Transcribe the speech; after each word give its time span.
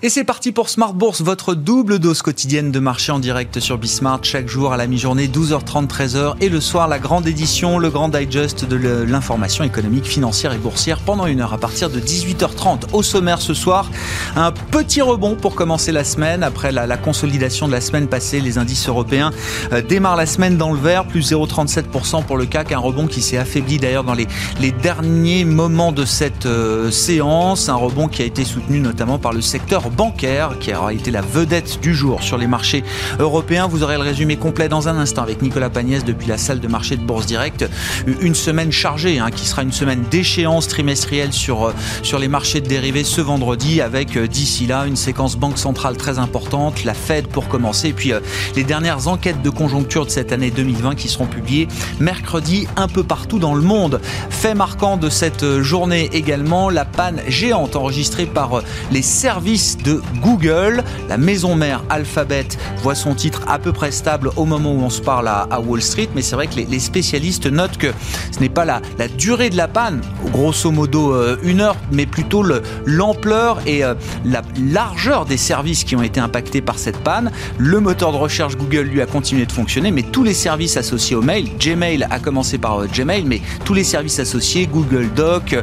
Et 0.00 0.10
c'est 0.10 0.22
parti 0.22 0.52
pour 0.52 0.68
Smart 0.68 0.94
Bourse, 0.94 1.22
votre 1.22 1.56
double 1.56 1.98
dose 1.98 2.22
quotidienne 2.22 2.70
de 2.70 2.78
marché 2.78 3.10
en 3.10 3.18
direct 3.18 3.58
sur 3.58 3.78
Bismart, 3.78 4.20
chaque 4.22 4.46
jour 4.46 4.72
à 4.72 4.76
la 4.76 4.86
mi-journée, 4.86 5.26
12h30, 5.26 5.88
13h, 5.88 6.34
et 6.40 6.48
le 6.48 6.60
soir, 6.60 6.86
la 6.86 7.00
grande 7.00 7.26
édition, 7.26 7.80
le 7.80 7.90
grand 7.90 8.08
digest 8.08 8.64
de 8.64 8.76
l'information 8.76 9.64
économique, 9.64 10.04
financière 10.04 10.52
et 10.52 10.58
boursière 10.58 11.00
pendant 11.00 11.26
une 11.26 11.40
heure 11.40 11.52
à 11.52 11.58
partir 11.58 11.90
de 11.90 11.98
18h30. 11.98 12.92
Au 12.92 13.02
sommaire 13.02 13.40
ce 13.40 13.54
soir, 13.54 13.90
un 14.36 14.52
petit 14.52 15.02
rebond 15.02 15.34
pour 15.34 15.56
commencer 15.56 15.90
la 15.90 16.04
semaine. 16.04 16.44
Après 16.44 16.70
la, 16.70 16.96
consolidation 16.96 17.66
de 17.66 17.72
la 17.72 17.80
semaine 17.80 18.06
passée, 18.06 18.40
les 18.40 18.56
indices 18.56 18.88
européens 18.88 19.32
euh, 19.72 19.82
démarrent 19.82 20.14
la 20.14 20.26
semaine 20.26 20.56
dans 20.56 20.72
le 20.72 20.78
vert, 20.78 21.08
plus 21.08 21.32
0,37% 21.32 22.24
pour 22.24 22.36
le 22.36 22.46
CAC, 22.46 22.70
un 22.70 22.78
rebond 22.78 23.08
qui 23.08 23.20
s'est 23.20 23.36
affaibli 23.36 23.78
d'ailleurs 23.78 24.04
dans 24.04 24.14
les, 24.14 24.28
derniers 24.80 25.44
moments 25.44 25.90
de 25.90 26.04
cette 26.04 26.46
euh, 26.46 26.92
séance, 26.92 27.68
un 27.68 27.74
rebond 27.74 28.06
qui 28.06 28.22
a 28.22 28.26
été 28.26 28.44
soutenu 28.44 28.78
notamment 28.78 29.18
par 29.18 29.32
le 29.32 29.40
secteur 29.40 29.87
bancaire 29.90 30.58
qui 30.58 30.74
aura 30.74 30.92
été 30.92 31.10
la 31.10 31.20
vedette 31.20 31.80
du 31.80 31.94
jour 31.94 32.22
sur 32.22 32.38
les 32.38 32.46
marchés 32.46 32.84
européens. 33.18 33.66
Vous 33.66 33.82
aurez 33.82 33.96
le 33.96 34.02
résumé 34.02 34.36
complet 34.36 34.68
dans 34.68 34.88
un 34.88 34.98
instant 34.98 35.22
avec 35.22 35.42
Nicolas 35.42 35.70
Pagnès 35.70 36.04
depuis 36.04 36.28
la 36.28 36.38
salle 36.38 36.60
de 36.60 36.68
marché 36.68 36.96
de 36.96 37.02
Bourse 37.02 37.26
Direct. 37.26 37.64
Une 38.20 38.34
semaine 38.34 38.72
chargée 38.72 39.18
hein, 39.18 39.30
qui 39.30 39.46
sera 39.46 39.62
une 39.62 39.72
semaine 39.72 40.04
d'échéance 40.10 40.68
trimestrielle 40.68 41.32
sur, 41.32 41.68
euh, 41.68 41.74
sur 42.02 42.18
les 42.18 42.28
marchés 42.28 42.60
de 42.60 42.66
dérivés 42.66 43.04
ce 43.04 43.20
vendredi 43.20 43.80
avec 43.80 44.16
euh, 44.16 44.26
d'ici 44.26 44.66
là 44.66 44.86
une 44.86 44.96
séquence 44.96 45.36
banque 45.36 45.58
centrale 45.58 45.96
très 45.96 46.18
importante, 46.18 46.84
la 46.84 46.94
Fed 46.94 47.26
pour 47.28 47.48
commencer 47.48 47.92
puis 47.92 48.12
euh, 48.12 48.20
les 48.56 48.64
dernières 48.64 49.08
enquêtes 49.08 49.42
de 49.42 49.50
conjoncture 49.50 50.04
de 50.04 50.10
cette 50.10 50.32
année 50.32 50.50
2020 50.50 50.94
qui 50.94 51.08
seront 51.08 51.26
publiées 51.26 51.68
mercredi 52.00 52.66
un 52.76 52.88
peu 52.88 53.02
partout 53.02 53.38
dans 53.38 53.54
le 53.54 53.62
monde. 53.62 54.00
Fait 54.30 54.54
marquant 54.54 54.96
de 54.96 55.08
cette 55.08 55.60
journée 55.62 56.10
également, 56.12 56.70
la 56.70 56.84
panne 56.84 57.20
géante 57.28 57.76
enregistrée 57.76 58.26
par 58.26 58.62
les 58.90 59.02
services 59.02 59.77
de 59.84 60.00
Google. 60.20 60.82
La 61.08 61.16
maison 61.16 61.54
mère 61.54 61.82
Alphabet 61.90 62.48
voit 62.82 62.94
son 62.94 63.14
titre 63.14 63.42
à 63.46 63.58
peu 63.58 63.72
près 63.72 63.90
stable 63.90 64.30
au 64.36 64.44
moment 64.44 64.72
où 64.72 64.80
on 64.80 64.90
se 64.90 65.00
parle 65.00 65.28
à, 65.28 65.60
Wall 65.60 65.82
Street, 65.82 66.08
mais 66.14 66.22
c'est 66.22 66.36
vrai 66.36 66.46
que 66.46 66.54
les, 66.54 66.78
spécialistes 66.78 67.46
notent 67.46 67.76
que 67.76 67.88
ce 68.30 68.40
n'est 68.40 68.48
pas 68.48 68.64
la, 68.64 68.80
la, 68.98 69.08
durée 69.08 69.50
de 69.50 69.56
la 69.56 69.68
panne, 69.68 70.00
grosso 70.32 70.70
modo 70.70 71.12
euh, 71.12 71.36
une 71.42 71.60
heure, 71.60 71.76
mais 71.92 72.06
plutôt 72.06 72.44
l'ampleur 72.86 73.60
et 73.66 73.84
euh, 73.84 73.94
la 74.24 74.42
largeur 74.60 75.24
des 75.24 75.36
services 75.36 75.84
qui 75.84 75.96
ont 75.96 76.02
été 76.02 76.20
impactés 76.20 76.60
par 76.60 76.78
cette 76.78 76.98
panne. 76.98 77.30
Le 77.58 77.80
moteur 77.80 78.12
de 78.12 78.16
recherche 78.16 78.56
Google 78.56 78.82
lui 78.82 79.02
a 79.02 79.06
continué 79.06 79.46
de 79.46 79.52
fonctionner, 79.52 79.90
mais 79.90 80.02
tous 80.02 80.22
les 80.22 80.34
services 80.34 80.76
associés 80.76 81.16
au 81.16 81.22
mail, 81.22 81.50
Gmail 81.58 82.06
a 82.08 82.18
commencé 82.18 82.58
par 82.58 82.82
euh, 82.82 82.86
Gmail, 82.86 83.24
mais 83.24 83.40
tous 83.64 83.74
les 83.74 83.84
services 83.84 84.18
associés, 84.18 84.66
Google 84.66 85.08
Doc, 85.14 85.56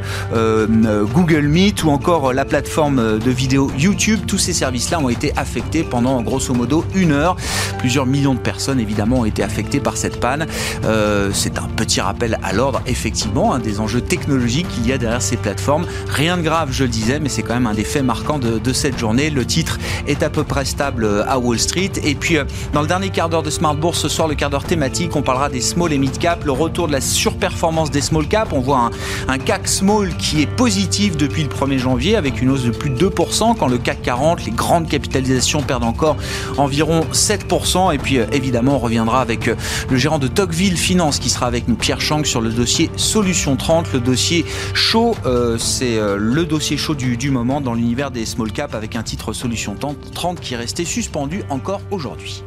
Google 1.13 1.47
Meet 1.47 1.83
ou 1.83 1.89
encore 1.89 2.33
la 2.33 2.45
plateforme 2.45 3.19
de 3.19 3.31
vidéo 3.31 3.71
YouTube 3.77 4.04
tous 4.13 4.37
ces 4.37 4.53
services-là 4.53 4.99
ont 4.99 5.09
été 5.09 5.33
affectés 5.35 5.83
pendant 5.83 6.21
grosso 6.21 6.53
modo 6.53 6.85
une 6.93 7.11
heure. 7.11 7.35
Plusieurs 7.79 8.05
millions 8.05 8.33
de 8.33 8.39
personnes 8.39 8.79
évidemment 8.79 9.21
ont 9.21 9.25
été 9.25 9.43
affectées 9.43 9.79
par 9.79 9.97
cette 9.97 10.19
panne. 10.19 10.45
Euh, 10.85 11.31
c'est 11.33 11.57
un 11.57 11.67
petit 11.75 12.01
rappel 12.01 12.37
à 12.43 12.53
l'ordre, 12.53 12.81
effectivement, 12.85 13.53
hein, 13.53 13.59
des 13.59 13.79
enjeux 13.79 14.01
technologiques 14.01 14.67
qu'il 14.69 14.87
y 14.87 14.93
a 14.93 14.97
derrière 14.97 15.21
ces 15.21 15.37
plateformes. 15.37 15.85
Rien 16.07 16.37
de 16.37 16.43
grave, 16.43 16.69
je 16.71 16.83
le 16.83 16.89
disais, 16.89 17.19
mais 17.19 17.29
c'est 17.29 17.41
quand 17.41 17.55
même 17.55 17.67
un 17.67 17.73
des 17.73 17.83
faits 17.83 18.03
marquants 18.03 18.39
de, 18.39 18.73
cette 18.73 18.99
journée. 18.99 19.29
Le 19.29 19.45
titre 19.45 19.79
est 20.07 20.21
à 20.21 20.29
peu 20.29 20.43
près 20.43 20.65
stable 20.65 21.05
euh, 21.05 21.23
à 21.27 21.39
Wall 21.39 21.59
Street. 21.59 21.91
Et 22.03 22.13
puis, 22.13 22.37
euh, 22.37 22.43
dans 22.73 22.81
le 22.81 22.87
dernier 22.87 23.09
quart 23.09 23.29
d'heure 23.29 23.43
de 23.43 23.49
Smart 23.49 23.75
Bourse, 23.75 23.99
ce 23.99 24.09
soir, 24.09 24.27
le 24.27 24.35
quart 24.35 24.49
d'heure 24.49 24.65
thématique, 24.65 25.15
on 25.15 25.21
parlera 25.21 25.49
des 25.49 25.61
small 25.61 25.93
et 25.93 25.97
mid 25.97 26.17
cap, 26.17 26.43
le 26.43 26.51
retour 26.51 26.87
de 26.87 26.91
la 26.91 27.01
surperformance 27.01 27.89
des 27.89 28.01
small 28.01 28.27
cap. 28.27 28.49
On 28.51 28.59
voit 28.59 28.77
un, 28.79 29.33
un 29.33 29.37
CAC 29.37 29.67
small 29.67 30.15
qui 30.17 30.41
est 30.41 30.47
positif 30.47 31.17
depuis 31.17 31.43
le 31.43 31.49
1er 31.49 31.77
janvier 31.77 32.15
avec 32.15 32.41
une 32.41 32.51
hausse 32.51 32.63
de 32.63 32.71
plus 32.71 32.89
de 32.89 33.09
2% 33.09 33.55
quand 33.57 33.67
le 33.67 33.77
CAC 33.77 33.94
40. 34.01 34.45
Les 34.45 34.51
grandes 34.51 34.87
capitalisations 34.87 35.61
perdent 35.61 35.83
encore 35.83 36.17
environ 36.57 37.01
7%. 37.11 37.93
Et 37.93 37.97
puis 37.97 38.17
euh, 38.17 38.25
évidemment, 38.31 38.75
on 38.75 38.79
reviendra 38.79 39.21
avec 39.21 39.47
euh, 39.47 39.55
le 39.89 39.97
gérant 39.97 40.19
de 40.19 40.27
Tocqueville 40.27 40.77
Finance 40.77 41.19
qui 41.19 41.29
sera 41.29 41.47
avec 41.47 41.67
nous, 41.67 41.75
Pierre 41.75 42.01
Chang, 42.01 42.23
sur 42.23 42.41
le 42.41 42.49
dossier 42.49 42.89
Solution 42.95 43.55
30, 43.55 43.93
le 43.93 43.99
dossier 43.99 44.45
chaud. 44.73 45.15
Euh, 45.25 45.57
c'est 45.57 45.97
le 46.17 46.45
dossier 46.45 46.77
chaud 46.77 46.95
du, 46.95 47.17
du 47.17 47.31
moment 47.31 47.61
dans 47.61 47.73
l'univers 47.73 48.11
des 48.11 48.25
small 48.25 48.51
cap 48.51 48.75
avec 48.75 48.95
un 48.95 49.03
titre 49.03 49.33
Solution 49.33 49.75
30 49.75 50.39
qui 50.39 50.53
est 50.53 50.57
resté 50.57 50.85
suspendu 50.85 51.43
encore 51.49 51.81
aujourd'hui. 51.91 52.43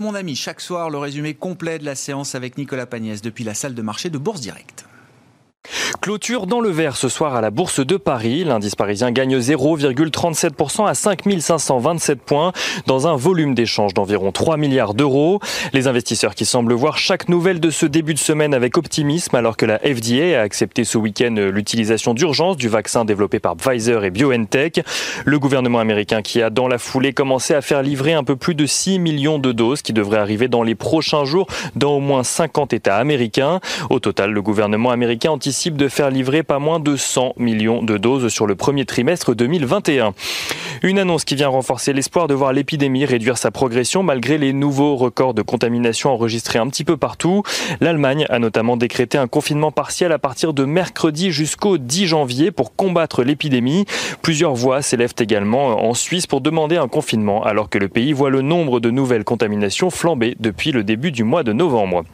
Mon 0.00 0.16
ami, 0.16 0.34
chaque 0.34 0.60
soir, 0.60 0.90
le 0.90 0.98
résumé 0.98 1.34
complet 1.34 1.78
de 1.78 1.84
la 1.84 1.94
séance 1.94 2.34
avec 2.34 2.58
Nicolas 2.58 2.86
Pagnès 2.86 3.22
depuis 3.22 3.44
la 3.44 3.54
salle 3.54 3.72
de 3.72 3.82
marché 3.82 4.10
de 4.10 4.18
Bourse 4.18 4.40
Direct. 4.40 4.84
Clôture 6.00 6.46
dans 6.46 6.60
le 6.60 6.70
vert 6.70 6.96
ce 6.96 7.08
soir 7.08 7.34
à 7.34 7.40
la 7.40 7.50
Bourse 7.50 7.84
de 7.84 7.96
Paris. 7.96 8.44
L'indice 8.44 8.74
parisien 8.74 9.10
gagne 9.10 9.38
0,37% 9.38 10.86
à 10.86 10.94
5527 10.94 12.20
points 12.20 12.52
dans 12.86 13.08
un 13.08 13.16
volume 13.16 13.54
d'échange 13.54 13.92
d'environ 13.92 14.30
3 14.30 14.56
milliards 14.56 14.94
d'euros. 14.94 15.40
Les 15.72 15.88
investisseurs 15.88 16.34
qui 16.34 16.44
semblent 16.44 16.74
voir 16.74 16.98
chaque 16.98 17.28
nouvelle 17.28 17.60
de 17.60 17.70
ce 17.70 17.86
début 17.86 18.14
de 18.14 18.18
semaine 18.18 18.54
avec 18.54 18.76
optimisme 18.76 19.34
alors 19.34 19.56
que 19.56 19.66
la 19.66 19.78
FDA 19.78 20.38
a 20.38 20.42
accepté 20.42 20.84
ce 20.84 20.96
week-end 20.96 21.34
l'utilisation 21.36 22.14
d'urgence 22.14 22.56
du 22.56 22.68
vaccin 22.68 23.04
développé 23.04 23.40
par 23.40 23.56
Pfizer 23.56 24.04
et 24.04 24.10
BioNTech. 24.10 24.84
Le 25.24 25.38
gouvernement 25.38 25.80
américain 25.80 26.22
qui 26.22 26.40
a 26.42 26.50
dans 26.50 26.68
la 26.68 26.78
foulée 26.78 27.12
commencé 27.12 27.54
à 27.54 27.62
faire 27.62 27.82
livrer 27.82 28.12
un 28.12 28.24
peu 28.24 28.36
plus 28.36 28.54
de 28.54 28.66
6 28.66 28.98
millions 28.98 29.38
de 29.38 29.52
doses 29.52 29.82
qui 29.82 29.92
devraient 29.92 30.18
arriver 30.18 30.48
dans 30.48 30.62
les 30.62 30.74
prochains 30.74 31.24
jours 31.24 31.46
dans 31.74 31.96
au 31.96 32.00
moins 32.00 32.22
50 32.22 32.72
États 32.72 32.96
américains. 32.96 33.60
Au 33.90 33.98
total, 33.98 34.30
le 34.30 34.42
gouvernement 34.42 34.90
américain 34.90 35.30
anticipe 35.30 35.55
de 35.64 35.88
faire 35.88 36.10
livrer 36.10 36.42
pas 36.42 36.58
moins 36.58 36.80
de 36.80 36.96
100 36.96 37.32
millions 37.38 37.82
de 37.82 37.96
doses 37.96 38.28
sur 38.28 38.46
le 38.46 38.54
premier 38.54 38.84
trimestre 38.84 39.34
2021. 39.34 40.12
Une 40.82 40.98
annonce 40.98 41.24
qui 41.24 41.34
vient 41.34 41.48
renforcer 41.48 41.94
l'espoir 41.94 42.28
de 42.28 42.34
voir 42.34 42.52
l'épidémie 42.52 43.06
réduire 43.06 43.38
sa 43.38 43.50
progression 43.50 44.02
malgré 44.02 44.36
les 44.36 44.52
nouveaux 44.52 44.96
records 44.96 45.32
de 45.32 45.40
contamination 45.40 46.10
enregistrés 46.10 46.58
un 46.58 46.68
petit 46.68 46.84
peu 46.84 46.98
partout. 46.98 47.42
L'Allemagne 47.80 48.26
a 48.28 48.38
notamment 48.38 48.76
décrété 48.76 49.16
un 49.16 49.28
confinement 49.28 49.72
partiel 49.72 50.12
à 50.12 50.18
partir 50.18 50.52
de 50.52 50.64
mercredi 50.64 51.30
jusqu'au 51.30 51.78
10 51.78 52.06
janvier 52.06 52.50
pour 52.50 52.76
combattre 52.76 53.22
l'épidémie. 53.22 53.86
Plusieurs 54.20 54.54
voix 54.54 54.82
s'élèvent 54.82 55.14
également 55.18 55.88
en 55.88 55.94
Suisse 55.94 56.26
pour 56.26 56.42
demander 56.42 56.76
un 56.76 56.88
confinement 56.88 57.42
alors 57.44 57.70
que 57.70 57.78
le 57.78 57.88
pays 57.88 58.12
voit 58.12 58.30
le 58.30 58.42
nombre 58.42 58.78
de 58.78 58.90
nouvelles 58.90 59.24
contaminations 59.24 59.88
flamber 59.88 60.36
depuis 60.38 60.70
le 60.70 60.84
début 60.84 61.12
du 61.12 61.24
mois 61.24 61.44
de 61.44 61.54
novembre. 61.54 62.04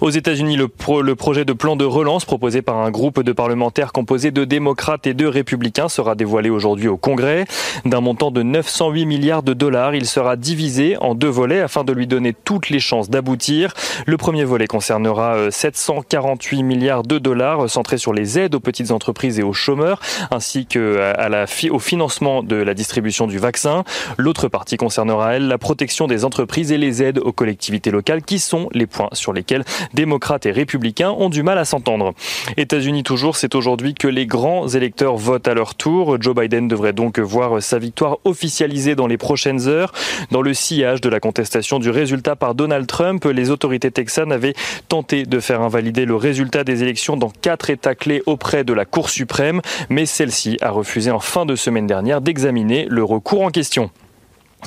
Aux 0.00 0.10
États-Unis, 0.10 0.56
le, 0.56 0.68
projet 1.14 1.44
de 1.44 1.52
plan 1.52 1.76
de 1.76 1.84
relance 1.84 2.24
proposé 2.24 2.62
par 2.62 2.78
un 2.78 2.90
groupe 2.90 3.22
de 3.22 3.32
parlementaires 3.32 3.92
composé 3.92 4.30
de 4.30 4.44
démocrates 4.44 5.06
et 5.06 5.14
de 5.14 5.26
républicains 5.26 5.88
sera 5.88 6.14
dévoilé 6.14 6.50
aujourd'hui 6.50 6.88
au 6.88 6.96
Congrès. 6.96 7.44
D'un 7.84 8.00
montant 8.00 8.30
de 8.30 8.42
908 8.42 9.06
milliards 9.06 9.42
de 9.42 9.54
dollars, 9.54 9.94
il 9.94 10.06
sera 10.06 10.36
divisé 10.36 10.96
en 11.00 11.14
deux 11.14 11.28
volets 11.28 11.60
afin 11.60 11.84
de 11.84 11.92
lui 11.92 12.06
donner 12.06 12.34
toutes 12.44 12.70
les 12.70 12.80
chances 12.80 13.10
d'aboutir. 13.10 13.74
Le 14.06 14.16
premier 14.16 14.44
volet 14.44 14.66
concernera 14.66 15.50
748 15.50 16.58
euh, 16.58 16.62
milliards 16.62 17.02
de 17.02 17.18
dollars 17.18 17.68
centrés 17.68 17.98
sur 17.98 18.12
les 18.12 18.38
aides 18.38 18.54
aux 18.54 18.60
petites 18.60 18.90
entreprises 18.90 19.38
et 19.38 19.42
aux 19.42 19.52
chômeurs, 19.52 20.00
ainsi 20.30 20.66
que 20.66 20.98
à 20.98 21.28
la, 21.28 21.46
au 21.70 21.78
financement 21.78 22.42
de 22.42 22.56
la 22.56 22.74
distribution 22.74 23.26
du 23.26 23.38
vaccin. 23.38 23.84
L'autre 24.16 24.48
partie 24.48 24.76
concernera, 24.76 25.36
elle, 25.36 25.48
la 25.48 25.58
protection 25.58 26.06
des 26.06 26.24
entreprises 26.24 26.72
et 26.72 26.78
les 26.78 27.02
aides 27.02 27.18
aux 27.18 27.32
collectivités 27.32 27.90
locales, 27.90 28.22
qui 28.22 28.38
sont 28.38 28.68
les 28.72 28.86
points 28.86 29.08
sur 29.12 29.32
lesquels 29.32 29.64
démocrates 29.94 30.46
et 30.46 30.50
républicains 30.50 31.10
ont 31.10 31.28
du 31.28 31.42
mal 31.42 31.58
à 31.58 31.64
s'entendre. 31.64 32.12
États-Unis 32.56 33.02
toujours, 33.02 33.36
c'est 33.36 33.54
aujourd'hui 33.54 33.94
que 33.94 34.08
les 34.08 34.26
grands 34.26 34.68
électeurs 34.68 35.16
votent 35.16 35.48
à 35.48 35.54
leur 35.54 35.74
tour. 35.74 36.20
Joe 36.20 36.34
Biden 36.34 36.68
devrait 36.68 36.92
donc 36.92 37.18
voir 37.18 37.62
sa 37.62 37.78
victoire 37.78 38.18
officialisée 38.24 38.94
dans 38.94 39.06
les 39.06 39.18
prochaines 39.18 39.68
heures. 39.68 39.92
Dans 40.30 40.42
le 40.42 40.54
sillage 40.54 41.00
de 41.00 41.08
la 41.08 41.20
contestation 41.20 41.78
du 41.78 41.90
résultat 41.90 42.36
par 42.36 42.54
Donald 42.54 42.86
Trump, 42.86 43.24
les 43.24 43.50
autorités 43.50 43.90
texanes 43.90 44.32
avaient 44.32 44.54
tenté 44.88 45.24
de 45.24 45.40
faire 45.40 45.60
invalider 45.60 46.04
le 46.04 46.16
résultat 46.16 46.64
des 46.64 46.82
élections 46.82 47.16
dans 47.16 47.30
quatre 47.30 47.70
États 47.70 47.94
clés 47.94 48.22
auprès 48.26 48.64
de 48.64 48.72
la 48.72 48.84
Cour 48.84 49.10
suprême, 49.10 49.60
mais 49.88 50.06
celle-ci 50.06 50.58
a 50.60 50.70
refusé 50.70 51.10
en 51.10 51.20
fin 51.20 51.46
de 51.46 51.56
semaine 51.56 51.86
dernière 51.86 52.20
d'examiner 52.20 52.86
le 52.88 53.04
recours 53.04 53.42
en 53.42 53.50
question. 53.50 53.90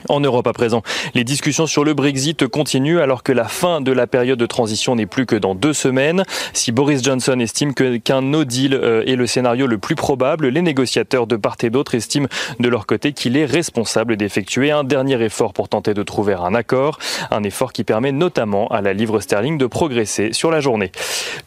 En 0.09 0.19
Europe 0.19 0.47
à 0.47 0.53
présent, 0.53 0.81
les 1.13 1.23
discussions 1.23 1.67
sur 1.67 1.83
le 1.83 1.93
Brexit 1.93 2.47
continuent 2.47 2.99
alors 2.99 3.23
que 3.23 3.31
la 3.31 3.45
fin 3.45 3.81
de 3.81 3.91
la 3.91 4.07
période 4.07 4.39
de 4.39 4.45
transition 4.45 4.95
n'est 4.95 5.05
plus 5.05 5.25
que 5.25 5.35
dans 5.35 5.53
deux 5.53 5.73
semaines. 5.73 6.23
Si 6.53 6.71
Boris 6.71 7.03
Johnson 7.03 7.39
estime 7.39 7.73
qu'un 7.73 8.21
no 8.21 8.45
deal 8.45 8.73
euh, 8.73 9.03
est 9.05 9.15
le 9.15 9.27
scénario 9.27 9.67
le 9.67 9.77
plus 9.77 9.95
probable, 9.95 10.47
les 10.47 10.61
négociateurs 10.61 11.27
de 11.27 11.35
part 11.35 11.57
et 11.63 11.69
d'autre 11.69 11.95
estiment 11.95 12.27
de 12.59 12.69
leur 12.69 12.85
côté 12.85 13.11
qu'il 13.13 13.37
est 13.37 13.45
responsable 13.45 14.15
d'effectuer 14.15 14.71
un 14.71 14.83
dernier 14.83 15.21
effort 15.21 15.53
pour 15.53 15.69
tenter 15.69 15.93
de 15.93 16.03
trouver 16.03 16.33
un 16.33 16.55
accord, 16.55 16.97
un 17.29 17.43
effort 17.43 17.73
qui 17.73 17.83
permet 17.83 18.11
notamment 18.11 18.67
à 18.69 18.81
la 18.81 18.93
livre 18.93 19.19
sterling 19.19 19.57
de 19.57 19.67
progresser 19.67 20.33
sur 20.33 20.51
la 20.51 20.61
journée. 20.61 20.91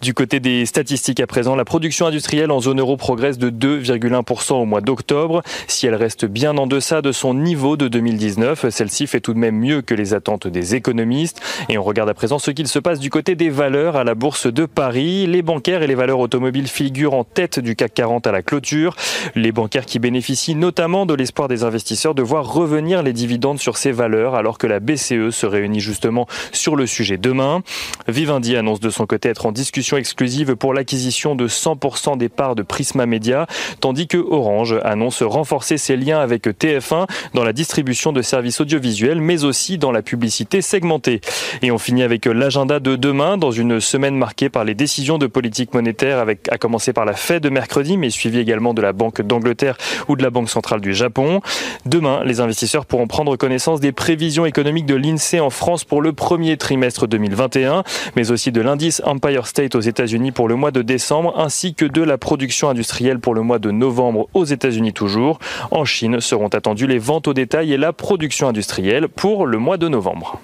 Du 0.03 0.15
côté 0.15 0.39
des 0.39 0.67
statistiques 0.67 1.21
à 1.21 1.27
présent, 1.27 1.57
la 1.57 1.65
production 1.65 2.07
industrielle 2.07 2.51
en 2.51 2.61
zone 2.61 2.81
euro 2.81 2.97
progresse 2.97 3.39
de 3.39 3.51
2,1% 3.51 4.55
au 4.55 4.65
mois 4.65 4.81
d'octobre. 4.81 5.43
Si 5.67 5.87
elle 5.87 5.95
reste 5.95 6.27
bien 6.27 6.57
en 6.59 6.67
deçà 6.67 7.03
de 7.03 7.11
son 7.11 7.35
niveau 7.35 7.77
de 7.77 7.89
2019, 8.35 8.71
celle-ci 8.71 9.07
fait 9.07 9.21
tout 9.21 9.35
de 9.35 9.39
même 9.39 9.59
mieux 9.59 9.83
que 9.83 9.95
les 9.95 10.15
attentes 10.15 10.47
des 10.47 10.75
économistes. 10.75 11.41
Et 11.69 11.79
on 11.79 11.83
regarde 11.83 12.09
à 12.09 12.15
présent 12.15 12.39
ce 12.39 12.51
qu'il 12.51 12.69
se 12.69 12.79
passe 12.79 12.99
du 12.99 13.11
côté 13.11 13.35
des 13.35 13.49
valeurs 13.49 13.97
à 13.97 14.05
la 14.05 14.15
bourse 14.15 14.53
de 14.53 14.67
Paris. 14.67 15.27
Les 15.27 15.43
bancaires 15.43 15.83
et 15.83 15.87
les 15.87 15.95
valeurs 15.95 16.19
automobiles 16.19 16.69
figurent 16.69 17.15
en 17.15 17.25
tête 17.25 17.61
du 17.61 17.77
CAC 17.77 17.95
40 17.95 18.27
à 18.27 18.33
la 18.33 18.43
clôture. 18.43 18.97
Les 19.35 19.53
bancaires 19.53 19.87
qui 19.87 19.99
bénéficient 19.99 20.55
notamment 20.55 21.07
de 21.07 21.15
l'espoir 21.15 21.49
des 21.49 21.65
investisseurs 21.65 22.15
de 22.15 22.23
voir 22.23 22.53
revenir 22.53 23.03
les 23.03 23.13
dividendes 23.13 23.59
sur 23.59 23.77
ces 23.77 23.93
valeurs 23.93 24.35
alors 24.35 24.59
que 24.59 24.67
la 24.67 24.81
BCE 24.81 25.31
se 25.31 25.47
réunit 25.47 25.81
justement 25.81 26.27
sur 26.53 26.77
le 26.77 26.87
sujet 26.87 27.17
demain. 27.17 27.63
Vivendi 28.09 28.57
annonce 28.57 28.81
de 28.81 28.91
son 28.91 29.07
côté 29.07 29.29
être 29.29 29.47
en 29.47 29.53
discussion 29.53 29.97
exclusive 29.97 30.57
pour 30.57 30.75
l'acquisition 30.75 31.35
de 31.35 31.49
100% 31.49 32.19
des 32.19 32.29
parts 32.29 32.55
de 32.55 32.63
Prisma 32.63 33.07
Media, 33.07 33.47
tandis 33.81 34.07
que 34.07 34.19
Orange 34.19 34.77
annonce 34.83 35.23
renforcer 35.23 35.79
ses 35.79 35.97
liens 35.97 36.19
avec 36.19 36.47
TF1 36.47 37.07
dans 37.35 37.45
la 37.45 37.53
distribution 37.53 38.13
de 38.13 38.23
services 38.25 38.61
audiovisuels, 38.61 39.21
mais 39.21 39.45
aussi 39.45 39.79
dans 39.79 39.93
la 39.93 40.03
publicité 40.03 40.63
segmentée. 40.63 41.21
Et 41.63 41.71
on 41.71 41.79
finit 41.79 42.03
avec 42.03 42.27
l'agenda 42.27 42.81
de 42.81 42.97
demain, 42.97 43.39
dans 43.39 43.53
une 43.53 43.81
semaine 43.81 44.17
marquée 44.17 44.49
par 44.49 44.65
les 44.65 44.75
décisions 44.75 45.19
de 45.19 45.27
politique 45.27 45.75
monétaire, 45.75 46.19
avec, 46.19 46.49
à 46.51 46.59
commencer 46.59 46.93
par 46.93 47.05
la 47.05 47.13
Fed 47.13 47.43
de 47.43 47.51
mercredi, 47.51 47.97
mais 47.97 48.11
suivi 48.11 48.39
également 48.39 48.75
de 48.75 48.83
la 48.83 48.93
Banque 48.93 49.23
d'Angleterre 49.23 49.77
ou 50.09 50.17
de 50.17 50.23
la 50.23 50.31
Banque 50.31 50.51
centrale 50.51 50.81
du 50.81 50.95
Japon. 50.95 51.41
Demain, 51.87 52.23
les 52.25 52.41
investisseurs 52.41 52.87
pourront 52.87 53.07
prendre 53.07 53.37
connaissance 53.37 53.81
des 53.81 53.93
prévisions 53.93 54.47
économiques 54.47 54.87
de 54.87 54.95
l'INSEE 54.95 55.41
en 55.41 55.51
France 55.51 55.85
pour 55.85 56.01
le 56.01 56.13
premier 56.13 56.57
trimestre 56.57 57.07
2021, 57.07 57.85
mais 58.17 58.31
aussi 58.31 58.51
de 58.53 58.61
l'indice 58.61 59.03
Empire 59.05 59.47
State 59.47 59.75
aux 59.75 59.81
États-Unis 59.81 60.33
pour 60.33 60.49
le 60.49 60.55
mois 60.55 60.71
de 60.71 60.83
décembre, 60.83 61.35
ainsi 61.37 61.75
que 61.75 61.85
de 61.85 62.03
la 62.03 62.19
production 62.19 62.69
industrielle 62.69 63.19
pour 63.19 63.35
le 63.35 63.43
mois 63.43 63.59
de 63.59 63.71
novembre 63.71 64.29
aux 64.35 64.45
États-Unis 64.45 64.93
toujours. 64.93 65.39
En 65.71 65.85
Chine 65.85 66.21
seront 66.21 66.49
attendues 66.49 66.87
les 66.87 66.99
ventes 66.99 67.29
au 67.29 67.35
détail 67.35 67.73
et 67.73 67.77
la 67.77 67.93
production 67.93 68.14
industrielle 68.49 69.09
pour 69.09 69.47
le 69.47 69.59
mois 69.59 69.77
de 69.77 69.89
novembre. 69.89 70.41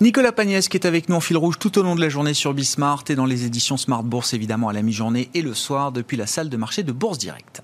Nicolas 0.00 0.32
Pagnès 0.32 0.68
qui 0.68 0.76
est 0.76 0.86
avec 0.86 1.08
nous 1.08 1.16
en 1.16 1.20
fil 1.20 1.36
rouge 1.36 1.58
tout 1.58 1.78
au 1.78 1.82
long 1.82 1.94
de 1.94 2.00
la 2.00 2.10
journée 2.10 2.34
sur 2.34 2.52
Bismart 2.52 3.04
et 3.08 3.14
dans 3.14 3.24
les 3.24 3.46
éditions 3.46 3.76
Smart 3.76 4.02
Bourse 4.02 4.34
évidemment 4.34 4.68
à 4.68 4.72
la 4.72 4.82
mi-journée 4.82 5.30
et 5.32 5.40
le 5.40 5.54
soir 5.54 5.90
depuis 5.90 6.16
la 6.16 6.26
salle 6.26 6.50
de 6.50 6.56
marché 6.56 6.82
de 6.82 6.92
Bourse 6.92 7.18
Direct. 7.18 7.62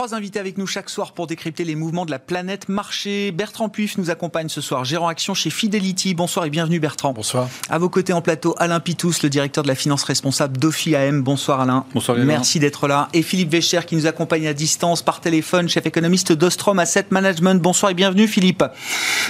Trois 0.00 0.14
invités 0.14 0.38
avec 0.38 0.56
nous 0.56 0.66
chaque 0.66 0.88
soir 0.88 1.12
pour 1.12 1.26
décrypter 1.26 1.62
les 1.62 1.74
mouvements 1.74 2.06
de 2.06 2.10
la 2.10 2.18
planète 2.18 2.70
marché. 2.70 3.32
Bertrand 3.32 3.68
Puif 3.68 3.98
nous 3.98 4.08
accompagne 4.08 4.48
ce 4.48 4.62
soir, 4.62 4.82
gérant 4.82 5.08
action 5.08 5.34
chez 5.34 5.50
Fidelity. 5.50 6.14
Bonsoir 6.14 6.46
et 6.46 6.48
bienvenue 6.48 6.80
Bertrand. 6.80 7.12
Bonsoir. 7.12 7.50
À 7.68 7.76
vos 7.76 7.90
côtés 7.90 8.14
en 8.14 8.22
plateau, 8.22 8.54
Alain 8.56 8.80
Pitous, 8.80 9.22
le 9.22 9.28
directeur 9.28 9.62
de 9.62 9.68
la 9.68 9.74
finance 9.74 10.04
responsable 10.04 10.56
d'Ofi 10.56 10.96
AM. 10.96 11.20
Bonsoir 11.20 11.60
Alain. 11.60 11.84
Bonsoir 11.92 12.16
Merci 12.16 12.58
d'être 12.58 12.88
là. 12.88 13.10
Et 13.12 13.20
Philippe 13.20 13.50
Vécher 13.50 13.80
qui 13.86 13.94
nous 13.94 14.06
accompagne 14.06 14.46
à 14.46 14.54
distance 14.54 15.02
par 15.02 15.20
téléphone, 15.20 15.68
chef 15.68 15.84
économiste 15.84 16.32
d'Ostrom 16.32 16.78
Asset 16.78 17.08
Management. 17.10 17.60
Bonsoir 17.60 17.92
et 17.92 17.94
bienvenue 17.94 18.26
Philippe. 18.26 18.64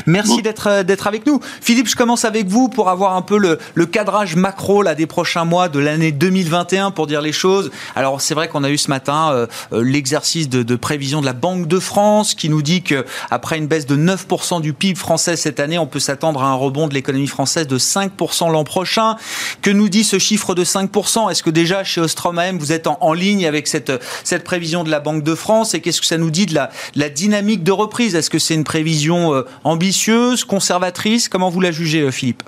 Merci 0.06 0.40
d'être 0.40 0.68
euh, 0.68 0.82
d'être 0.84 1.08
avec 1.08 1.26
nous. 1.26 1.40
Philippe, 1.60 1.88
je 1.88 1.96
commence 1.96 2.24
avec 2.24 2.46
vous 2.46 2.68
pour 2.68 2.90
avoir 2.90 3.16
un 3.16 3.22
peu 3.22 3.38
le, 3.38 3.58
le 3.74 3.86
cadrage 3.86 4.36
macro 4.36 4.82
là, 4.84 4.94
des 4.94 5.08
prochains 5.08 5.44
mois 5.44 5.68
de 5.68 5.80
l'année 5.80 6.12
2021 6.12 6.92
pour 6.92 7.08
dire 7.08 7.22
les 7.22 7.32
choses. 7.32 7.72
Alors 7.96 8.20
c'est 8.20 8.34
vrai 8.34 8.46
qu'on 8.46 8.62
a 8.62 8.70
eu 8.70 8.78
ce 8.78 8.88
matin 8.88 9.32
euh, 9.32 9.48
euh, 9.72 9.82
l'exercice 9.82 10.48
de 10.48 10.59
de, 10.64 10.76
prévision 10.76 11.20
de 11.20 11.26
la 11.26 11.32
Banque 11.32 11.66
de 11.66 11.78
France 11.78 12.34
qui 12.34 12.48
nous 12.48 12.62
dit 12.62 12.82
que 12.82 13.04
après 13.30 13.58
une 13.58 13.66
baisse 13.66 13.86
de 13.86 13.96
9% 13.96 14.60
du 14.60 14.72
PIB 14.72 14.98
français 14.98 15.36
cette 15.36 15.60
année, 15.60 15.78
on 15.78 15.86
peut 15.86 15.98
s'attendre 15.98 16.42
à 16.42 16.48
un 16.48 16.54
rebond 16.54 16.88
de 16.88 16.94
l'économie 16.94 17.26
française 17.26 17.66
de 17.66 17.78
5% 17.78 18.50
l'an 18.50 18.64
prochain. 18.64 19.16
Que 19.62 19.70
nous 19.70 19.88
dit 19.88 20.04
ce 20.04 20.18
chiffre 20.18 20.54
de 20.54 20.64
5% 20.64 21.30
Est-ce 21.30 21.42
que 21.42 21.50
déjà 21.50 21.84
chez 21.84 22.00
Ostrom 22.00 22.38
AM, 22.38 22.58
vous 22.58 22.72
êtes 22.72 22.86
en, 22.86 23.12
ligne 23.12 23.46
avec 23.46 23.66
cette, 23.66 23.92
cette 24.24 24.44
prévision 24.44 24.84
de 24.84 24.90
la 24.90 25.00
Banque 25.00 25.22
de 25.22 25.34
France? 25.34 25.74
Et 25.74 25.80
qu'est-ce 25.80 26.00
que 26.00 26.06
ça 26.06 26.18
nous 26.18 26.30
dit 26.30 26.46
de 26.46 26.54
la, 26.54 26.70
la 26.94 27.08
dynamique 27.08 27.62
de 27.62 27.72
reprise? 27.72 28.14
Est-ce 28.14 28.30
que 28.30 28.38
c'est 28.38 28.54
une 28.54 28.64
prévision 28.64 29.34
euh, 29.34 29.42
ambitieuse, 29.64 30.44
conservatrice? 30.44 31.28
Comment 31.28 31.50
vous 31.50 31.60
la 31.60 31.70
jugez, 31.70 32.00
euh, 32.00 32.10
Philippe? 32.10 32.42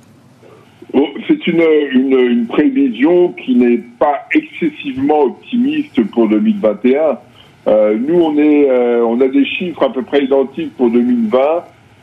C'est 1.29 1.47
une, 1.47 1.63
une, 1.93 2.19
une, 2.19 2.47
prévision 2.47 3.33
qui 3.33 3.55
n'est 3.55 3.83
pas 3.99 4.27
excessivement 4.33 5.23
optimiste 5.23 6.03
pour 6.11 6.29
2021. 6.29 7.19
Euh, 7.69 7.97
nous, 7.97 8.21
on, 8.21 8.37
est, 8.39 8.69
euh, 8.69 9.05
on 9.07 9.21
a 9.21 9.29
des 9.29 9.45
chiffres 9.45 9.83
à 9.83 9.93
peu 9.93 10.03
près 10.03 10.25
identiques 10.25 10.77
pour 10.77 10.91
2020, 10.91 11.39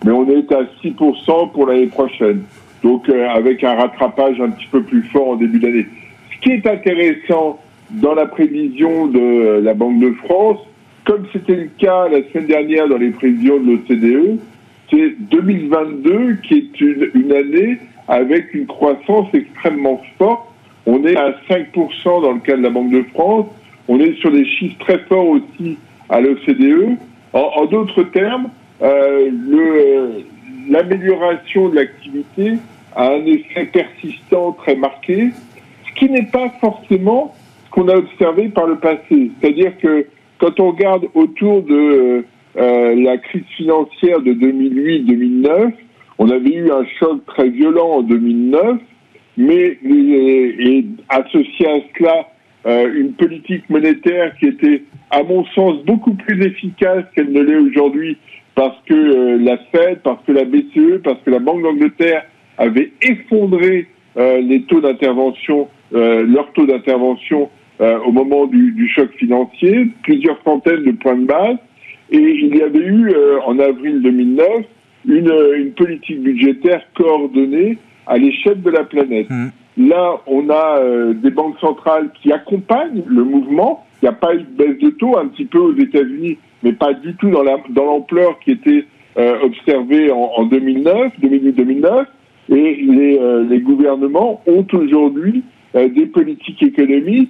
mais 0.05 0.11
on 0.11 0.29
est 0.29 0.51
à 0.51 0.61
6% 0.83 1.51
pour 1.51 1.67
l'année 1.67 1.87
prochaine. 1.87 2.43
Donc, 2.81 3.09
euh, 3.09 3.27
avec 3.29 3.63
un 3.63 3.75
rattrapage 3.75 4.39
un 4.39 4.51
petit 4.51 4.67
peu 4.71 4.81
plus 4.83 5.03
fort 5.03 5.29
en 5.29 5.35
début 5.35 5.59
d'année. 5.59 5.85
Ce 6.33 6.41
qui 6.41 6.51
est 6.51 6.65
intéressant 6.65 7.59
dans 7.91 8.13
la 8.13 8.25
prévision 8.25 9.07
de 9.07 9.59
la 9.61 9.73
Banque 9.73 9.99
de 9.99 10.11
France, 10.23 10.59
comme 11.03 11.25
c'était 11.33 11.55
le 11.55 11.69
cas 11.77 12.07
la 12.07 12.23
semaine 12.29 12.45
dernière 12.47 12.87
dans 12.87 12.97
les 12.97 13.09
prévisions 13.09 13.59
de 13.59 13.71
l'OCDE, 13.71 14.39
c'est 14.89 15.15
2022 15.19 16.37
qui 16.43 16.53
est 16.53 16.81
une, 16.81 17.09
une 17.15 17.33
année 17.33 17.79
avec 18.07 18.53
une 18.53 18.67
croissance 18.67 19.27
extrêmement 19.33 20.01
forte. 20.17 20.47
On 20.85 21.03
est 21.03 21.17
à 21.17 21.35
5% 21.49 22.21
dans 22.21 22.31
le 22.31 22.39
cas 22.39 22.55
de 22.55 22.61
la 22.61 22.69
Banque 22.69 22.91
de 22.91 23.03
France 23.13 23.47
on 23.89 23.99
est 23.99 24.13
sur 24.19 24.31
des 24.31 24.45
chiffres 24.45 24.77
très 24.79 24.99
forts 24.99 25.27
aussi 25.27 25.77
à 26.09 26.21
l'OCDE. 26.21 26.95
En, 27.33 27.65
d'autres 27.65 28.03
termes, 28.03 28.49
euh, 28.81 29.29
l'amélioration 30.69 31.69
de 31.69 31.75
l'activité 31.75 32.53
a 32.95 33.09
un 33.09 33.25
effet 33.25 33.65
persistant 33.65 34.51
très 34.53 34.75
marqué, 34.75 35.31
ce 35.87 35.99
qui 35.99 36.09
n'est 36.09 36.27
pas 36.31 36.49
forcément 36.61 37.35
ce 37.65 37.71
qu'on 37.71 37.87
a 37.87 37.95
observé 37.95 38.49
par 38.49 38.67
le 38.67 38.77
passé. 38.77 39.31
C'est-à-dire 39.41 39.77
que 39.79 40.05
quand 40.37 40.59
on 40.59 40.71
regarde 40.71 41.05
autour 41.15 41.63
de 41.63 42.25
euh, 42.57 42.95
la 42.95 43.17
crise 43.17 43.45
financière 43.57 44.21
de 44.21 44.33
2008-2009, 44.33 45.71
on 46.19 46.29
avait 46.29 46.53
eu 46.53 46.71
un 46.71 46.85
choc 46.99 47.25
très 47.25 47.49
violent 47.49 47.89
en 47.89 48.01
2009, 48.03 48.77
mais 49.37 49.77
associé 51.09 51.67
à 51.67 51.79
cela 51.97 52.27
euh, 52.65 52.93
une 52.93 53.13
politique 53.13 53.69
monétaire 53.69 54.35
qui 54.37 54.47
était, 54.47 54.83
à 55.11 55.23
mon 55.23 55.45
sens, 55.45 55.83
beaucoup 55.85 56.13
plus 56.13 56.43
efficace 56.45 57.05
qu'elle 57.15 57.31
ne 57.31 57.41
l'est 57.41 57.55
aujourd'hui 57.55 58.17
parce 58.55 58.75
que 58.85 58.93
euh, 58.93 59.37
la 59.37 59.57
Fed, 59.71 59.99
parce 60.03 60.21
que 60.25 60.33
la 60.33 60.43
BCE, 60.43 61.01
parce 61.03 61.21
que 61.23 61.29
la 61.29 61.39
Banque 61.39 61.63
d'Angleterre 61.63 62.25
avait 62.57 62.91
effondré 63.01 63.87
euh, 64.17 64.41
les 64.41 64.63
taux 64.63 64.81
d'intervention, 64.81 65.69
leur 65.91 66.51
taux 66.53 66.67
d'intervention 66.67 67.49
au 67.79 68.11
moment 68.11 68.45
du, 68.45 68.73
du, 68.73 68.89
choc 68.89 69.09
financier, 69.13 69.87
plusieurs 70.03 70.39
centaines 70.43 70.83
de 70.83 70.91
points 70.91 71.15
de 71.15 71.25
base, 71.25 71.55
et 72.11 72.17
il 72.17 72.55
y 72.55 72.61
avait 72.61 72.85
eu 72.85 73.09
en 73.45 73.57
avril 73.57 74.01
2009 74.01 74.47
une, 75.07 75.33
une 75.55 75.71
politique 75.71 76.21
budgétaire 76.21 76.83
coordonnée 76.93 77.77
à 78.05 78.17
l'échelle 78.17 78.61
de 78.61 78.69
la 78.69 78.83
planète. 78.83 79.29
Mmh. 79.29 79.47
Là, 79.79 80.19
on 80.27 80.49
a 80.49 80.79
euh, 80.79 81.13
des 81.13 81.29
banques 81.29 81.57
centrales 81.61 82.09
qui 82.21 82.33
accompagnent 82.33 83.03
le 83.07 83.23
mouvement. 83.23 83.85
Il 84.01 84.05
n'y 84.05 84.09
a 84.09 84.13
pas 84.13 84.35
eu 84.35 84.39
de 84.39 84.57
baisse 84.57 84.77
de 84.77 84.89
taux, 84.89 85.17
un 85.17 85.27
petit 85.27 85.45
peu 85.45 85.57
aux 85.57 85.73
États-Unis, 85.73 86.37
mais 86.63 86.73
pas 86.73 86.91
du 86.91 87.15
tout 87.15 87.29
dans 87.29 87.85
l'ampleur 87.85 88.37
qui 88.39 88.51
était 88.51 88.83
euh, 89.17 89.39
observée 89.41 90.11
en, 90.11 90.31
en 90.35 90.43
2009, 90.43 91.13
2008-2009. 91.21 92.05
Et 92.49 92.75
les, 92.75 93.19
euh, 93.19 93.45
les, 93.49 93.61
gouvernements 93.61 94.41
ont 94.47 94.65
aujourd'hui 94.73 95.43
des 95.73 96.07
politiques 96.07 96.63
économiques 96.63 97.29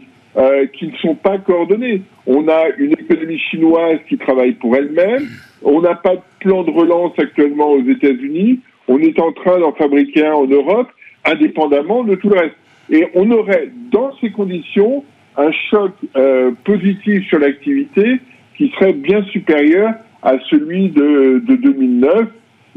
qui 0.73 0.87
ne 0.87 0.95
sont 1.01 1.15
pas 1.15 1.37
coordonnées. 1.39 2.03
On 2.25 2.47
a 2.47 2.69
une 2.77 2.93
économie 2.93 3.37
chinoise 3.37 3.99
qui 4.07 4.17
travaille 4.17 4.53
pour 4.53 4.73
elle-même. 4.77 5.27
On 5.61 5.81
n'a 5.81 5.95
pas 5.95 6.15
de 6.15 6.21
plan 6.39 6.63
de 6.63 6.71
relance 6.71 7.11
actuellement 7.19 7.73
aux 7.73 7.83
États-Unis. 7.83 8.61
On 8.87 8.97
est 8.99 9.19
en 9.19 9.33
train 9.33 9.59
d'en 9.59 9.73
fabriquer 9.73 10.25
un 10.25 10.35
en 10.35 10.47
Europe 10.47 10.87
indépendamment 11.31 12.03
de 12.03 12.15
tout 12.15 12.29
le 12.29 12.39
reste. 12.39 12.55
Et 12.89 13.07
on 13.13 13.29
aurait, 13.31 13.69
dans 13.91 14.11
ces 14.19 14.31
conditions, 14.31 15.03
un 15.37 15.51
choc 15.69 15.91
euh, 16.15 16.51
positif 16.63 17.27
sur 17.27 17.39
l'activité 17.39 18.19
qui 18.57 18.69
serait 18.77 18.93
bien 18.93 19.23
supérieur 19.25 19.93
à 20.21 20.33
celui 20.49 20.89
de, 20.89 21.43
de 21.47 21.55
2009. 21.55 22.27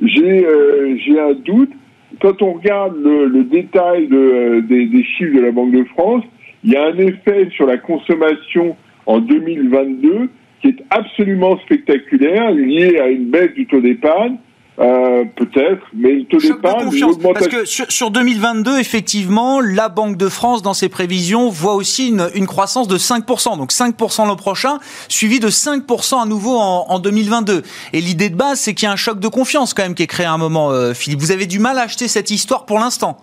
J'ai 0.05 0.47
euh, 0.47 0.97
j'ai 0.99 1.19
un 1.19 1.33
doute 1.33 1.73
quand 2.21 2.43
on 2.43 2.55
regarde 2.55 2.97
le, 2.97 3.45
détail 3.45 4.09
des, 4.09 4.87
des, 4.87 5.05
chiffres 5.05 5.35
de 5.35 5.41
la 5.41 5.51
Banque 5.51 5.73
de 5.73 5.85
France, 5.85 6.25
il 6.65 6.73
y 6.73 6.77
a 6.77 6.87
un 6.87 6.99
effet 6.99 7.49
sur 7.55 7.67
la 7.67 7.79
consommation 7.79 8.77
en 9.07 9.19
2022 9.19 10.29
qui 10.61 10.69
est 10.69 10.83
absolument 10.91 11.59
spectaculaire, 11.59 12.53
lié 12.53 12.99
à 13.01 13.09
une 13.09 13.31
baisse 13.31 13.53
du 13.55 13.67
taux 13.67 13.81
d'épargne, 13.81 14.37
euh, 14.79 15.25
peut-être, 15.37 15.83
mais 15.95 16.13
le 16.13 16.25
taux 16.25 16.39
d'épargne, 16.39 16.89
Parce 17.35 17.49
que 17.49 17.67
sur, 17.67 18.11
2022, 18.11 18.79
effectivement, 18.79 19.61
la 19.61 19.91
Banque 19.91 20.17
de 20.17 20.31
France, 20.31 20.63
dans 20.63 20.73
ses 20.73 20.89
prévisions, 20.89 21.51
voit 21.51 21.75
aussi 21.75 22.09
une, 22.09 22.29
une 22.35 22.47
croissance 22.47 22.89
de 22.89 22.97
5%. 22.97 23.59
Donc 23.59 23.71
5% 23.71 24.27
l'an 24.27 24.37
prochain, 24.37 24.79
suivi 25.09 25.41
de 25.41 25.49
5% 25.49 26.23
à 26.23 26.27
nouveau 26.27 26.57
en, 26.57 26.87
en 26.89 26.99
2022. 27.01 27.63
Et 27.93 28.01
l'idée 28.01 28.31
de 28.31 28.37
base, 28.37 28.61
c'est 28.61 28.73
qu'il 28.73 28.87
y 28.87 28.89
a 28.89 28.93
un 28.93 28.97
choc 28.97 29.21
de 29.21 29.29
confiance 29.29 29.75
quand 29.75 29.83
même 29.83 29.95
qui 29.95 30.05
est 30.05 30.07
créé 30.07 30.25
à 30.25 30.33
un 30.33 30.39
moment, 30.39 30.71
euh, 30.71 30.95
Philippe. 30.95 31.21
Vous 31.21 31.33
avez 31.33 31.47
du 31.47 31.59
mal 31.59 31.77
à 31.77 31.83
acheter 31.83 32.09
cette 32.09 32.31
histoire 32.31 32.65
pour 32.65 32.79
l'instant 32.79 33.19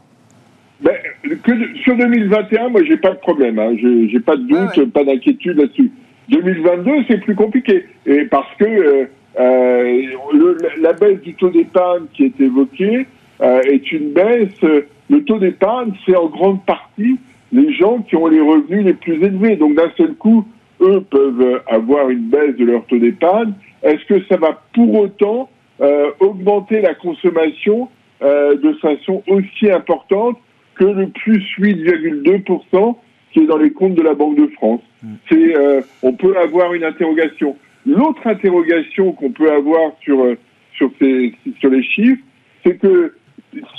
ben, 0.82 0.94
que 1.44 1.52
sur 1.84 1.98
2021, 1.98 2.70
moi, 2.70 2.82
j'ai 2.88 2.98
pas 2.98 3.12
de 3.12 3.20
problème. 3.20 3.58
Hein. 3.58 3.76
J'ai 3.82 4.20
pas 4.20 4.38
de 4.38 4.44
doute, 4.44 4.94
pas 4.94 5.04
d'inquiétude 5.04 5.58
là-dessus. 5.58 5.92
2022, 6.30 6.92
c'est 7.08 7.18
plus 7.18 7.36
compliqué. 7.36 7.86
Et 8.06 8.26
parce 8.26 8.54
que... 8.60 8.66
Euh, 8.66 9.06
euh, 9.38 10.02
le, 10.34 10.58
la 10.82 10.94
baisse 10.94 11.22
du 11.22 11.34
taux 11.36 11.50
d'épargne 11.50 12.06
qui 12.14 12.26
est 12.26 12.42
évoquée 12.42 13.06
euh, 13.42 13.62
est 13.62 13.92
une 13.92 14.12
baisse. 14.12 14.62
Le 15.10 15.24
taux 15.24 15.40
d'épargne, 15.40 15.92
c'est 16.06 16.16
en 16.16 16.28
grande 16.28 16.66
partie 16.66 17.18
les 17.52 17.74
gens 17.74 18.00
qui 18.00 18.16
ont 18.16 18.28
les 18.28 18.42
revenus 18.42 18.86
les 18.86 18.94
plus 18.94 19.24
élevés. 19.24 19.56
Donc 19.56 19.76
d'un 19.76 19.92
seul 19.98 20.14
coup, 20.14 20.46
eux 20.82 21.02
peuvent 21.10 21.62
avoir 21.68 22.10
une 22.10 22.30
baisse 22.30 22.56
de 22.56 22.66
leur 22.66 22.86
taux 22.86 23.00
d'épargne. 23.00 23.54
Est-ce 23.84 24.06
que 24.06 24.24
ça 24.26 24.38
va 24.38 24.62
pour 24.74 24.94
autant 24.96 25.50
euh, 25.82 26.12
augmenter 26.20 26.82
la 26.82 26.94
consommation 26.94 27.90
euh, 28.22 28.56
de 28.58 28.74
façon 28.74 29.24
aussi 29.28 29.72
importante 29.72 30.38
que 30.76 30.86
le 30.86 31.08
plus 31.10 31.44
8,2% 31.58 32.96
qui 33.32 33.40
est 33.40 33.46
dans 33.46 33.58
les 33.58 33.72
comptes 33.72 33.96
de 33.96 34.02
la 34.02 34.14
Banque 34.14 34.38
de 34.38 34.48
France? 34.48 34.82
Mmh. 35.02 35.08
C'est, 35.30 35.56
euh, 35.56 35.82
on 36.04 36.14
peut 36.14 36.38
avoir 36.38 36.74
une 36.74 36.84
interrogation. 36.84 37.56
L'autre 37.86 38.26
interrogation 38.26 39.14
qu'on 39.14 39.32
peut 39.32 39.52
avoir 39.52 39.94
sur, 40.02 40.24
euh, 40.24 40.38
sur, 40.74 40.92
ces, 41.00 41.34
sur 41.60 41.70
les 41.70 41.84
chiffres, 41.84 42.22
c'est 42.66 42.78
que 42.78 43.16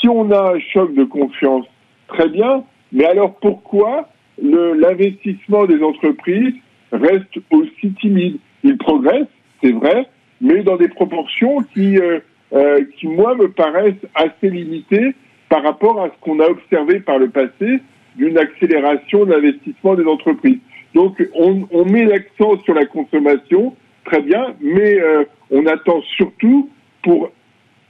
si 0.01 0.09
on 0.09 0.31
a 0.31 0.55
un 0.55 0.61
choc 0.61 0.95
de 0.95 1.05
confiance, 1.05 1.67
très 2.09 2.29
bien, 2.29 2.65
mais 2.93 3.05
alors 3.05 3.37
pourquoi 3.37 4.09
l'investissement 4.43 5.67
des 5.67 5.83
entreprises 5.83 6.55
reste 6.93 7.39
aussi 7.51 7.93
timide? 8.01 8.39
Il 8.65 8.79
progresse, 8.79 9.29
c'est 9.63 9.73
vrai, 9.73 10.07
mais 10.41 10.63
dans 10.63 10.77
des 10.77 10.89
proportions 10.89 11.59
qui, 11.75 11.99
euh, 11.99 12.21
euh, 12.53 12.85
qui, 12.97 13.07
moi, 13.07 13.35
me 13.35 13.49
paraissent 13.49 14.07
assez 14.15 14.51
limitées 14.51 15.15
par 15.49 15.63
rapport 15.63 16.03
à 16.03 16.09
ce 16.09 16.21
qu'on 16.21 16.41
a 16.41 16.47
observé 16.47 17.01
par 17.01 17.19
le 17.19 17.29
passé 17.29 17.81
d'une 18.17 18.39
accélération 18.39 19.25
de 19.25 19.33
l'investissement 19.33 19.95
des 19.95 20.05
entreprises. 20.05 20.59
Donc, 20.95 21.23
on, 21.35 21.69
on 21.71 21.85
met 21.85 22.05
l'accent 22.05 22.59
sur 22.65 22.75
la 22.75 22.87
consommation, 22.87 23.75
très 24.11 24.23
bien, 24.23 24.55
mais 24.61 25.01
euh, 25.01 25.25
on 25.51 25.67
attend 25.67 26.03
surtout 26.17 26.69
pour 27.03 27.31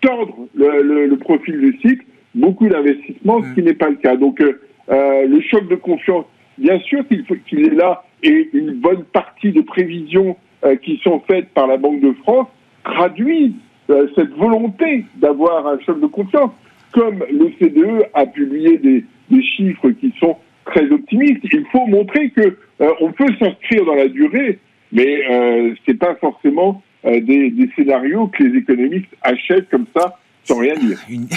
tordre 0.01 0.49
le, 0.55 1.15
profil 1.17 1.59
du 1.59 1.79
cycle 1.81 2.05
beaucoup 2.35 2.69
d'investissements, 2.69 3.43
ce 3.43 3.49
mm. 3.49 3.55
qui 3.55 3.63
n'est 3.63 3.75
pas 3.75 3.91
le 3.91 3.97
cas. 3.97 4.17
Donc 4.17 4.41
euh, 4.41 4.61
euh, 4.91 5.27
le 5.27 5.41
choc 5.41 5.69
de 5.69 5.77
confiance, 5.77 6.27
bien 6.59 6.79
sûr 6.81 7.05
qu'il 7.49 7.67
est 7.67 7.75
là, 7.75 8.05
et 8.23 8.51
une 8.53 8.73
bonne 8.73 9.05
partie 9.05 9.51
des 9.53 9.63
prévisions 9.63 10.37
qui 10.83 11.01
sont 11.03 11.23
faites 11.27 11.49
par 11.55 11.67
la 11.67 11.79
Banque 11.79 12.03
de 12.03 12.13
France 12.23 12.49
traduisent 12.85 13.55
cette 13.89 14.29
volonté 14.37 15.07
d'avoir 15.17 15.67
un 15.67 15.79
choc 15.81 15.99
de 16.01 16.07
confiance. 16.07 16.51
Comme 16.93 17.25
le 17.31 17.51
CDE 17.59 18.05
a 18.13 18.27
publié 18.27 18.77
des, 18.77 19.03
des 19.31 19.43
chiffres 19.43 19.89
qui 19.93 20.13
sont 20.21 20.37
très 20.67 20.85
optimistes, 20.91 21.41
il 21.45 21.65
faut 21.73 21.87
montrer 21.87 22.29
que 22.29 22.59
on 23.01 23.11
peut 23.11 23.33
s'inscrire 23.39 23.87
dans 23.87 23.95
la 23.95 24.09
durée 24.09 24.59
mais 24.93 25.31
euh, 25.31 25.75
c'est 25.87 25.99
pas 25.99 26.15
forcément 26.17 26.83
euh, 27.05 27.21
des, 27.21 27.51
des 27.51 27.71
scénarios 27.75 28.29
que 28.29 28.43
les 28.43 28.59
économistes 28.59 29.15
achètent 29.23 29.69
comme 29.71 29.87
ça 29.97 30.19
sans 30.47 30.59
rien 30.59 30.75
dire. 30.77 30.99
Une, 31.09 31.29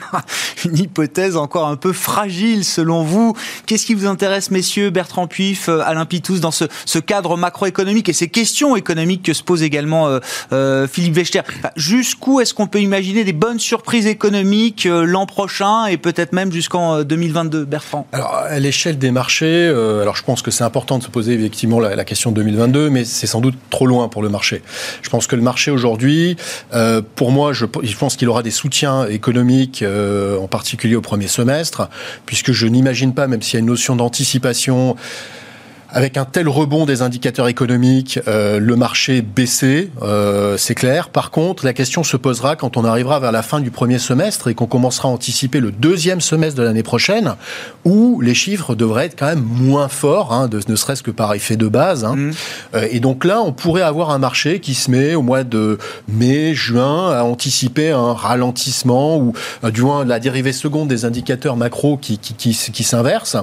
une, 0.64 0.78
hypothèse 0.78 1.36
encore 1.36 1.68
un 1.68 1.76
peu 1.76 1.92
fragile 1.92 2.64
selon 2.64 3.02
vous. 3.02 3.34
Qu'est-ce 3.66 3.86
qui 3.86 3.94
vous 3.94 4.06
intéresse, 4.06 4.50
messieurs, 4.50 4.90
Bertrand 4.90 5.26
Puif, 5.26 5.68
euh, 5.68 5.80
Alain 5.84 6.04
Pitous, 6.04 6.40
dans 6.40 6.50
ce, 6.50 6.64
ce, 6.84 6.98
cadre 6.98 7.36
macroéconomique 7.36 8.08
et 8.08 8.12
ces 8.12 8.28
questions 8.28 8.76
économiques 8.76 9.22
que 9.22 9.32
se 9.32 9.42
pose 9.42 9.62
également 9.62 10.08
euh, 10.08 10.20
euh 10.52 10.86
Philippe 10.86 11.16
Wechter 11.16 11.42
Jusqu'où 11.76 12.40
est-ce 12.40 12.54
qu'on 12.54 12.66
peut 12.66 12.80
imaginer 12.80 13.24
des 13.24 13.32
bonnes 13.32 13.58
surprises 13.58 14.06
économiques 14.06 14.86
euh, 14.86 15.04
l'an 15.04 15.26
prochain 15.26 15.86
et 15.86 15.96
peut-être 15.96 16.32
même 16.32 16.52
jusqu'en 16.52 17.02
2022, 17.02 17.64
Bertrand? 17.64 18.06
Alors, 18.12 18.34
à 18.34 18.58
l'échelle 18.58 18.98
des 18.98 19.10
marchés, 19.10 19.68
alors 19.68 20.16
je 20.16 20.22
pense 20.22 20.42
que 20.42 20.50
c'est 20.50 20.64
important 20.64 20.98
de 20.98 21.04
se 21.04 21.08
poser 21.08 21.34
effectivement 21.34 21.80
la, 21.80 21.96
la 21.96 22.04
question 22.04 22.30
de 22.30 22.36
2022, 22.36 22.90
mais 22.90 23.04
c'est 23.04 23.26
sans 23.26 23.40
doute 23.40 23.56
trop 23.70 23.86
loin 23.86 24.08
pour 24.08 24.22
le 24.22 24.28
marché. 24.28 24.62
Je 25.02 25.08
pense 25.08 25.26
que 25.26 25.36
le 25.36 25.42
marché 25.42 25.70
aujourd'hui, 25.70 26.36
pour 27.14 27.30
moi, 27.30 27.52
je, 27.52 27.64
je 27.82 27.96
pense 27.96 28.16
qu'il 28.16 28.28
aura 28.28 28.33
des 28.42 28.50
soutiens 28.50 29.06
économiques, 29.06 29.82
euh, 29.82 30.38
en 30.38 30.48
particulier 30.48 30.96
au 30.96 31.00
premier 31.00 31.28
semestre, 31.28 31.88
puisque 32.26 32.52
je 32.52 32.66
n'imagine 32.66 33.14
pas, 33.14 33.26
même 33.26 33.42
s'il 33.42 33.54
y 33.54 33.56
a 33.58 33.60
une 33.60 33.66
notion 33.66 33.96
d'anticipation, 33.96 34.96
avec 35.94 36.16
un 36.16 36.24
tel 36.24 36.48
rebond 36.48 36.86
des 36.86 37.02
indicateurs 37.02 37.46
économiques, 37.46 38.18
euh, 38.26 38.58
le 38.58 38.74
marché 38.74 39.22
baissé, 39.22 39.90
euh, 40.02 40.56
c'est 40.56 40.74
clair. 40.74 41.08
Par 41.08 41.30
contre, 41.30 41.64
la 41.64 41.72
question 41.72 42.02
se 42.02 42.16
posera 42.16 42.56
quand 42.56 42.76
on 42.76 42.84
arrivera 42.84 43.20
vers 43.20 43.30
la 43.30 43.42
fin 43.42 43.60
du 43.60 43.70
premier 43.70 44.00
semestre 44.00 44.48
et 44.48 44.54
qu'on 44.54 44.66
commencera 44.66 45.08
à 45.08 45.12
anticiper 45.12 45.60
le 45.60 45.70
deuxième 45.70 46.20
semestre 46.20 46.58
de 46.58 46.64
l'année 46.64 46.82
prochaine, 46.82 47.36
où 47.84 48.20
les 48.20 48.34
chiffres 48.34 48.74
devraient 48.74 49.06
être 49.06 49.16
quand 49.16 49.26
même 49.26 49.44
moins 49.44 49.86
forts, 49.86 50.32
hein, 50.32 50.48
de, 50.48 50.60
ne 50.66 50.74
serait-ce 50.74 51.04
que 51.04 51.12
par 51.12 51.32
effet 51.32 51.56
de 51.56 51.68
base. 51.68 52.04
Hein. 52.04 52.16
Mmh. 52.16 52.30
Euh, 52.74 52.88
et 52.90 52.98
donc 52.98 53.24
là, 53.24 53.40
on 53.40 53.52
pourrait 53.52 53.82
avoir 53.82 54.10
un 54.10 54.18
marché 54.18 54.58
qui 54.58 54.74
se 54.74 54.90
met 54.90 55.14
au 55.14 55.22
mois 55.22 55.44
de 55.44 55.78
mai, 56.08 56.54
juin, 56.54 57.12
à 57.12 57.22
anticiper 57.22 57.90
un 57.90 58.14
ralentissement 58.14 59.16
ou 59.18 59.32
du 59.70 59.82
moins 59.82 60.04
la 60.04 60.18
dérivée 60.18 60.52
seconde 60.52 60.88
des 60.88 61.04
indicateurs 61.04 61.56
macro 61.56 61.96
qui, 61.96 62.18
qui, 62.18 62.34
qui, 62.34 62.52
qui 62.72 62.82
s'inverse. 62.82 63.36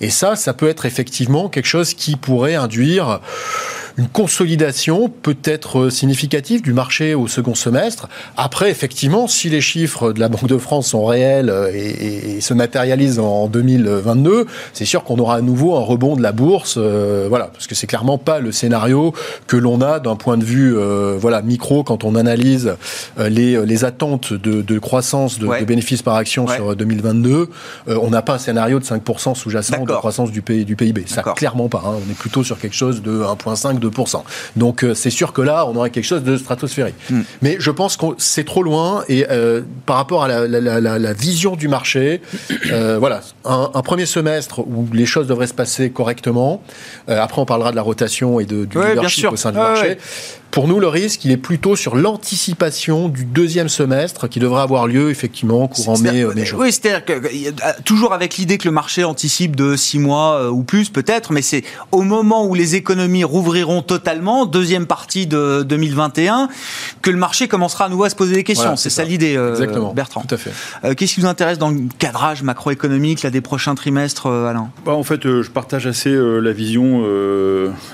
Et 0.00 0.08
ça, 0.08 0.36
ça 0.36 0.54
peut 0.54 0.68
être 0.68 0.86
effectivement 0.86 1.50
quelque 1.50 1.66
chose 1.66 1.81
qui 1.84 2.16
pourrait 2.16 2.54
induire 2.54 3.20
une 3.98 4.08
consolidation 4.08 5.08
peut-être 5.08 5.90
significative 5.90 6.62
du 6.62 6.72
marché 6.72 7.14
au 7.14 7.28
second 7.28 7.54
semestre. 7.54 8.08
Après, 8.36 8.70
effectivement, 8.70 9.26
si 9.26 9.48
les 9.48 9.60
chiffres 9.60 10.12
de 10.12 10.20
la 10.20 10.28
Banque 10.28 10.46
de 10.46 10.58
France 10.58 10.88
sont 10.88 11.04
réels 11.04 11.50
euh, 11.50 11.70
et, 11.72 12.40
se 12.40 12.54
matérialisent 12.54 13.18
en 13.18 13.46
2022, 13.46 14.46
c'est 14.72 14.84
sûr 14.84 15.04
qu'on 15.04 15.18
aura 15.18 15.36
à 15.36 15.40
nouveau 15.40 15.76
un 15.76 15.80
rebond 15.80 16.16
de 16.16 16.22
la 16.22 16.32
bourse. 16.32 16.74
Euh, 16.76 17.26
voilà, 17.28 17.46
parce 17.46 17.66
que 17.66 17.74
c'est 17.74 17.86
clairement 17.86 18.18
pas 18.18 18.40
le 18.40 18.52
scénario 18.52 19.12
que 19.46 19.56
l'on 19.56 19.80
a 19.80 20.00
d'un 20.00 20.16
point 20.16 20.36
de 20.36 20.44
vue 20.44 20.76
euh, 20.76 21.16
voilà 21.20 21.42
micro 21.42 21.84
quand 21.84 22.04
on 22.04 22.14
analyse 22.14 22.74
les, 23.18 23.64
les 23.64 23.84
attentes 23.84 24.32
de, 24.32 24.62
de 24.62 24.78
croissance 24.78 25.38
de, 25.38 25.46
de, 25.46 25.64
bénéfices 25.64 26.02
par 26.02 26.16
action 26.16 26.48
sur 26.48 26.74
2022. 26.74 27.48
on 27.88 28.10
n'a 28.10 28.22
pas 28.22 28.34
un 28.34 28.38
scénario 28.38 28.78
de 28.78 28.84
5% 28.84 29.34
sous-jacent 29.34 29.84
de 29.84 29.92
croissance 29.92 30.30
du, 30.30 30.42
du 30.64 30.76
PIB. 30.76 31.04
Ça, 31.06 31.22
clairement 31.22 31.68
pas. 31.68 31.82
Hein. 31.86 31.94
On 32.06 32.10
est 32.10 32.16
plutôt 32.16 32.42
sur 32.42 32.58
quelque 32.58 32.76
chose 32.76 33.02
de 33.02 33.22
1,5 33.22 33.78
2%. 33.82 34.22
Donc 34.56 34.84
euh, 34.84 34.94
c'est 34.94 35.10
sûr 35.10 35.32
que 35.32 35.42
là, 35.42 35.66
on 35.66 35.76
aurait 35.76 35.90
quelque 35.90 36.04
chose 36.04 36.22
de 36.22 36.36
stratosphérique. 36.36 36.94
Hmm. 37.10 37.22
Mais 37.40 37.56
je 37.58 37.70
pense 37.70 37.96
que 37.96 38.06
c'est 38.18 38.44
trop 38.44 38.62
loin 38.62 39.04
et 39.08 39.26
euh, 39.30 39.62
par 39.86 39.96
rapport 39.96 40.24
à 40.24 40.28
la, 40.28 41.12
vision 41.12 41.56
du 41.56 41.68
marché, 41.68 42.20
euh, 42.70 42.98
voilà, 42.98 43.20
un, 43.44 43.82
premier 43.82 44.06
semestre 44.06 44.60
où 44.60 44.86
les 44.92 45.06
choses 45.06 45.26
devraient 45.26 45.46
se 45.46 45.54
passer 45.54 45.90
correctement. 45.90 46.62
après, 47.08 47.40
on 47.40 47.44
parlera 47.44 47.70
de 47.70 47.76
la 47.76 47.82
rotation 47.82 48.40
et 48.40 48.44
de, 48.44 48.64
du 48.64 48.78
leadership 48.78 49.30
au 49.32 49.36
sein 49.36 49.50
du 49.50 49.58
marché. 49.58 49.98
Pour 50.50 50.68
nous, 50.68 50.80
le 50.80 50.88
risque, 50.88 51.24
il 51.24 51.30
est 51.30 51.38
plutôt 51.38 51.76
sur 51.76 51.96
l'anticipation 51.96 53.08
du 53.08 53.24
deuxième 53.24 53.70
semestre 53.70 54.28
qui 54.28 54.38
devrait 54.38 54.60
avoir 54.60 54.86
lieu 54.86 55.08
effectivement 55.10 55.66
courant 55.66 55.98
mai, 55.98 56.26
mai 56.34 56.44
juin. 56.44 56.60
Oui, 56.60 56.72
c'est-à-dire 56.72 57.06
que 57.06 57.80
toujours 57.84 58.12
avec 58.12 58.36
l'idée 58.36 58.58
que 58.58 58.68
le 58.68 58.70
marché 58.70 59.02
anticipe 59.02 59.56
de 59.56 59.76
six 59.76 59.98
mois 59.98 60.50
ou 60.50 60.62
plus 60.62 60.90
peut-être, 60.90 61.32
mais 61.32 61.40
c'est 61.40 61.64
au 61.90 62.02
moment 62.02 62.44
où 62.44 62.54
les 62.54 62.74
économies 62.74 63.24
rouvriront 63.24 63.71
totalement, 63.80 64.44
deuxième 64.44 64.86
partie 64.86 65.26
de 65.26 65.62
2021, 65.62 66.48
que 67.00 67.10
le 67.10 67.16
marché 67.16 67.48
commencera 67.48 67.86
à 67.86 67.88
nouveau 67.88 68.04
à 68.04 68.10
se 68.10 68.16
poser 68.16 68.34
des 68.34 68.44
questions. 68.44 68.76
c'est 68.76 68.90
ça, 68.90 69.04
l'idée, 69.04 69.36
euh, 69.36 69.92
Bertrand. 69.94 70.22
Tout 70.22 70.34
à 70.34 70.38
fait. 70.38 70.50
Euh, 70.84 70.94
qu'est-ce 70.94 71.14
qui 71.14 71.20
vous 71.20 71.26
intéresse 71.26 71.58
dans 71.58 71.70
le 71.70 71.82
cadrage 71.98 72.42
macroéconomique 72.42 73.22
là, 73.22 73.30
des 73.30 73.40
prochains 73.40 73.74
trimestres, 73.74 74.26
euh, 74.26 74.50
Alain? 74.50 74.70
Bah, 74.84 74.92
En 74.92 75.02
fait, 75.02 75.22
je 75.22 75.50
partage 75.50 75.86
assez 75.86 76.12
la 76.12 76.52
vision 76.52 77.02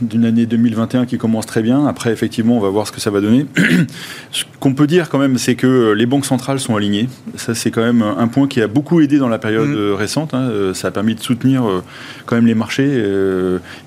d'une 0.01 0.25
année 0.25 0.47
2021 0.47 1.07
qui 1.07 1.19
commence 1.19 1.47
très 1.47 1.63
bien. 1.63 1.87
Après, 1.87 2.11
effectivement, 2.13 2.57
on 2.57 2.61
va 2.61 2.71
voir 2.71 2.87
ce 2.87 2.93
que 2.93 3.01
ça 3.01 3.11
va 3.11 3.21
donner. 3.21 3.47
ce 4.33 4.45
qu'on 4.61 4.75
peut 4.75 4.87
dire 4.87 5.09
quand 5.09 5.19
même, 5.19 5.39
c'est 5.39 5.55
que 5.55 5.93
les 5.93 6.07
banques 6.07 6.27
centrales 6.27 6.59
sont 6.59 6.75
alignées. 6.75 7.09
Ça, 7.37 7.55
c'est 7.55 7.71
quand 7.71 7.83
même 7.83 8.03
un 8.03 8.29
point 8.29 8.49
qui 8.49 8.63
a 8.63 8.67
beaucoup 8.67 9.01
aidé 9.01 9.19
dans 9.19 9.29
la 9.29 9.39
période 9.39 9.69
mmh. 9.69 9.95
récente. 9.95 10.35
Hein. 10.35 10.73
Ça 10.75 10.89
a 10.89 10.91
permis 10.91 11.15
de 11.15 11.21
soutenir 11.21 11.63
quand 12.27 12.37
même 12.37 12.47
les 12.47 12.55
marchés 12.55 12.89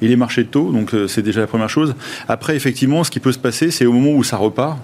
et 0.01 0.07
les 0.07 0.15
marchés 0.15 0.43
de 0.43 0.49
taux. 0.49 0.71
Donc, 0.71 0.93
c'est 1.07 1.21
déjà 1.21 1.41
la 1.41 1.47
première 1.47 1.69
chose. 1.69 1.80
Après, 2.27 2.55
effectivement, 2.55 3.03
ce 3.03 3.11
qui 3.11 3.19
peut 3.19 3.31
se 3.31 3.39
passer, 3.39 3.71
c'est 3.71 3.85
au 3.85 3.93
moment 3.93 4.11
où 4.11 4.23
ça 4.23 4.37
repart, 4.37 4.77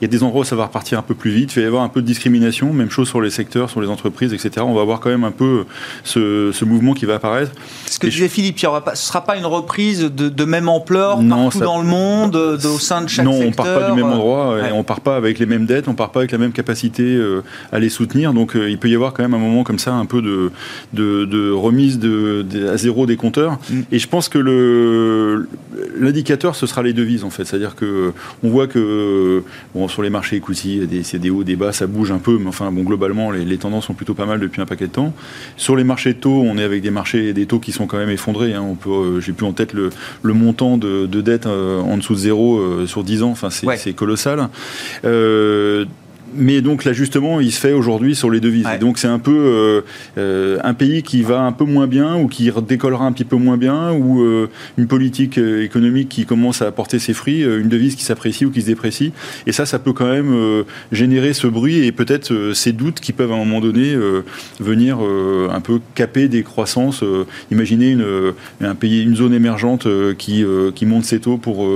il 0.00 0.04
y 0.04 0.06
a 0.06 0.08
des 0.08 0.22
endroits 0.22 0.42
où 0.42 0.44
ça 0.44 0.56
va 0.56 0.66
repartir 0.66 0.98
un 0.98 1.02
peu 1.02 1.14
plus 1.14 1.30
vite, 1.30 1.52
il 1.54 1.60
va 1.60 1.62
y 1.62 1.66
avoir 1.66 1.82
un 1.82 1.88
peu 1.88 2.02
de 2.02 2.06
discrimination, 2.06 2.72
même 2.72 2.90
chose 2.90 3.08
sur 3.08 3.20
les 3.20 3.30
secteurs, 3.30 3.68
sur 3.68 3.80
les 3.80 3.88
entreprises, 3.88 4.32
etc. 4.32 4.64
On 4.66 4.74
va 4.74 4.82
avoir 4.82 5.00
quand 5.00 5.10
même 5.10 5.24
un 5.24 5.32
peu 5.32 5.64
ce, 6.04 6.50
ce 6.52 6.64
mouvement 6.64 6.94
qui 6.94 7.04
va 7.04 7.16
apparaître. 7.16 7.50
Ce 7.86 7.98
que 7.98 8.06
disait 8.06 8.28
Philippe, 8.28 8.60
il 8.60 8.66
aura 8.66 8.84
pas, 8.84 8.94
ce 8.94 9.04
ne 9.04 9.08
sera 9.08 9.24
pas 9.24 9.36
une 9.36 9.46
reprise 9.46 10.02
de, 10.02 10.28
de 10.28 10.44
même 10.44 10.68
ampleur 10.68 11.20
non, 11.20 11.44
partout 11.44 11.60
dans 11.60 11.78
le 11.78 11.86
monde, 11.86 12.32
de, 12.32 12.68
au 12.68 12.78
sein 12.78 13.02
de 13.02 13.08
chaque 13.08 13.24
non, 13.24 13.40
secteur 13.40 13.64
Non, 13.64 13.70
on 13.72 13.74
part 13.74 13.80
pas 13.80 13.90
du 13.90 13.96
même 13.96 14.12
endroit, 14.12 14.54
ouais. 14.54 14.68
et 14.68 14.72
on 14.72 14.84
part 14.84 15.00
pas 15.00 15.16
avec 15.16 15.40
les 15.40 15.46
mêmes 15.46 15.66
dettes, 15.66 15.88
on 15.88 15.94
part 15.94 16.12
pas 16.12 16.20
avec 16.20 16.30
la 16.30 16.38
même 16.38 16.52
capacité 16.52 17.02
euh, 17.02 17.42
à 17.72 17.80
les 17.80 17.88
soutenir. 17.88 18.32
Donc 18.32 18.54
euh, 18.54 18.70
il 18.70 18.78
peut 18.78 18.88
y 18.88 18.94
avoir 18.94 19.12
quand 19.12 19.22
même 19.22 19.34
un 19.34 19.38
moment 19.38 19.64
comme 19.64 19.80
ça, 19.80 19.94
un 19.94 20.06
peu 20.06 20.22
de, 20.22 20.52
de, 20.92 21.24
de 21.24 21.50
remise 21.50 21.98
de, 21.98 22.46
à 22.72 22.76
zéro 22.76 23.06
des 23.06 23.16
compteurs. 23.16 23.58
Mm. 23.68 23.80
Et 23.90 23.98
je 23.98 24.06
pense 24.06 24.28
que 24.28 24.38
l'indicateur, 25.98 26.54
ce 26.54 26.66
sera 26.66 26.82
les 26.82 26.92
devises 26.92 27.24
en 27.24 27.30
fait. 27.30 27.44
C'est-à-dire 27.44 27.74
que 27.74 28.12
on 28.44 28.48
voit 28.48 28.68
que 28.68 29.42
bon, 29.74 29.87
sur 29.88 30.02
les 30.02 30.10
marchés 30.10 30.36
equity, 30.36 30.82
c'est 31.02 31.18
des 31.18 31.30
hauts, 31.30 31.44
des 31.44 31.56
bas, 31.56 31.72
ça 31.72 31.86
bouge 31.86 32.10
un 32.10 32.18
peu, 32.18 32.38
mais 32.38 32.48
enfin 32.48 32.70
bon, 32.70 32.82
globalement, 32.82 33.30
les, 33.30 33.44
les, 33.44 33.58
tendances 33.58 33.86
sont 33.86 33.94
plutôt 33.94 34.14
pas 34.14 34.26
mal 34.26 34.40
depuis 34.40 34.60
un 34.60 34.66
paquet 34.66 34.86
de 34.86 34.92
temps. 34.92 35.12
Sur 35.56 35.76
les 35.76 35.84
marchés 35.84 36.14
de 36.14 36.18
taux, 36.18 36.42
on 36.42 36.58
est 36.58 36.62
avec 36.62 36.82
des 36.82 36.90
marchés, 36.90 37.32
des 37.32 37.46
taux 37.46 37.58
qui 37.58 37.72
sont 37.72 37.86
quand 37.86 37.98
même 37.98 38.10
effondrés. 38.10 38.54
Hein. 38.54 38.62
On 38.62 38.74
peut, 38.74 38.90
euh, 38.90 39.20
j'ai 39.20 39.32
plus 39.32 39.46
en 39.46 39.52
tête 39.52 39.72
le, 39.72 39.90
le 40.22 40.32
montant 40.34 40.78
de, 40.78 41.06
de 41.06 41.20
dette 41.20 41.46
euh, 41.46 41.80
en 41.80 41.96
dessous 41.96 42.14
de 42.14 42.18
zéro 42.18 42.58
euh, 42.58 42.86
sur 42.86 43.04
10 43.04 43.22
ans. 43.22 43.30
Enfin, 43.30 43.50
c'est 43.50 43.66
ouais. 43.66 43.92
colossal. 43.94 44.48
Mais 46.34 46.60
donc 46.60 46.84
l'ajustement, 46.84 47.40
il 47.40 47.52
se 47.52 47.60
fait 47.60 47.72
aujourd'hui 47.72 48.14
sur 48.14 48.30
les 48.30 48.40
devises. 48.40 48.66
Ouais. 48.66 48.76
Et 48.76 48.78
donc 48.78 48.98
c'est 48.98 49.08
un 49.08 49.18
peu 49.18 49.32
euh, 49.36 49.80
euh, 50.18 50.58
un 50.62 50.74
pays 50.74 51.02
qui 51.02 51.22
va 51.22 51.40
un 51.40 51.52
peu 51.52 51.64
moins 51.64 51.86
bien 51.86 52.16
ou 52.16 52.28
qui 52.28 52.50
décollera 52.66 53.06
un 53.06 53.12
petit 53.12 53.24
peu 53.24 53.36
moins 53.36 53.56
bien 53.56 53.92
ou 53.92 54.22
euh, 54.22 54.48
une 54.76 54.86
politique 54.86 55.38
économique 55.38 56.08
qui 56.08 56.26
commence 56.26 56.62
à 56.62 56.66
apporter 56.66 56.98
ses 56.98 57.14
fruits, 57.14 57.42
une 57.42 57.68
devise 57.68 57.94
qui 57.94 58.04
s'apprécie 58.04 58.44
ou 58.44 58.50
qui 58.50 58.62
se 58.62 58.66
déprécie. 58.66 59.12
Et 59.46 59.52
ça, 59.52 59.66
ça 59.66 59.78
peut 59.78 59.92
quand 59.92 60.08
même 60.08 60.32
euh, 60.32 60.64
générer 60.92 61.32
ce 61.32 61.46
bruit 61.46 61.84
et 61.84 61.92
peut-être 61.92 62.52
ces 62.54 62.72
doutes 62.72 63.00
qui 63.00 63.12
peuvent 63.12 63.32
à 63.32 63.34
un 63.34 63.38
moment 63.38 63.60
donné 63.60 63.94
venir 64.60 64.98
un 64.98 65.60
peu 65.60 65.80
caper 65.94 66.28
des 66.28 66.42
croissances. 66.42 67.04
imaginez 67.50 67.90
une, 67.90 68.04
un 68.60 68.74
pays, 68.74 69.02
une 69.02 69.16
zone 69.16 69.32
émergente 69.32 69.86
qui, 70.16 70.44
qui 70.74 70.86
monte 70.86 71.04
ses 71.04 71.20
taux 71.20 71.36
pour 71.36 71.68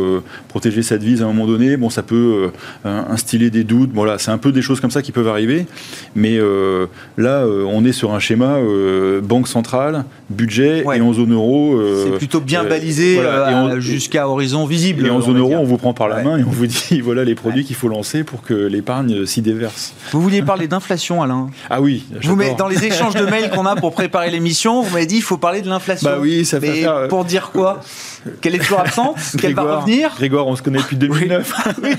protéger 0.49 0.83
sa 0.83 0.99
devise 0.99 1.23
à 1.23 1.25
un 1.25 1.29
moment 1.29 1.47
donné. 1.47 1.77
Bon, 1.77 1.91
ça 1.91 2.03
peut 2.03 2.51
instiller 2.85 3.51
des 3.51 3.65
doutes. 3.65 3.91
Voilà, 3.95 4.19
c'est 4.19 4.31
un 4.31 4.39
peu 4.43 4.53
des 4.53 4.61
choses 4.61 4.81
comme 4.81 4.91
ça 4.91 5.01
qui 5.01 5.13
peuvent 5.13 5.29
arriver. 5.29 5.67
Mais 6.15 6.37
euh, 6.37 6.87
là, 7.17 7.45
euh, 7.45 7.65
on 7.67 7.85
est 7.87 7.93
sur 7.93 8.13
un 8.13 8.19
schéma 8.19 8.57
euh, 8.57 9.23
banque 9.23 9.49
centrale, 9.49 10.05
budget 10.29 10.85
ouais. 10.85 10.99
et 10.99 11.01
en 11.01 11.15
zone 11.15 11.33
euro. 11.33 11.81
c'est 12.05 12.19
plutôt 12.19 12.41
bien 12.41 12.65
balisé 12.65 13.15
voilà, 13.15 13.81
jusqu'à 13.81 14.29
horizon 14.29 14.67
visible. 14.67 15.07
Et 15.07 15.11
en 15.11 15.23
zone 15.23 15.39
euro, 15.39 15.55
on 15.55 15.65
vous 15.65 15.79
prend 15.79 15.95
par 15.95 16.09
la 16.09 16.17
ouais. 16.17 16.25
main 16.25 16.37
et 16.37 16.45
on 16.45 16.51
vous 16.51 16.67
dit 16.67 17.01
voilà 17.03 17.25
les 17.25 17.35
produits 17.35 17.65
qu'il 17.65 17.77
faut 17.77 17.89
lancer 17.89 18.25
pour 18.25 18.43
que 18.43 18.53
l'épargne 18.53 19.25
s'y 19.25 19.41
déverse. 19.41 19.95
Vous 20.11 20.21
vouliez 20.21 20.43
parler 20.43 20.69
d'inflation, 20.69 21.23
Alain? 21.23 21.49
Ah 21.71 21.81
oui. 21.81 22.05
Vous 22.23 22.37
mettez, 22.37 22.57
dans 22.57 22.69
les 22.69 22.85
échanges 22.85 23.15
de 23.15 23.25
mails 23.31 23.51
qu'on 23.51 23.65
a 23.65 23.77
pour 23.77 23.95
préparer 23.95 24.31
l'émission, 24.31 24.83
vous 24.83 24.93
m'avez 24.93 25.07
dit 25.07 25.17
il 25.17 25.23
faut 25.23 25.39
parler 25.39 25.63
de 25.63 25.69
l'inflation. 25.69 26.11
Bah 26.11 26.19
oui, 26.21 26.45
ça 26.45 26.61
fait 26.61 26.69
Mais 26.69 26.81
faire, 26.83 27.09
Pour 27.09 27.25
dire 27.25 27.51
quoi? 27.53 27.81
Qu'elle 28.41 28.55
est 28.55 28.59
toujours 28.59 28.81
absente 28.81 29.17
Qu'elle 29.39 29.55
va 29.55 29.79
revenir 29.79 30.11
Grégoire, 30.17 30.47
on 30.47 30.57
se 30.57 30.63
connaît 30.63 30.79
depuis 30.79 30.97
2009. 30.97 31.53
oui. 31.83 31.91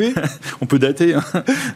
oui. 0.00 0.14
On 0.60 0.66
peut 0.66 0.78
dater. 0.78 1.14
Hein. 1.14 1.22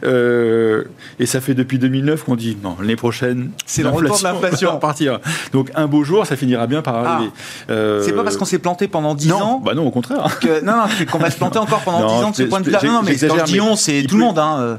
Euh, 0.03 0.83
et 1.19 1.25
ça 1.25 1.41
fait 1.41 1.53
depuis 1.53 1.79
2009 1.79 2.23
qu'on 2.23 2.35
dit 2.35 2.57
non, 2.61 2.77
l'année 2.79 2.95
prochaine, 2.95 3.51
c'est 3.65 3.83
le 3.83 3.89
retour 3.89 4.17
de 4.17 4.23
l'inflation. 4.23 4.79
Donc 5.53 5.71
un 5.75 5.87
beau 5.87 6.03
jour, 6.03 6.25
ça 6.25 6.35
finira 6.35 6.67
bien 6.67 6.81
par 6.81 6.95
arriver. 6.95 7.31
Ah. 7.67 7.71
Euh... 7.71 8.03
C'est 8.03 8.13
pas 8.13 8.23
parce 8.23 8.37
qu'on 8.37 8.45
s'est 8.45 8.59
planté 8.59 8.87
pendant 8.87 9.15
10 9.15 9.29
non, 9.29 9.41
ans. 9.41 9.61
Bah 9.63 9.73
non, 9.73 9.85
au 9.85 9.91
contraire. 9.91 10.25
Que, 10.39 10.63
non, 10.63 10.73
non 10.73 10.83
qu'on 11.11 11.17
va 11.17 11.31
se 11.31 11.37
planter 11.37 11.57
encore 11.57 11.81
pendant 11.81 12.01
non, 12.01 12.19
10 12.19 12.23
ans 12.25 12.31
de 12.31 12.35
ce 12.35 12.43
point 12.43 12.59
de 12.59 12.65
vue-là. 12.65 12.79
Non, 12.83 12.91
non, 12.91 13.01
mais 13.03 13.15
quand 13.15 13.37
je 13.39 13.43
dis 13.45 13.59
on, 13.59 13.75
c'est 13.75 14.03
tout 14.03 14.17
le 14.17 14.21
monde. 14.21 14.37
Hein. 14.37 14.77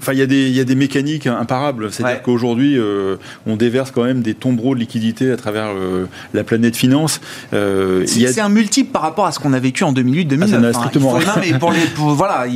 Enfin, 0.00 0.12
il 0.12 0.18
y, 0.18 0.22
a 0.22 0.26
des, 0.26 0.48
y 0.50 0.60
a 0.60 0.64
des 0.64 0.74
mécaniques 0.74 1.26
imparables. 1.26 1.92
C'est-à-dire 1.92 2.16
ouais. 2.16 2.22
qu'aujourd'hui, 2.24 2.78
euh, 2.78 3.16
on 3.46 3.56
déverse 3.56 3.90
quand 3.90 4.04
même 4.04 4.22
des 4.22 4.34
tombereaux 4.34 4.74
de 4.74 4.80
liquidités 4.80 5.30
à 5.30 5.36
travers 5.36 5.68
euh, 5.68 6.06
la 6.34 6.44
planète 6.44 6.76
finance. 6.76 7.20
Euh, 7.52 8.04
c'est 8.06 8.40
a... 8.40 8.45
un 8.46 8.48
multiple 8.48 8.90
par 8.90 9.02
rapport 9.02 9.26
à 9.26 9.32
ce 9.32 9.38
qu'on 9.38 9.52
a 9.52 9.58
vécu 9.58 9.84
en 9.84 9.92
2008-2009. 9.92 10.38
Ah, 10.40 10.56
hein. 10.56 10.72
strictement 10.72 11.10
faut, 11.10 11.26
non, 11.26 11.32
mais 11.40 11.58
pour, 11.58 11.72
les, 11.72 11.80
pour, 11.94 12.10
voilà, 12.10 12.46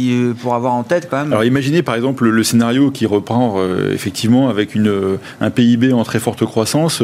pour 0.41 0.55
avoir 0.55 0.75
en 0.75 0.83
tête 0.83 1.09
quand 1.11 1.19
même. 1.19 1.33
Alors 1.33 1.45
imaginez 1.45 1.83
par 1.83 1.95
exemple 1.95 2.29
le, 2.29 2.43
scénario 2.43 2.91
qui 2.91 3.07
reprend 3.07 3.57
euh, 3.59 3.93
effectivement 3.93 4.49
avec 4.49 4.75
une, 4.75 5.19
un 5.41 5.51
PIB 5.51 5.93
en 5.93 6.05
très 6.05 6.19
forte 6.19 6.45
croissance. 6.45 7.03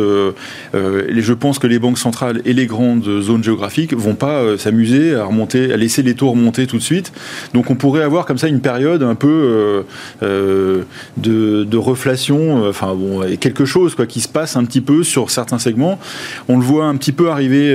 Euh, 0.74 1.04
et 1.08 1.20
je 1.20 1.32
pense 1.32 1.58
que 1.58 1.66
les 1.66 1.78
banques 1.78 1.98
centrales 1.98 2.42
et 2.44 2.52
les 2.52 2.66
grandes 2.66 3.20
zones 3.20 3.42
géographiques 3.42 3.94
vont 3.94 4.14
pas 4.14 4.40
euh, 4.40 4.58
s'amuser 4.58 5.14
à 5.14 5.24
remonter, 5.24 5.72
à 5.72 5.76
laisser 5.76 6.02
les 6.02 6.14
taux 6.14 6.30
remonter 6.30 6.66
tout 6.66 6.78
de 6.78 6.82
suite. 6.82 7.12
Donc 7.54 7.70
on 7.70 7.74
pourrait 7.74 8.02
avoir 8.02 8.26
comme 8.26 8.38
ça 8.38 8.48
une 8.48 8.60
période 8.60 9.02
un 9.02 9.14
peu 9.14 9.84
euh, 10.22 10.82
de, 11.16 11.64
de, 11.64 11.76
reflation, 11.76 12.66
enfin 12.68 12.94
bon, 12.94 13.22
et 13.22 13.36
quelque 13.36 13.64
chose 13.64 13.94
quoi 13.94 14.06
qui 14.06 14.20
se 14.20 14.28
passe 14.28 14.56
un 14.56 14.64
petit 14.64 14.80
peu 14.80 15.04
sur 15.04 15.30
certains 15.30 15.58
segments. 15.58 15.98
On 16.48 16.58
le 16.58 16.64
voit 16.64 16.86
un 16.86 16.96
petit 16.96 17.12
peu 17.12 17.30
arriver 17.30 17.74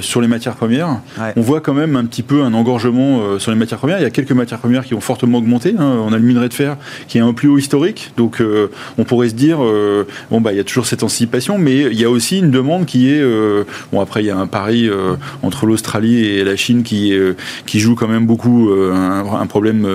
sur 0.00 0.17
les 0.20 0.28
matières 0.28 0.54
premières. 0.54 1.00
Ouais. 1.18 1.32
On 1.36 1.40
voit 1.40 1.60
quand 1.60 1.74
même 1.74 1.96
un 1.96 2.04
petit 2.04 2.22
peu 2.22 2.42
un 2.42 2.54
engorgement 2.54 3.38
sur 3.38 3.50
les 3.50 3.56
matières 3.56 3.78
premières. 3.78 3.98
Il 3.98 4.02
y 4.02 4.06
a 4.06 4.10
quelques 4.10 4.32
matières 4.32 4.58
premières 4.58 4.84
qui 4.84 4.94
ont 4.94 5.00
fortement 5.00 5.38
augmenté. 5.38 5.74
Hein. 5.78 6.02
On 6.04 6.12
a 6.12 6.16
le 6.16 6.22
minerai 6.22 6.48
de 6.48 6.54
fer 6.54 6.76
qui 7.06 7.18
est 7.18 7.20
un 7.20 7.32
plus 7.32 7.48
haut 7.48 7.58
historique. 7.58 8.12
Donc 8.16 8.40
euh, 8.40 8.68
on 8.98 9.04
pourrait 9.04 9.28
se 9.28 9.34
dire, 9.34 9.58
euh, 9.60 10.06
bon, 10.30 10.40
bah, 10.40 10.52
il 10.52 10.56
y 10.56 10.60
a 10.60 10.64
toujours 10.64 10.86
cette 10.86 11.02
anticipation, 11.02 11.58
mais 11.58 11.82
il 11.82 12.00
y 12.00 12.04
a 12.04 12.10
aussi 12.10 12.38
une 12.38 12.50
demande 12.50 12.86
qui 12.86 13.10
est, 13.10 13.20
euh, 13.20 13.64
bon, 13.92 14.00
après, 14.00 14.22
il 14.22 14.26
y 14.26 14.30
a 14.30 14.36
un 14.36 14.46
pari 14.46 14.90
entre 15.42 15.66
l'Australie 15.66 16.24
et 16.24 16.44
la 16.44 16.56
Chine 16.56 16.82
qui, 16.82 17.16
qui 17.66 17.80
joue 17.80 17.94
quand 17.94 18.08
même 18.08 18.26
beaucoup 18.26 18.70
un, 18.72 19.24
un, 19.40 19.46
problème 19.46 19.86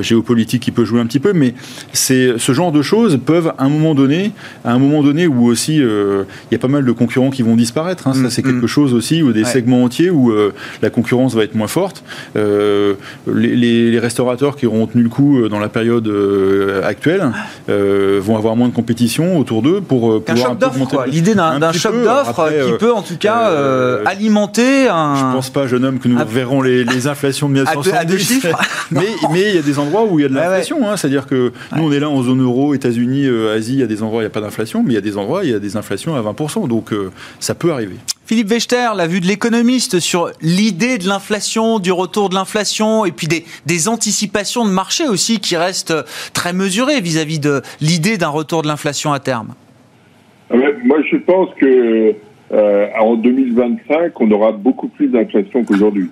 géopolitique 0.00 0.62
qui 0.62 0.70
peut 0.70 0.84
jouer 0.84 1.00
un 1.00 1.06
petit 1.06 1.20
peu, 1.20 1.32
mais 1.32 1.54
c'est 1.92 2.38
ce 2.38 2.52
genre 2.52 2.72
de 2.72 2.82
choses 2.82 3.18
peuvent, 3.24 3.52
à 3.58 3.64
un 3.64 3.68
moment 3.68 3.94
donné, 3.94 4.32
à 4.64 4.72
un 4.72 4.78
moment 4.78 5.02
donné 5.02 5.26
où 5.26 5.46
aussi 5.46 5.76
il 5.76 6.26
y 6.52 6.54
a 6.54 6.58
pas 6.58 6.68
mal 6.68 6.84
de 6.84 6.92
concurrents 6.92 7.30
qui 7.30 7.42
vont 7.42 7.56
disparaître. 7.56 8.06
Hein, 8.06 8.14
ça, 8.14 8.30
c'est 8.30 8.42
quelque 8.42 8.66
chose 8.66 8.94
aussi, 8.94 9.13
ou 9.22 9.32
des 9.32 9.42
ouais. 9.42 9.48
segments 9.48 9.84
entiers 9.84 10.10
où 10.10 10.32
la 10.82 10.90
concurrence 10.90 11.34
va 11.34 11.44
être 11.44 11.54
moins 11.54 11.68
forte. 11.68 12.04
Les, 12.34 13.56
les, 13.56 13.90
les, 13.90 13.98
restaurateurs 13.98 14.56
qui 14.56 14.66
auront 14.66 14.86
tenu 14.86 15.02
le 15.02 15.08
coup 15.08 15.48
dans 15.48 15.58
la 15.58 15.68
période 15.68 16.10
actuelle 16.84 17.32
euh, 17.68 18.20
vont 18.22 18.36
avoir 18.36 18.56
moins 18.56 18.68
de 18.68 18.74
compétition 18.74 19.38
autour 19.38 19.62
d'eux 19.62 19.80
pour 19.80 20.12
euh, 20.12 20.20
pouvoir 20.20 20.52
un. 20.52 21.06
L'idée 21.06 21.34
d'un 21.34 21.72
choc 21.72 21.94
d'offres 22.02 22.48
qui 22.48 22.54
euh, 22.54 22.76
peut 22.76 22.92
en 22.92 23.02
tout 23.02 23.16
cas 23.16 23.50
euh, 23.50 24.02
alimenter 24.06 24.88
un. 24.88 25.14
Je 25.16 25.36
pense 25.36 25.50
pas, 25.50 25.66
jeune 25.66 25.84
homme, 25.84 25.98
que 25.98 26.08
nous 26.08 26.18
à... 26.18 26.24
verrons 26.24 26.62
les, 26.62 26.84
les, 26.84 27.06
inflations 27.06 27.48
de 27.48 27.54
1970. 27.54 27.94
À 27.94 28.04
deux, 28.04 28.12
à 28.12 28.16
deux 28.16 28.18
chiffres. 28.18 28.58
mais 28.90 29.06
mais 29.32 29.50
il 29.50 29.54
y 29.54 29.58
a 29.58 29.62
des 29.62 29.78
endroits 29.78 30.04
où 30.04 30.18
il 30.18 30.22
y 30.22 30.24
a 30.24 30.28
de 30.28 30.34
l'inflation. 30.34 30.78
Ouais, 30.78 30.84
ouais. 30.84 30.88
hein, 30.90 30.96
C'est-à-dire 30.96 31.26
que 31.26 31.52
nous 31.76 31.84
on 31.84 31.92
est 31.92 32.00
là 32.00 32.10
en 32.10 32.22
zone 32.22 32.42
euro, 32.42 32.74
États-Unis, 32.74 33.26
Asie, 33.54 33.74
il 33.74 33.80
y 33.80 33.82
a 33.82 33.86
des 33.86 34.02
endroits 34.02 34.18
où 34.18 34.20
il 34.22 34.24
n'y 34.24 34.28
a 34.28 34.30
pas 34.30 34.40
d'inflation, 34.40 34.82
mais 34.82 34.92
il 34.92 34.94
y 34.94 34.98
a 34.98 35.02
des 35.02 35.16
endroits 35.16 35.40
où 35.40 35.44
il 35.44 35.50
y 35.50 35.54
a 35.54 35.58
des 35.58 35.76
inflations 35.76 36.14
à 36.14 36.20
20%. 36.20 36.68
Donc 36.68 36.92
ça 37.40 37.54
peut 37.54 37.72
arriver. 37.72 37.96
Philippe 38.26 38.48
Wechter, 38.48 38.90
la 38.96 39.06
vue 39.06 39.20
de 39.20 39.26
l'économiste 39.26 40.00
sur 40.00 40.30
l'idée 40.40 40.96
de 40.96 41.06
l'inflation, 41.06 41.78
du 41.78 41.92
retour 41.92 42.30
de 42.30 42.34
l'inflation, 42.34 43.04
et 43.04 43.12
puis 43.12 43.26
des, 43.26 43.44
des, 43.66 43.88
anticipations 43.88 44.64
de 44.64 44.70
marché 44.70 45.06
aussi 45.06 45.40
qui 45.40 45.56
restent 45.56 45.94
très 46.32 46.54
mesurées 46.54 47.00
vis-à-vis 47.00 47.38
-vis 47.38 47.42
de 47.42 47.62
l'idée 47.80 48.16
d'un 48.16 48.28
retour 48.28 48.62
de 48.62 48.68
l'inflation 48.68 49.12
à 49.12 49.20
terme. 49.20 49.54
Ah 50.50 50.56
moi, 50.84 50.98
je 51.10 51.16
pense 51.16 51.48
que 51.60 52.14
euh, 52.52 52.86
en 52.98 53.16
2025, 53.16 54.20
on 54.20 54.30
aura 54.30 54.52
beaucoup 54.52 54.88
plus 54.88 55.08
d'inflation 55.08 55.64
qu'aujourd'hui. 55.64 56.08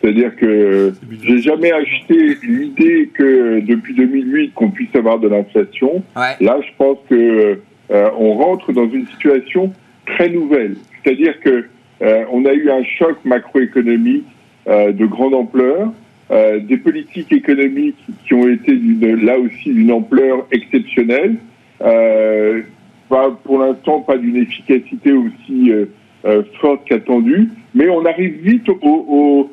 C'est-à-dire 0.00 0.36
que 0.36 0.92
j'ai 1.22 1.40
jamais 1.40 1.72
acheté 1.72 2.36
l'idée 2.42 3.10
que 3.14 3.60
depuis 3.60 3.94
2008 3.94 4.52
qu'on 4.54 4.70
puisse 4.70 4.94
avoir 4.94 5.18
de 5.18 5.28
l'inflation. 5.28 6.02
Ouais. 6.14 6.36
Là, 6.40 6.58
je 6.60 6.72
pense 6.76 6.98
que 7.08 7.58
euh, 7.90 8.10
on 8.18 8.34
rentre 8.34 8.72
dans 8.72 8.88
une 8.88 9.06
situation 9.08 9.72
très 10.06 10.28
nouvelle. 10.28 10.76
C'est-à-dire 11.06 11.38
que 11.38 11.64
euh, 12.02 12.24
on 12.32 12.44
a 12.46 12.52
eu 12.52 12.68
un 12.68 12.82
choc 12.82 13.16
macroéconomique 13.24 14.26
euh, 14.66 14.90
de 14.90 15.06
grande 15.06 15.34
ampleur, 15.34 15.92
euh, 16.32 16.58
des 16.58 16.78
politiques 16.78 17.32
économiques 17.32 18.04
qui 18.26 18.34
ont 18.34 18.48
été 18.48 18.76
là 19.00 19.38
aussi 19.38 19.72
d'une 19.72 19.92
ampleur 19.92 20.46
exceptionnelle. 20.50 21.36
Pas, 21.78 23.30
pour 23.44 23.60
l'instant, 23.60 24.00
pas 24.00 24.18
d'une 24.18 24.34
efficacité 24.34 25.12
aussi 25.12 25.70
forte 26.60 26.84
qu'attendue, 26.86 27.50
mais 27.72 27.88
on 27.88 28.04
arrive 28.04 28.40
vite 28.42 28.68
au 28.68 29.48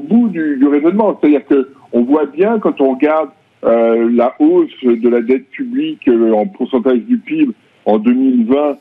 bout 0.00 0.28
du, 0.30 0.56
du 0.56 0.66
raisonnement. 0.66 1.16
C'est-à-dire 1.20 1.46
que 1.46 1.70
on 1.92 2.02
voit 2.02 2.26
bien 2.26 2.58
quand 2.58 2.80
on 2.80 2.94
regarde 2.94 3.28
la 3.62 4.34
hausse 4.40 4.82
de 4.82 5.08
la 5.08 5.20
dette 5.20 5.48
publique 5.50 6.08
en 6.08 6.46
pourcentage 6.46 6.98
du 7.02 7.18
PIB 7.18 7.52
en 7.84 7.98
2020 7.98 8.78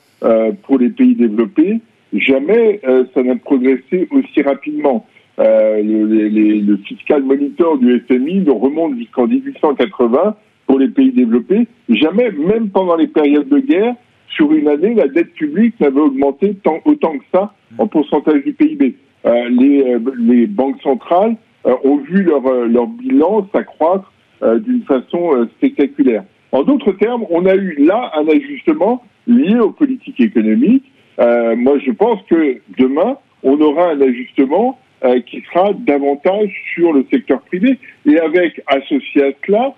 pour 0.63 0.79
les 0.79 0.89
pays 0.89 1.13
développés, 1.13 1.79
jamais 2.13 2.79
euh, 2.87 3.05
ça 3.13 3.23
n'a 3.23 3.35
progressé 3.35 4.07
aussi 4.11 4.41
rapidement. 4.41 5.05
Euh, 5.39 5.81
le, 5.81 6.05
les, 6.27 6.59
le, 6.59 6.77
fiscal 6.77 7.23
monitor 7.23 7.77
du 7.77 8.03
FMI 8.07 8.45
remonte 8.49 8.97
jusqu'en 8.97 9.27
1880 9.27 10.35
pour 10.67 10.79
les 10.79 10.89
pays 10.89 11.11
développés. 11.11 11.67
Jamais, 11.89 12.31
même 12.31 12.69
pendant 12.69 12.95
les 12.95 13.07
périodes 13.07 13.49
de 13.49 13.59
guerre, 13.59 13.95
sur 14.35 14.51
une 14.53 14.67
année, 14.67 14.93
la 14.93 15.07
dette 15.07 15.33
publique 15.33 15.79
n'avait 15.79 15.99
augmenté 15.99 16.55
tant, 16.63 16.79
autant 16.85 17.17
que 17.17 17.23
ça 17.33 17.53
en 17.77 17.87
pourcentage 17.87 18.43
du 18.43 18.53
PIB. 18.53 18.95
Euh, 19.25 19.49
les, 19.49 19.97
les, 20.19 20.47
banques 20.47 20.81
centrales 20.81 21.35
ont 21.63 21.97
vu 21.97 22.23
leur, 22.23 22.41
leur 22.41 22.87
bilan 22.87 23.47
s'accroître 23.53 24.11
d'une 24.41 24.81
façon 24.83 25.47
spectaculaire. 25.57 26.23
En 26.51 26.63
d'autres 26.63 26.91
termes, 26.93 27.25
on 27.29 27.45
a 27.45 27.55
eu 27.55 27.75
là 27.79 28.11
un 28.15 28.27
ajustement 28.27 29.03
lié 29.27 29.59
aux 29.59 29.71
politiques 29.71 30.19
économiques. 30.19 30.91
Moi, 31.17 31.77
je 31.79 31.91
pense 31.91 32.21
que 32.29 32.57
demain, 32.77 33.17
on 33.43 33.59
aura 33.61 33.91
un 33.91 34.01
ajustement 34.01 34.79
qui 35.27 35.43
sera 35.51 35.73
davantage 35.73 36.49
sur 36.73 36.93
le 36.93 37.05
secteur 37.11 37.41
privé 37.41 37.77
et 38.05 38.19
avec 38.19 38.61
associé 38.67 39.23
à 39.23 39.31
cela 39.45 39.73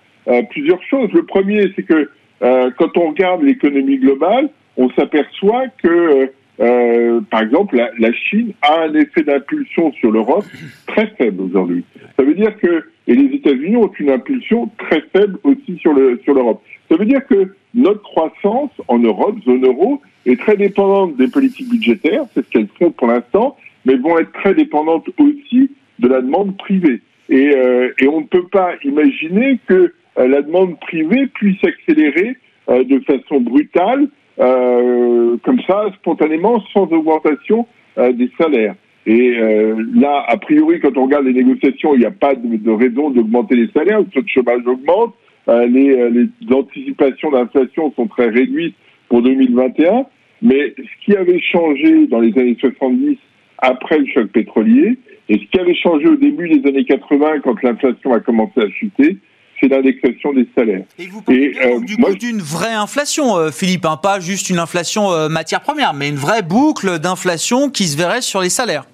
plusieurs 0.50 0.82
choses. 0.84 1.10
Le 1.14 1.26
premier, 1.26 1.72
c'est 1.76 1.84
que 1.84 2.10
quand 2.40 2.98
on 2.98 3.10
regarde 3.10 3.44
l'économie 3.44 3.98
globale, 3.98 4.50
on 4.78 4.90
s'aperçoit 4.92 5.68
que 5.82 6.32
euh, 6.60 7.22
par 7.32 7.42
exemple, 7.42 7.76
la, 7.98 8.14
Chine 8.14 8.54
a 8.62 8.84
un 8.84 8.94
effet 8.94 9.24
d'impulsion 9.24 9.92
sur 9.94 10.12
l'Europe 10.12 10.46
très 10.88 11.08
faible 11.18 11.42
aujourd'hui. 11.42 11.84
Ça 12.18 12.24
veut 12.24 12.36
dire 12.36 12.56
que 12.58 12.86
et 13.06 13.16
les 13.16 13.36
États-Unis 13.36 13.76
ont 13.76 13.92
une 14.00 14.12
impulsion 14.12 14.70
très 14.78 15.02
faible 15.14 15.38
aussi 15.44 15.78
sur 15.80 15.94
le 15.94 16.22
sur 16.24 16.34
l'Europe. 16.34 16.62
Ça 16.90 16.96
veut 16.96 17.06
dire 17.06 17.26
que 17.28 17.54
notre 17.74 18.02
croissance 18.02 18.72
en 18.88 19.00
Europe, 19.00 19.36
zone 19.46 19.66
euro, 19.66 20.02
est 20.26 20.40
très 20.40 20.58
dépendante 20.58 21.18
des 21.18 21.28
politiques 21.28 21.70
budgétaires, 21.70 22.24
c'est 22.34 22.46
ce 22.46 22.50
qu'elles 22.50 22.68
font 22.80 22.92
pour 22.92 23.08
l'instant, 23.08 23.58
mais 23.86 23.96
vont 23.96 24.18
être 24.18 24.32
très 24.32 24.54
dépendantes 24.54 25.08
aussi 25.20 25.72
de 26.00 26.08
la 26.08 26.22
demande 26.22 26.58
privée. 26.58 27.02
Et, 27.30 27.56
euh, 27.56 27.92
et 28.00 28.08
on 28.08 28.22
ne 28.22 28.26
peut 28.26 28.48
pas 28.48 28.72
imaginer 28.84 29.60
que 29.68 29.94
euh, 30.18 30.28
la 30.28 30.42
demande 30.42 30.80
privée 30.80 31.28
puisse 31.28 31.64
accélérer 31.64 32.38
de 32.70 33.00
façon 33.00 33.42
brutale 33.42 34.08
euh, 34.40 35.38
comme 35.44 35.60
ça, 35.68 35.86
spontanément, 36.00 36.64
sans 36.74 36.84
augmentation 36.84 37.68
euh, 37.98 38.12
des 38.14 38.32
salaires. 38.40 38.76
Et 39.06 39.38
euh, 39.38 39.84
là, 39.94 40.24
a 40.28 40.38
priori, 40.38 40.80
quand 40.80 40.98
on 40.98 41.06
regarde 41.06 41.26
les 41.26 41.34
négociations, 41.34 41.94
il 41.94 42.00
n'y 42.00 42.06
a 42.06 42.12
pas 42.12 42.34
de, 42.36 42.72
raison 42.72 43.10
d'augmenter 43.10 43.56
les 43.56 43.70
salaires. 43.72 44.00
Le 44.00 44.06
taux 44.06 44.22
de 44.22 44.30
chômage 44.30 44.66
augmente. 44.66 45.14
Euh, 45.50 45.68
les, 45.68 46.10
les, 46.10 46.56
anticipations 46.56 47.32
d'inflation 47.32 47.92
sont 47.98 48.08
très 48.08 48.30
réduites 48.30 48.76
pour 49.14 49.22
2021. 49.22 50.08
Mais 50.42 50.74
ce 50.76 51.06
qui 51.06 51.16
avait 51.16 51.40
changé 51.40 52.08
dans 52.08 52.20
les 52.20 52.36
années 52.36 52.58
70, 52.60 53.16
après 53.60 54.00
le 54.00 54.08
choc 54.12 54.32
pétrolier, 54.32 54.98
et 55.30 55.36
ce 55.36 55.52
qui 55.52 55.60
avait 55.60 55.76
changé 55.76 56.08
au 56.08 56.16
début 56.16 56.50
des 56.50 56.68
années 56.68 56.84
80, 56.84 57.42
quand 57.44 57.62
l'inflation 57.62 58.12
a 58.12 58.20
commencé 58.20 58.60
à 58.60 58.68
chuter, 58.70 59.18
c'est 59.60 59.68
l'indexation 59.68 60.34
des 60.34 60.48
salaires. 60.58 60.84
Et 60.98 61.06
vous 61.06 61.22
parlez 61.22 61.54
euh, 61.64 61.80
du 61.82 61.96
coup 61.96 62.16
d'une 62.16 62.40
vraie 62.40 62.74
inflation, 62.74 63.38
euh, 63.38 63.52
Philippe, 63.52 63.86
hein, 63.86 64.00
pas 64.02 64.20
juste 64.20 64.50
une 64.50 64.58
inflation 64.58 65.12
euh, 65.12 65.30
matière 65.30 65.62
première, 65.62 65.94
mais 65.94 66.10
une 66.10 66.16
vraie 66.16 66.42
boucle 66.42 66.98
d'inflation 66.98 67.70
qui 67.70 67.84
se 67.84 67.96
verrait 67.96 68.22
sur 68.22 68.42
les 68.42 68.50
salaires. 68.50 68.86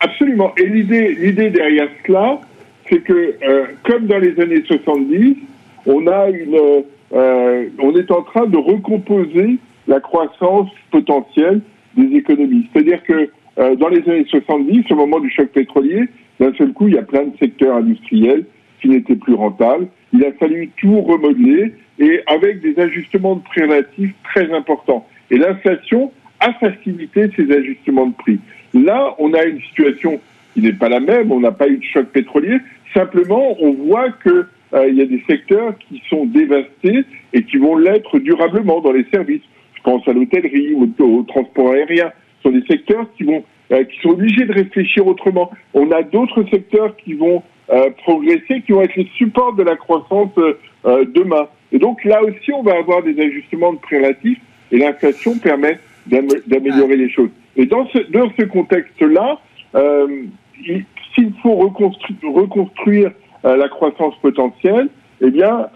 Absolument. 0.00 0.52
Et 0.58 0.66
l'idée, 0.66 1.14
l'idée 1.14 1.48
derrière 1.48 1.88
cela, 2.06 2.38
c'est 2.88 3.00
que, 3.00 3.34
comme 3.82 4.06
dans 4.06 4.18
les 4.18 4.38
années 4.40 4.62
70, 4.66 5.36
on 5.86 6.06
a 6.06 6.28
une, 6.28 6.84
on 7.12 7.96
est 7.96 8.10
en 8.10 8.22
train 8.22 8.46
de 8.46 8.56
recomposer 8.56 9.58
la 9.86 10.00
croissance 10.00 10.68
potentielle 10.90 11.60
des 11.96 12.16
économies. 12.16 12.68
C'est-à-dire 12.72 13.02
que 13.02 13.30
dans 13.76 13.88
les 13.88 14.02
années 14.08 14.26
70, 14.28 14.84
au 14.90 14.94
moment 14.94 15.20
du 15.20 15.30
choc 15.30 15.48
pétrolier, 15.48 16.08
d'un 16.38 16.52
seul 16.54 16.72
coup, 16.72 16.88
il 16.88 16.94
y 16.94 16.98
a 16.98 17.02
plein 17.02 17.24
de 17.24 17.36
secteurs 17.38 17.76
industriels 17.76 18.44
qui 18.80 18.88
n'était 18.88 19.16
plus 19.16 19.34
rentable. 19.34 19.88
Il 20.12 20.24
a 20.24 20.32
fallu 20.32 20.70
tout 20.80 21.00
remodeler 21.00 21.74
et 21.98 22.20
avec 22.26 22.60
des 22.60 22.78
ajustements 22.78 23.36
de 23.36 23.42
prix 23.42 23.62
relatifs 23.62 24.14
très 24.24 24.52
importants. 24.52 25.06
Et 25.30 25.36
l'inflation 25.36 26.12
a 26.40 26.52
facilité 26.54 27.30
ces 27.36 27.50
ajustements 27.50 28.06
de 28.06 28.14
prix. 28.14 28.38
Là, 28.74 29.14
on 29.18 29.34
a 29.34 29.44
une 29.44 29.60
situation 29.62 30.20
qui 30.54 30.60
n'est 30.60 30.72
pas 30.72 30.88
la 30.88 31.00
même, 31.00 31.32
on 31.32 31.40
n'a 31.40 31.52
pas 31.52 31.68
eu 31.68 31.78
de 31.78 31.84
choc 31.84 32.06
pétrolier, 32.06 32.58
simplement 32.94 33.56
on 33.60 33.72
voit 33.72 34.10
que 34.10 34.28
euh, 34.30 34.48
il 34.72 34.94
y 34.94 35.02
a 35.02 35.06
des 35.06 35.22
secteurs 35.28 35.74
qui 35.78 36.02
sont 36.10 36.26
dévastés 36.26 37.04
et 37.32 37.42
qui 37.42 37.56
vont 37.56 37.76
l'être 37.76 38.18
durablement 38.18 38.80
dans 38.80 38.92
les 38.92 39.06
services. 39.12 39.42
Je 39.74 39.82
pense 39.82 40.06
à 40.06 40.12
l'hôtellerie 40.12 40.74
au, 40.74 41.22
transport 41.22 41.72
aérien. 41.72 42.12
Ce 42.38 42.50
sont 42.50 42.56
des 42.56 42.66
secteurs 42.66 43.06
qui 43.16 43.24
vont 43.24 43.44
euh, 43.70 43.84
qui 43.84 44.00
sont 44.00 44.10
obligés 44.10 44.46
de 44.46 44.52
réfléchir 44.52 45.06
autrement. 45.06 45.50
On 45.74 45.90
a 45.90 46.02
d'autres 46.02 46.42
secteurs 46.50 46.96
qui 46.96 47.12
vont 47.14 47.42
euh, 47.70 47.90
progresser, 48.02 48.62
qui 48.62 48.72
vont 48.72 48.80
être 48.80 48.96
les 48.96 49.08
supports 49.16 49.52
de 49.54 49.62
la 49.62 49.76
croissance 49.76 50.30
euh, 50.38 51.04
demain. 51.04 51.48
Et 51.70 51.78
donc 51.78 52.02
là 52.04 52.22
aussi, 52.22 52.50
on 52.52 52.62
va 52.62 52.78
avoir 52.78 53.02
des 53.02 53.20
ajustements 53.20 53.74
de 53.74 53.78
prix 53.78 53.96
relatifs 53.96 54.38
et 54.72 54.78
l'inflation 54.78 55.38
permet 55.38 55.78
d'améliorer 56.06 56.96
les 56.96 57.10
choses. 57.10 57.28
Et 57.56 57.66
dans 57.66 57.86
ce, 57.88 57.98
dans 58.10 58.30
ce 58.38 58.44
contexte-là, 58.46 59.38
euh, 59.74 60.24
s'il 61.14 61.32
faut 61.42 61.56
reconstruire, 61.56 62.32
reconstruire 62.32 63.10
la 63.44 63.68
croissance 63.68 64.14
potentielle, 64.20 64.88
eh 65.20 65.30
bien, 65.30 65.68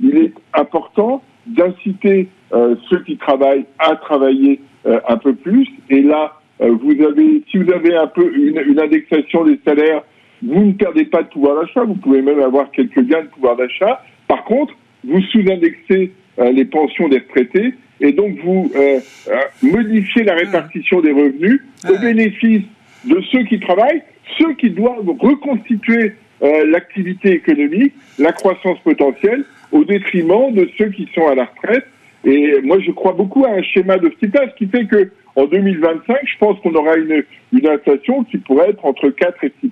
il 0.00 0.16
est 0.16 0.32
important 0.54 1.22
d'inciter 1.46 2.28
ceux 2.50 3.02
qui 3.04 3.16
travaillent 3.16 3.66
à 3.78 3.96
travailler 3.96 4.60
un 4.84 5.16
peu 5.16 5.34
plus. 5.34 5.68
Et 5.90 6.02
là, 6.02 6.34
vous 6.58 6.92
avez, 7.02 7.42
si 7.50 7.58
vous 7.58 7.72
avez 7.72 7.96
un 7.96 8.06
peu 8.06 8.34
une, 8.34 8.60
une 8.66 8.80
indexation 8.80 9.44
des 9.44 9.60
salaires 9.64 10.02
vous 10.42 10.64
ne 10.64 10.72
perdez 10.72 11.04
pas 11.04 11.22
de 11.22 11.28
pouvoir 11.28 11.60
d'achat, 11.60 11.84
vous 11.84 11.94
pouvez 11.94 12.22
même 12.22 12.40
avoir 12.40 12.70
quelques 12.70 13.00
gains 13.06 13.22
de 13.22 13.28
pouvoir 13.28 13.56
d'achat. 13.56 14.02
Par 14.28 14.44
contre, 14.44 14.74
vous 15.04 15.20
sous-indexez 15.22 16.12
euh, 16.38 16.52
les 16.52 16.64
pensions 16.64 17.08
des 17.08 17.18
retraités 17.18 17.74
et 18.00 18.12
donc 18.12 18.38
vous 18.44 18.70
euh, 18.76 19.00
euh, 19.28 19.34
modifiez 19.62 20.24
la 20.24 20.34
répartition 20.34 21.00
des 21.00 21.12
revenus 21.12 21.62
au 21.88 21.98
bénéfice 21.98 22.62
de 23.04 23.20
ceux 23.32 23.44
qui 23.44 23.60
travaillent, 23.60 24.02
ceux 24.38 24.54
qui 24.54 24.70
doivent 24.70 25.08
reconstituer 25.18 26.14
l'activité 26.40 27.32
économique, 27.32 27.94
la 28.18 28.32
croissance 28.32 28.78
potentielle, 28.80 29.44
au 29.72 29.84
détriment 29.84 30.52
de 30.52 30.68
ceux 30.78 30.90
qui 30.90 31.08
sont 31.14 31.26
à 31.26 31.34
la 31.34 31.44
retraite. 31.44 31.86
Et 32.24 32.60
moi, 32.62 32.78
je 32.80 32.90
crois 32.90 33.12
beaucoup 33.12 33.44
à 33.44 33.50
un 33.50 33.62
schéma 33.62 33.98
de 33.98 34.12
ce 34.20 34.56
qui 34.56 34.66
fait 34.66 34.86
que 34.86 35.10
en 35.36 35.44
2025, 35.44 36.16
je 36.24 36.38
pense 36.38 36.58
qu'on 36.60 36.74
aura 36.74 36.96
une, 36.96 37.22
une 37.52 37.68
inflation 37.68 38.24
qui 38.24 38.38
pourrait 38.38 38.70
être 38.70 38.84
entre 38.84 39.10
4 39.10 39.44
et 39.44 39.52
6 39.60 39.70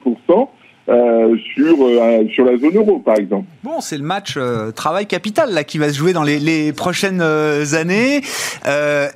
euh, 0.87 1.35
sur, 1.55 1.77
euh, 1.81 2.29
sur 2.35 2.45
la 2.45 2.59
zone 2.59 2.77
euro, 2.77 2.99
par 2.99 3.17
exemple. 3.17 3.47
Bon, 3.63 3.81
c'est 3.81 3.97
le 3.97 4.05
match 4.05 4.35
euh, 4.37 4.71
travail 4.71 5.07
capital 5.07 5.51
là 5.51 5.65
qui 5.65 5.79
va 5.79 5.89
se 5.89 5.97
jouer 5.97 6.13
dans 6.13 6.23
les, 6.23 6.39
les 6.39 6.75
prochaines 6.75 7.23
années. 7.23 8.21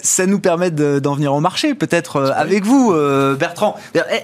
ça 0.00 0.26
nous 0.26 0.40
permet 0.40 0.70
d'en 0.70 1.14
venir 1.14 1.34
au 1.34 1.40
marché, 1.40 1.74
peut-être 1.74 2.32
avec 2.34 2.64
vous, 2.64 2.94
Bertrand. 3.38 3.76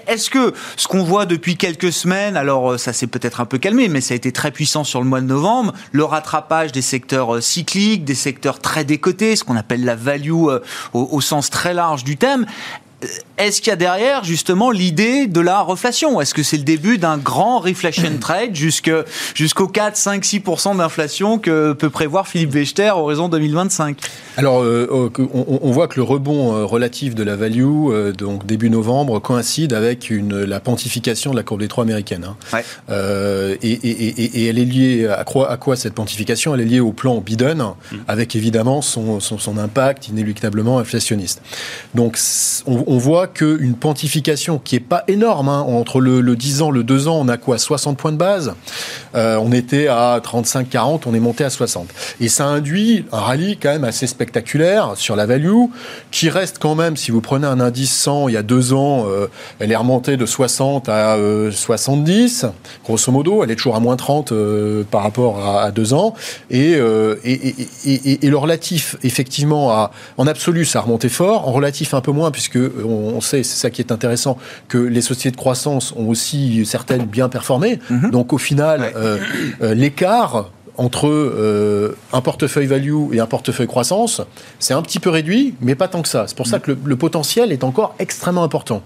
Est-ce 0.07 0.29
que 0.29 0.53
ce 0.75 0.87
qu'on 0.87 1.03
voit 1.03 1.25
depuis 1.25 1.55
quelques 1.55 1.91
semaines, 1.91 2.35
alors 2.35 2.79
ça 2.79 2.93
s'est 2.93 3.07
peut-être 3.07 3.41
un 3.41 3.45
peu 3.45 3.59
calmé, 3.59 3.89
mais 3.89 4.01
ça 4.01 4.13
a 4.13 4.17
été 4.17 4.31
très 4.31 4.51
puissant 4.51 4.83
sur 4.83 5.01
le 5.01 5.07
mois 5.07 5.21
de 5.21 5.27
novembre, 5.27 5.73
le 5.91 6.03
rattrapage 6.03 6.71
des 6.71 6.81
secteurs 6.81 7.43
cycliques, 7.43 8.05
des 8.05 8.15
secteurs 8.15 8.59
très 8.59 8.85
décotés, 8.85 9.35
ce 9.35 9.43
qu'on 9.43 9.55
appelle 9.55 9.83
la 9.85 9.95
value 9.95 10.31
au, 10.31 10.51
au 10.93 11.21
sens 11.21 11.49
très 11.49 11.73
large 11.73 12.03
du 12.03 12.17
thème, 12.17 12.45
est-ce 13.37 13.61
qu'il 13.61 13.69
y 13.69 13.73
a 13.73 13.75
derrière 13.75 14.23
justement 14.23 14.71
l'idée 14.71 15.27
de 15.27 15.41
la 15.41 15.61
reflation? 15.61 16.21
Est-ce 16.21 16.33
que 16.33 16.43
c'est 16.43 16.57
le 16.57 16.63
début 16.63 16.97
d'un 16.97 17.17
grand 17.17 17.59
reflation 17.59 18.09
trade 18.19 18.55
jusqu'au 18.55 19.67
4, 19.67 19.97
5, 19.97 20.23
6% 20.23 20.77
d'inflation 20.77 21.37
que 21.37 21.73
peut 21.73 21.89
prévoir 21.89 22.27
Philippe 22.27 22.53
Wechter 22.53 22.91
horizon 22.95 23.27
2025 23.27 23.97
Alors, 24.37 24.61
euh, 24.61 25.09
euh, 25.19 25.27
on, 25.33 25.71
voit 25.71 25.87
que 25.87 25.97
le 25.97 26.03
rebond 26.03 26.55
euh, 26.55 26.65
relatif 26.65 27.15
de 27.15 27.23
la 27.23 27.35
value, 27.35 28.13
donc 28.17 28.45
début 28.45 28.69
novembre, 28.69 29.19
coïncide 29.19 29.73
avec 29.73 30.09
une, 30.09 30.43
la 30.43 30.59
pontification 30.59 31.31
de 31.31 31.35
la 31.35 31.43
courbe 31.43 31.61
des 31.61 31.67
trois 31.67 31.83
américaine. 31.83 32.25
Hein. 32.25 32.63
et, 33.61 34.47
elle 34.47 34.59
est 34.59 34.65
liée 34.65 35.07
à 35.07 35.23
quoi, 35.23 35.51
à 35.51 35.57
quoi 35.57 35.75
cette 35.75 35.93
pontification? 35.93 36.55
Elle 36.55 36.61
est 36.61 36.65
liée 36.65 36.79
au 36.79 36.93
plan 36.93 37.19
Biden, 37.19 37.57
mm. 37.59 37.95
avec 38.07 38.35
évidemment 38.35 38.81
son, 38.81 39.19
son, 39.19 39.57
impact 39.57 40.09
inéluctablement 40.09 40.79
inflationniste. 40.79 41.41
Donc, 41.93 42.17
on, 42.65 42.83
on 42.87 42.94
voit 42.97 43.27
qu'une 43.27 43.75
pontification 43.75 44.59
qui 44.59 44.75
est 44.75 44.79
pas 44.79 45.03
énorme, 45.07 45.49
hein, 45.49 45.61
entre 45.61 45.99
le, 45.99 46.21
le, 46.21 46.35
10 46.35 46.61
ans, 46.61 46.71
le 46.71 46.83
2 46.83 47.07
ans, 47.07 47.19
on 47.21 47.27
a 47.27 47.37
quoi 47.37 47.57
60 47.57 47.97
points 47.97 48.11
de 48.11 48.17
base? 48.17 48.53
Euh, 49.15 49.37
On 49.37 49.51
était 49.51 49.87
à 49.87 50.19
35-40, 50.19 51.01
on 51.05 51.13
est 51.13 51.19
monté 51.19 51.43
à 51.43 51.49
60. 51.49 51.87
Et 52.19 52.27
ça 52.27 52.45
induit 52.45 53.05
un 53.11 53.19
rallye 53.19 53.57
quand 53.57 53.69
même 53.69 53.83
assez 53.83 54.07
spectaculaire 54.07 54.93
sur 54.95 55.15
la 55.15 55.25
value, 55.25 55.65
qui 56.11 56.29
reste 56.29 56.57
quand 56.59 56.75
même, 56.75 56.97
si 56.97 57.11
vous 57.11 57.21
prenez 57.21 57.47
un 57.47 57.59
indice 57.59 57.93
100 57.93 58.29
il 58.29 58.33
y 58.33 58.37
a 58.37 58.43
deux 58.43 58.73
ans, 58.73 59.05
euh, 59.07 59.27
elle 59.59 59.71
est 59.71 59.75
remontée 59.75 60.17
de 60.17 60.25
60 60.25 60.89
à 60.89 61.17
70, 61.51 62.43
euh, 62.43 62.47
grosso 62.83 63.11
modo, 63.11 63.43
elle 63.43 63.51
est 63.51 63.55
toujours 63.55 63.75
à 63.75 63.79
moins 63.79 63.95
30 63.95 64.33
par 64.91 65.03
rapport 65.03 65.39
à, 65.39 65.63
à, 65.63 65.71
deux 65.71 65.93
ans. 65.93 66.13
Et, 66.49 66.71
et, 66.73 67.55
et, 67.85 68.25
et, 68.25 68.29
le 68.29 68.37
relatif, 68.37 68.95
effectivement, 69.03 69.71
à, 69.71 69.91
en 70.17 70.27
absolu, 70.27 70.65
ça 70.65 70.79
a 70.79 70.81
remonté 70.83 71.09
fort, 71.09 71.47
en 71.47 71.51
relatif 71.51 71.93
un 71.93 72.01
peu 72.01 72.11
moins, 72.11 72.31
puisque 72.31 72.57
on, 72.85 73.21
sait, 73.21 73.43
c'est 73.43 73.57
ça 73.57 73.69
qui 73.69 73.81
est 73.81 73.91
intéressant, 73.91 74.37
que 74.67 74.77
les 74.77 75.01
sociétés 75.01 75.31
de 75.31 75.37
croissance 75.37 75.93
ont 75.95 76.07
aussi 76.07 76.65
certaines 76.65 77.05
bien 77.05 77.29
performé. 77.29 77.79
Mhm. 77.89 78.11
Donc 78.11 78.33
au 78.33 78.37
final, 78.37 78.91
euh, 78.95 79.17
euh, 79.61 79.73
l'écart 79.73 80.51
entre 80.77 81.07
euh, 81.07 81.95
un 82.13 82.21
portefeuille 82.21 82.67
value 82.67 83.13
et 83.13 83.19
un 83.19 83.25
portefeuille 83.25 83.67
croissance, 83.67 84.21
c'est 84.59 84.73
un 84.73 84.81
petit 84.81 84.99
peu 84.99 85.09
réduit, 85.09 85.55
mais 85.61 85.75
pas 85.75 85.87
tant 85.87 86.01
que 86.01 86.07
ça. 86.07 86.25
C'est 86.27 86.35
pour 86.35 86.47
ça 86.47 86.59
que 86.59 86.71
le, 86.83 86.95
potentiel 86.95 87.51
est 87.51 87.63
encore 87.63 87.95
extrêmement 87.99 88.43
important. 88.43 88.81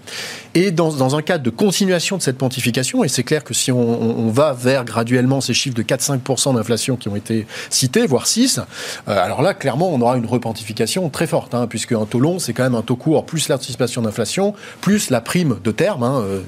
Et 0.56 0.71
dans, 0.71 0.91
dans, 0.91 1.15
un 1.15 1.21
cadre 1.21 1.43
de 1.43 1.49
continuation 1.49 2.17
de 2.17 2.21
cette 2.21 2.38
pontification, 2.38 3.04
et 3.04 3.08
c'est 3.08 3.23
clair 3.23 3.43
que 3.43 3.54
si 3.54 3.71
on, 3.71 3.80
on, 3.80 4.30
va 4.30 4.54
vers 4.54 4.84
graduellement 4.84 5.41
ces 5.41 5.54
chiffres 5.54 5.75
de 5.75 5.84
4-5% 5.84 6.56
d'inflation 6.56 6.95
qui 6.95 7.08
ont 7.08 7.15
été 7.15 7.45
cités, 7.69 8.08
voire 8.08 8.28
6, 8.28 8.60
euh, 9.08 9.23
alors 9.23 9.41
là, 9.41 9.54
clairement, 9.54 9.93
on 9.93 10.02
aura 10.02 10.17
une 10.17 10.25
repentification 10.25 11.10
très 11.10 11.28
forte, 11.28 11.54
hein, 11.54 11.67
puisque 11.67 11.91
un 11.91 12.06
taux 12.06 12.19
long, 12.19 12.39
c'est 12.39 12.54
quand 12.54 12.63
même 12.63 12.75
un 12.75 12.82
taux 12.82 12.95
court, 12.95 13.25
plus 13.25 13.47
l'anticipation 13.47 14.02
d'inflation, 14.02 14.54
plus 14.82 15.10
la 15.10 15.21
prime 15.21 15.58
de 15.63 15.71
terme, 15.71 16.04
hein, 16.04 16.21
euh, 16.21 16.41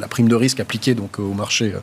la 0.00 0.08
prime 0.08 0.28
de 0.28 0.34
risque 0.34 0.60
appliquée 0.60 0.94
donc 0.94 1.18
au 1.18 1.34
marché 1.34 1.74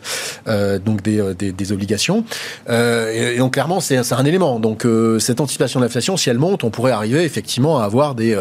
euh, 0.48 0.80
donc 0.80 1.02
des, 1.02 1.34
des 1.34 1.72
obligations. 1.72 2.24
Euh, 2.70 2.97
et, 3.12 3.38
donc 3.38 3.54
clairement, 3.54 3.80
c'est 3.80 4.14
un 4.14 4.26
élément. 4.26 4.60
Donc 4.60 4.86
euh, 4.86 5.20
cette 5.20 5.42
anticipation 5.42 5.80
d'inflation, 5.80 6.18
si 6.18 6.30
elle 6.30 6.38
monte, 6.38 6.64
on 6.64 6.70
pourrait 6.70 6.92
arriver 6.92 7.24
effectivement 7.24 7.80
à 7.80 7.84
avoir 7.84 8.16
des, 8.16 8.38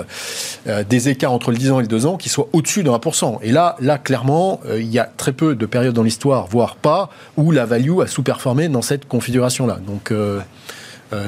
euh, 0.66 0.84
des 0.84 1.08
écarts 1.08 1.32
entre 1.32 1.50
le 1.50 1.56
10 1.56 1.70
ans 1.72 1.78
et 1.80 1.82
le 1.82 1.88
2 1.88 2.06
ans 2.06 2.16
qui 2.16 2.28
soient 2.28 2.48
au-dessus 2.52 2.82
de 2.82 2.90
1%. 2.90 3.38
Et 3.42 3.52
là, 3.52 3.76
là 3.80 3.98
clairement, 3.98 4.60
il 4.74 4.90
y 4.90 4.98
a 4.98 5.04
très 5.04 5.32
peu 5.32 5.54
de 5.54 5.66
périodes 5.66 5.94
dans 5.94 6.02
l'histoire, 6.02 6.46
voire 6.46 6.76
pas, 6.76 7.10
où 7.36 7.50
la 7.50 7.66
value 7.66 8.00
a 8.00 8.06
sous-performé 8.06 8.68
dans 8.68 8.82
cette 8.82 9.06
configuration-là. 9.06 9.78
Donc 9.86 10.10
euh, 10.10 10.40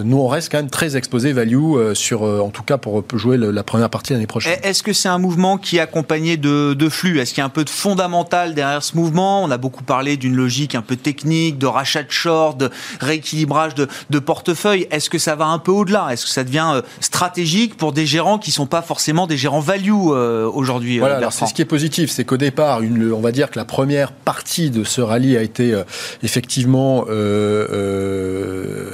nous, 0.05 0.19
on 0.19 0.29
reste 0.29 0.51
quand 0.51 0.59
même 0.59 0.71
très 0.71 0.97
exposé 0.97 1.33
value 1.33 1.57
euh, 1.57 1.95
sur, 1.95 2.25
euh, 2.25 2.41
en 2.41 2.51
tout 2.51 2.63
cas 2.63 2.79
pour 2.79 3.05
jouer 3.15 3.37
la 3.37 3.63
première 3.63 3.91
partie 3.91 4.13
l'année 4.13 4.27
prochaine. 4.27 4.59
Est-ce 4.63 4.83
que 4.83 4.93
c'est 4.93 5.09
un 5.09 5.19
mouvement 5.19 5.59
qui 5.59 5.77
est 5.77 5.81
accompagné 5.81 6.37
de, 6.37 6.75
de 6.75 6.89
flux? 6.89 7.21
Est-ce 7.21 7.33
qu'il 7.33 7.41
y 7.41 7.43
a 7.43 7.47
un 7.47 7.51
peu 7.51 7.65
de 7.65 7.71
fondamental 7.71 8.55
derrière 8.55 8.83
ce 8.83 8.97
mouvement? 8.97 9.43
On 9.45 9.51
a 9.51 9.57
beaucoup 9.57 9.85
parlé 9.85 10.17
d'une 10.17 10.35
logique 10.35 10.75
un 10.75 10.83
peu 10.83 10.97
technique, 10.97 11.59
de 11.59 11.67
rachat 11.67 12.03
de 12.03 12.11
short, 12.11 12.59
de 12.59 12.71
rééquilibrage 13.01 13.75
de, 13.75 13.89
de 14.11 14.19
portefeuille. 14.19 14.87
Est-ce 14.91 15.11
que 15.11 15.19
ça 15.19 15.37
va 15.37 15.47
un 15.47 15.59
peu 15.59 15.73
au-delà? 15.73 16.09
Est-ce 16.11 16.25
que 16.25 16.31
ça 16.31 16.45
devient 16.45 16.83
stratégique 17.01 17.77
pour 17.77 17.93
des 17.93 18.07
gérants 18.07 18.39
qui 18.39 18.51
sont 18.51 18.67
pas 18.67 18.83
forcément 18.83 19.27
des 19.27 19.37
gérants 19.37 19.61
value 19.61 19.93
aujourd'hui 19.93 20.99
Voilà, 20.99 21.31
c'est 21.31 21.47
ce 21.47 21.55
qui 21.55 21.63
est 21.63 21.67
positif, 21.67 22.11
c'est 22.11 22.25
qu'au 22.25 22.37
départ, 22.37 22.83
une, 22.83 23.13
on 23.13 23.21
va 23.21 23.33
dire 23.33 23.51
que 23.51 23.59
la 23.59 23.65
première 23.65 24.13
partie 24.13 24.71
de 24.71 24.85
ce 24.85 25.01
rallye 25.01 25.37
a 25.37 25.43
été 25.43 25.81
effectivement 26.23 27.05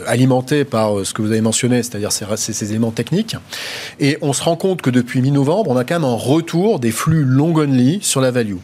alimentée 0.07 0.65
par 0.65 0.99
euh, 0.99 1.05
ce 1.05 1.15
que 1.15 1.23
vous 1.23 1.31
avez 1.31 1.41
mentionné, 1.41 1.83
c'est-à-dire 1.83 2.13
ces, 2.13 2.25
ces, 2.37 2.71
éléments 2.71 2.91
techniques. 2.91 3.37
Et 4.01 4.19
on 4.23 4.33
se 4.33 4.43
rend 4.43 4.57
compte 4.57 4.83
que 4.83 4.91
depuis 4.91 5.21
mi-novembre, 5.21 5.71
on 5.71 5.77
a 5.77 5.85
quand 5.85 5.95
même 5.95 6.05
un 6.05 6.15
retour 6.15 6.81
des 6.81 6.91
flux 6.91 7.25
long 7.25 7.55
only 7.55 7.99
sur 8.03 8.21
la 8.21 8.31
value. 8.31 8.57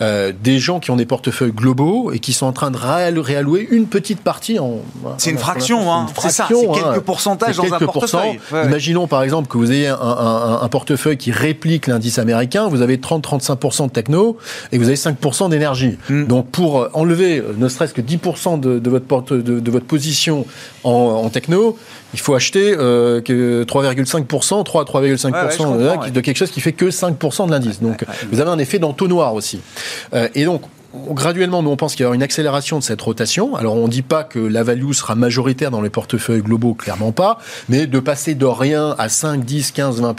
Euh, 0.00 0.32
des 0.38 0.58
gens 0.58 0.80
qui 0.80 0.90
ont 0.90 0.96
des 0.96 1.06
portefeuilles 1.06 1.52
globaux 1.52 2.12
et 2.12 2.18
qui 2.18 2.32
sont 2.32 2.46
en 2.46 2.52
train 2.52 2.70
de 2.70 2.76
réallouer 2.76 3.68
une 3.70 3.86
petite 3.86 4.20
partie 4.20 4.58
en. 4.58 4.78
C'est 5.18 5.30
une 5.30 5.38
fraction, 5.38 5.92
hein. 5.92 6.06
C'est 6.18 6.30
ça, 6.30 6.48
c'est 6.48 6.54
quelques 6.54 6.86
hein. 6.86 7.02
pourcentages 7.04 7.56
dans 7.56 7.72
un 7.72 7.78
portefeuille. 7.78 8.40
Imaginons 8.52 9.06
par 9.06 9.22
exemple 9.22 9.48
que 9.48 9.58
vous 9.58 9.70
ayez 9.72 9.88
un, 9.88 9.98
un, 10.00 10.62
un 10.62 10.68
portefeuille 10.68 11.16
qui 11.16 11.32
réplique 11.32 11.86
l'indice 11.86 12.18
américain, 12.18 12.68
vous 12.68 12.82
avez 12.82 12.96
30-35% 12.96 13.86
de 13.86 13.90
techno 13.90 14.38
et 14.72 14.78
vous 14.78 14.86
avez 14.86 14.96
5% 14.96 15.50
d'énergie. 15.50 15.98
Hmm. 16.08 16.26
Donc 16.26 16.48
pour 16.48 16.88
enlever 16.94 17.42
ne 17.56 17.68
serait-ce 17.68 17.94
que 17.94 18.00
10% 18.00 18.60
de, 18.60 18.78
de, 18.78 18.90
votre 18.90 19.06
porte, 19.06 19.32
de, 19.32 19.60
de, 19.60 19.70
votre 19.70 19.86
position 19.86 20.46
en, 20.84 21.28
techno, 21.28 21.76
il 22.14 22.20
faut 22.20 22.34
acheter 22.34 22.74
euh, 22.76 23.20
3,5%, 23.20 24.64
3 24.64 24.82
à 24.82 24.84
3,5% 24.84 26.10
de 26.10 26.20
quelque 26.20 26.36
chose 26.36 26.50
qui 26.50 26.60
fait 26.60 26.72
que 26.72 26.86
5% 26.86 27.46
de 27.46 27.50
l'indice. 27.50 27.80
Donc 27.80 28.04
vous 28.30 28.40
avez 28.40 28.50
un 28.50 28.58
effet 28.58 28.78
d'entonnoir 28.78 29.34
aussi. 29.34 29.60
Euh, 30.14 30.28
et 30.34 30.44
donc 30.44 30.62
graduellement, 30.94 31.62
nous, 31.62 31.70
on 31.70 31.76
pense 31.76 31.94
qu'il 31.94 32.02
y 32.02 32.06
aura 32.06 32.14
une 32.14 32.22
accélération 32.22 32.78
de 32.78 32.82
cette 32.82 33.00
rotation. 33.00 33.54
Alors, 33.54 33.76
on 33.76 33.86
ne 33.86 33.92
dit 33.92 34.02
pas 34.02 34.24
que 34.24 34.38
la 34.38 34.62
value 34.62 34.92
sera 34.92 35.14
majoritaire 35.14 35.70
dans 35.70 35.82
les 35.82 35.90
portefeuilles 35.90 36.42
globaux, 36.42 36.74
clairement 36.74 37.12
pas, 37.12 37.38
mais 37.68 37.86
de 37.86 38.00
passer 38.00 38.34
de 38.34 38.46
rien 38.46 38.94
à 38.98 39.08
5, 39.08 39.44
10, 39.44 39.70
15, 39.70 40.00
20 40.00 40.16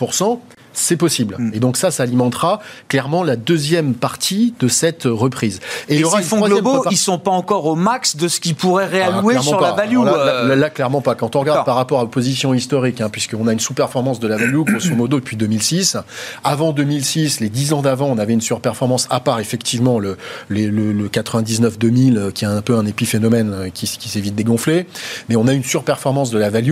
c'est 0.74 0.98
possible. 0.98 1.36
Mm. 1.38 1.52
Et 1.54 1.60
donc 1.60 1.78
ça, 1.78 1.92
ça 1.92 2.04
alimentera 2.04 2.60
clairement 2.88 3.24
la 3.24 3.36
deuxième 3.36 3.94
partie 3.94 4.54
de 4.60 4.68
cette 4.68 5.04
reprise. 5.06 5.60
Et, 5.90 5.96
il 5.96 6.02
y 6.02 6.04
aura 6.04 6.22
ces 6.22 6.28
fonds 6.28 6.42
globaux, 6.42 6.84
ils 6.90 6.98
sont 6.98 7.20
pas 7.20 7.32
encore 7.32 7.66
au 7.66 7.76
max 7.76 8.16
de 8.16 8.28
ce 8.28 8.40
qu'ils 8.40 8.56
pourraient 8.56 8.86
ah, 8.86 9.10
réallouer 9.10 9.40
sur 9.40 9.60
la 9.60 9.72
value. 9.72 9.98
Euh. 9.98 10.56
Là, 10.56 10.70
clairement 10.70 11.02
pas. 11.02 11.16
Quand 11.16 11.36
on 11.36 11.42
regarde 11.42 11.66
par 11.66 11.76
rapport 11.76 12.00
à 12.00 12.10
position 12.10 12.54
historique, 12.54 13.02
hein, 13.02 13.10
puisqu'on 13.10 13.48
a 13.48 13.54
une 13.54 13.60
sous-performance 13.60 14.20
de 14.20 14.28
la 14.28 14.38
value, 14.38 14.62
grosso 14.66 14.96
modo, 14.96 15.20
depuis 15.20 15.38
2006. 15.38 15.98
Avant 16.44 16.72
2006, 16.72 17.40
les 17.40 17.50
10 17.50 17.74
ans 17.74 17.82
d'avant, 17.82 18.08
on 18.08 18.18
avait 18.18 18.34
une 18.34 18.42
surperformance, 18.42 19.08
à 19.10 19.20
part 19.20 19.40
effectivement 19.40 20.00
le, 20.00 20.18
le, 20.50 21.08
99-2000, 21.08 22.18
euh, 22.18 22.32
qui 22.32 22.46
est 22.46 22.48
un 22.48 22.62
peu 22.62 22.76
un 22.76 22.86
épiphénomène 22.86 23.54
euh, 23.54 23.70
qui, 23.70 23.88
qui 23.88 24.10
s'est 24.10 24.22
vite 24.22 24.36
dégonflé. 24.36 24.88
Mais 25.30 25.36
on 25.36 25.48
a 25.48 25.54
une 25.54 25.64
surperformance 25.64 26.32
de 26.32 26.38
la 26.38 26.50
value 26.50 26.72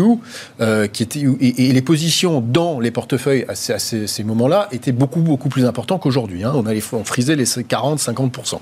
qui 0.94 1.04
était 1.04 1.26
et, 1.40 1.74
les 1.74 1.82
positions 1.82 2.42
dans 2.42 2.80
les 2.80 2.92
portefeuilles 2.92 3.46
assez 3.48 3.74
ces, 4.08 4.24
moments-là 4.24 4.68
étaient 4.72 4.92
beaucoup, 4.92 5.22
beaucoup 5.22 5.50
plus 5.50 5.66
importants 5.66 5.98
qu'aujourd'hui. 5.98 6.44
Hein. 6.44 6.52
On, 6.56 6.66
allait, 6.66 6.84
on 6.94 7.04
frisait 7.04 7.36
les 7.36 7.46
40-50%. 7.46 8.60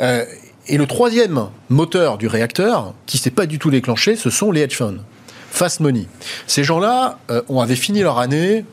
Euh, 0.00 0.24
et 0.66 0.76
le 0.76 0.86
troisième 0.86 1.48
moteur 1.70 2.18
du 2.18 2.26
réacteur, 2.26 2.94
qui 3.06 3.18
s'est 3.18 3.30
pas 3.30 3.46
du 3.46 3.58
tout 3.58 3.70
déclenché, 3.70 4.16
ce 4.16 4.30
sont 4.30 4.52
les 4.52 4.62
hedge 4.62 4.76
funds. 4.76 4.98
Fast 5.50 5.80
money. 5.80 6.06
Ces 6.46 6.62
gens-là, 6.62 7.18
euh, 7.30 7.42
on 7.48 7.60
avait 7.60 7.74
fini 7.76 8.00
leur 8.00 8.18
année, 8.18 8.64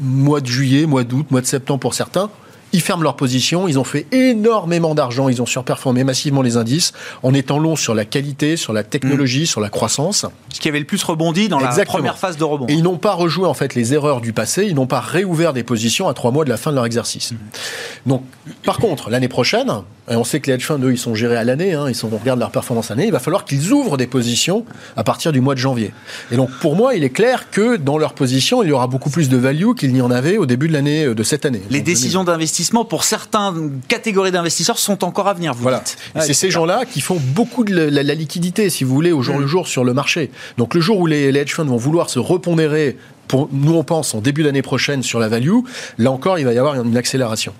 mois 0.00 0.40
de 0.40 0.46
juillet, 0.46 0.86
mois 0.86 1.02
d'août, 1.02 1.26
mois 1.30 1.40
de 1.40 1.46
septembre 1.46 1.80
pour 1.80 1.94
certains, 1.94 2.30
ils 2.74 2.80
ferment 2.80 3.04
leur 3.04 3.14
position, 3.14 3.68
ils 3.68 3.78
ont 3.78 3.84
fait 3.84 4.06
énormément 4.10 4.96
d'argent, 4.96 5.28
ils 5.28 5.40
ont 5.40 5.46
surperformé 5.46 6.02
massivement 6.02 6.42
les 6.42 6.56
indices 6.56 6.92
en 7.22 7.32
étant 7.32 7.60
longs 7.60 7.76
sur 7.76 7.94
la 7.94 8.04
qualité, 8.04 8.56
sur 8.56 8.72
la 8.72 8.82
technologie, 8.82 9.44
mm. 9.44 9.46
sur 9.46 9.60
la 9.60 9.70
croissance. 9.70 10.26
Ce 10.52 10.58
qui 10.58 10.68
avait 10.68 10.80
le 10.80 10.84
plus 10.84 11.02
rebondi 11.04 11.48
dans 11.48 11.60
la 11.60 11.72
première 11.84 12.18
phase 12.18 12.36
de 12.36 12.42
rebond. 12.42 12.66
Et 12.68 12.72
ils 12.72 12.82
n'ont 12.82 12.98
pas 12.98 13.12
rejoué 13.12 13.46
en 13.46 13.54
fait 13.54 13.76
les 13.76 13.94
erreurs 13.94 14.20
du 14.20 14.32
passé, 14.32 14.66
ils 14.68 14.74
n'ont 14.74 14.88
pas 14.88 14.98
réouvert 14.98 15.52
des 15.52 15.62
positions 15.62 16.08
à 16.08 16.14
trois 16.14 16.32
mois 16.32 16.44
de 16.44 16.50
la 16.50 16.56
fin 16.56 16.70
de 16.72 16.74
leur 16.74 16.84
exercice. 16.84 17.30
Mm. 17.30 17.36
Donc, 18.06 18.24
par 18.64 18.78
contre, 18.78 19.08
l'année 19.08 19.28
prochaine, 19.28 19.70
et 20.10 20.16
on 20.16 20.24
sait 20.24 20.40
que 20.40 20.50
les 20.50 20.56
hedge 20.56 20.64
funds, 20.64 20.80
eux, 20.82 20.92
ils 20.92 20.98
sont 20.98 21.14
gérés 21.14 21.36
à 21.36 21.44
l'année, 21.44 21.74
hein, 21.74 21.86
ils 21.88 21.94
sont, 21.94 22.10
on 22.12 22.18
regarde 22.18 22.40
leur 22.40 22.50
performance 22.50 22.90
année, 22.90 23.06
il 23.06 23.12
va 23.12 23.20
falloir 23.20 23.44
qu'ils 23.44 23.72
ouvrent 23.72 23.96
des 23.96 24.06
positions 24.06 24.66
à 24.96 25.04
partir 25.04 25.32
du 25.32 25.40
mois 25.40 25.54
de 25.54 25.60
janvier. 25.60 25.92
Et 26.30 26.36
donc, 26.36 26.50
pour 26.60 26.76
moi, 26.76 26.94
il 26.94 27.04
est 27.04 27.10
clair 27.10 27.50
que 27.50 27.76
dans 27.76 27.96
leur 27.96 28.12
position, 28.12 28.62
il 28.62 28.68
y 28.68 28.72
aura 28.72 28.86
beaucoup 28.86 29.10
plus 29.10 29.28
de 29.28 29.36
value 29.36 29.72
qu'il 29.78 29.92
n'y 29.92 30.02
en 30.02 30.10
avait 30.10 30.36
au 30.36 30.44
début 30.44 30.68
de 30.68 30.74
l'année, 30.74 31.04
euh, 31.04 31.14
de 31.14 31.22
cette 31.22 31.46
année. 31.46 31.62
Les 31.70 31.80
décisions 31.80 32.24
d'investissement 32.24 32.63
pour 32.88 33.04
certaines 33.04 33.80
catégories 33.88 34.32
d'investisseurs 34.32 34.78
sont 34.78 35.04
encore 35.04 35.28
à 35.28 35.34
venir, 35.34 35.54
vous 35.54 35.62
voilà. 35.62 35.80
dites. 35.80 35.96
c'est 36.20 36.34
ces 36.34 36.50
gens-là 36.50 36.84
qui 36.84 37.00
font 37.00 37.20
beaucoup 37.20 37.64
de 37.64 37.74
la, 37.74 38.02
liquidité, 38.14 38.70
si 38.70 38.84
vous 38.84 38.94
voulez, 38.94 39.12
au 39.12 39.22
jour 39.22 39.38
le 39.38 39.44
mm. 39.44 39.48
jour 39.48 39.68
sur 39.68 39.84
le 39.84 39.92
marché. 39.94 40.30
Donc, 40.58 40.74
le 40.74 40.80
jour 40.80 40.98
où 40.98 41.06
les, 41.06 41.32
les 41.32 41.40
hedge 41.40 41.52
funds 41.52 41.64
vont 41.64 41.76
vouloir 41.76 42.10
se 42.10 42.18
repondérer 42.18 42.96
pour, 43.28 43.48
nous 43.52 43.74
on 43.74 43.84
pense 43.84 44.14
en 44.14 44.20
début 44.20 44.42
d'année 44.42 44.62
prochaine 44.62 45.02
sur 45.02 45.18
la 45.18 45.28
value, 45.28 45.60
là 45.98 46.10
encore 46.10 46.38
il 46.38 46.44
va 46.44 46.52
y 46.52 46.58
avoir 46.58 46.74
une 46.80 46.96
accélération. 46.96 47.54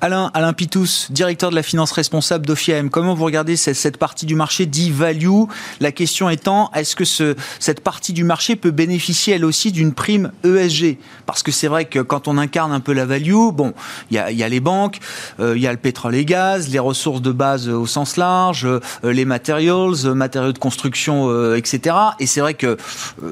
Alain, 0.00 0.30
Alain 0.32 0.52
Pitous, 0.52 1.08
directeur 1.10 1.50
de 1.50 1.56
la 1.56 1.64
finance 1.64 1.90
responsable 1.90 2.46
d'OFIAM, 2.46 2.88
comment 2.88 3.14
vous 3.14 3.24
regardez 3.24 3.56
cette, 3.56 3.96
partie 3.96 4.26
du 4.26 4.36
marché 4.36 4.64
dit 4.64 4.92
value? 4.92 5.46
La 5.80 5.90
question 5.90 6.30
étant, 6.30 6.70
est-ce 6.72 6.94
que 6.94 7.04
ce, 7.04 7.34
cette 7.58 7.80
partie 7.80 8.12
du 8.12 8.22
marché 8.22 8.54
peut 8.54 8.70
bénéficier 8.70 9.34
elle 9.34 9.44
aussi 9.44 9.72
d'une 9.72 9.92
prime 9.92 10.30
ESG 10.44 10.98
Parce 11.26 11.42
que 11.42 11.50
c'est 11.50 11.66
vrai 11.66 11.86
que 11.86 11.98
quand 11.98 12.28
on 12.28 12.38
incarne 12.38 12.70
un 12.70 12.78
peu 12.78 12.92
la 12.92 13.06
value, 13.06 13.50
bon, 13.52 13.74
il 14.12 14.14
y 14.14 14.18
a, 14.18 14.30
y 14.30 14.44
a, 14.44 14.48
les 14.48 14.60
banques, 14.60 15.00
euh, 15.40 15.54
il 15.56 15.62
y 15.62 15.66
a 15.66 15.72
le 15.72 15.78
pétrole 15.78 16.14
et 16.14 16.24
gaz, 16.24 16.68
les 16.68 16.78
ressources 16.78 17.20
de 17.20 17.32
base 17.32 17.68
au 17.68 17.86
sens 17.86 18.16
large, 18.16 18.66
euh, 18.66 18.80
les 19.02 19.24
materials, 19.24 19.94
euh, 20.04 20.14
matériaux 20.14 20.52
de 20.52 20.58
construction, 20.58 21.54
etc. 21.54 21.96
Et 22.20 22.26
c'est 22.26 22.40
vrai 22.40 22.54
que 22.54 22.76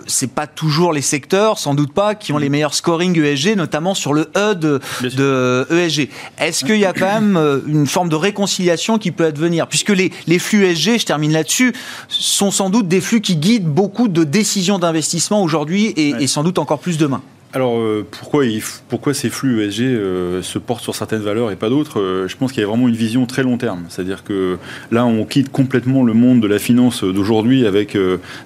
c'est 0.07 0.33
pas 0.33 0.48
toujours 0.48 0.92
les 0.92 1.02
secteurs, 1.02 1.59
sans 1.59 1.74
doute 1.74 1.92
pas, 1.92 2.16
qui 2.16 2.33
ont 2.33 2.38
les 2.38 2.48
meilleurs 2.48 2.74
scoring 2.74 3.16
ESG, 3.20 3.55
notamment 3.57 3.94
sur 3.94 4.12
le 4.12 4.31
E 4.37 4.55
de, 4.55 4.81
de 5.02 5.66
ESG 5.70 6.09
est-ce 6.57 6.64
qu'il 6.64 6.79
y 6.79 6.87
a 6.87 6.95
quand 6.95 7.21
même 7.21 7.37
euh, 7.37 7.61
une 7.66 7.87
forme 7.87 8.09
de 8.09 8.16
réconciliation 8.16 8.97
qui 8.97 9.11
peut 9.11 9.27
advenir? 9.27 9.66
Puisque 9.66 9.90
les, 9.90 10.11
les 10.27 10.38
flux 10.38 10.64
SG, 10.64 10.99
je 10.99 11.05
termine 11.05 11.33
là-dessus, 11.33 11.75
sont 12.09 12.51
sans 12.51 12.71
doute 12.71 12.88
des 12.88 13.03
flux 13.03 13.21
qui 13.21 13.37
guident 13.37 13.69
beaucoup 13.69 14.09
de 14.09 14.25
décisions 14.25 14.79
d'investissement 14.79 15.42
aujourd'hui 15.42 15.88
et, 15.88 16.14
et 16.19 16.27
sans 16.27 16.42
doute 16.42 16.59
encore 16.59 16.79
plus 16.79 16.97
demain. 16.97 17.21
Alors 17.57 17.79
euh, 17.79 18.05
pourquoi, 18.11 18.45
pourquoi 18.90 19.14
ces 19.14 19.31
flux 19.31 19.64
ESG 19.64 19.81
euh, 19.85 20.42
se 20.42 20.59
portent 20.59 20.83
sur 20.83 20.95
certaines 20.95 21.23
valeurs 21.23 21.51
et 21.51 21.57
pas 21.57 21.71
d'autres 21.71 22.03
euh, 22.03 22.29
Je 22.29 22.37
pense 22.37 22.53
qu'il 22.53 22.61
y 22.61 22.64
a 22.64 22.69
vraiment 22.69 22.87
une 22.87 22.95
vision 22.95 23.25
très 23.25 23.42
long 23.42 23.57
terme. 23.57 23.87
C'est-à-dire 23.88 24.25
que 24.25 24.59
là, 24.90 25.07
on 25.07 25.25
quitte 25.25 25.51
complètement 25.51 26.05
le 26.05 26.12
monde 26.12 26.42
de 26.42 26.49
la 26.49 26.59
finance 26.59 27.03
d'aujourd'hui 27.03 27.66
avec 27.66 27.97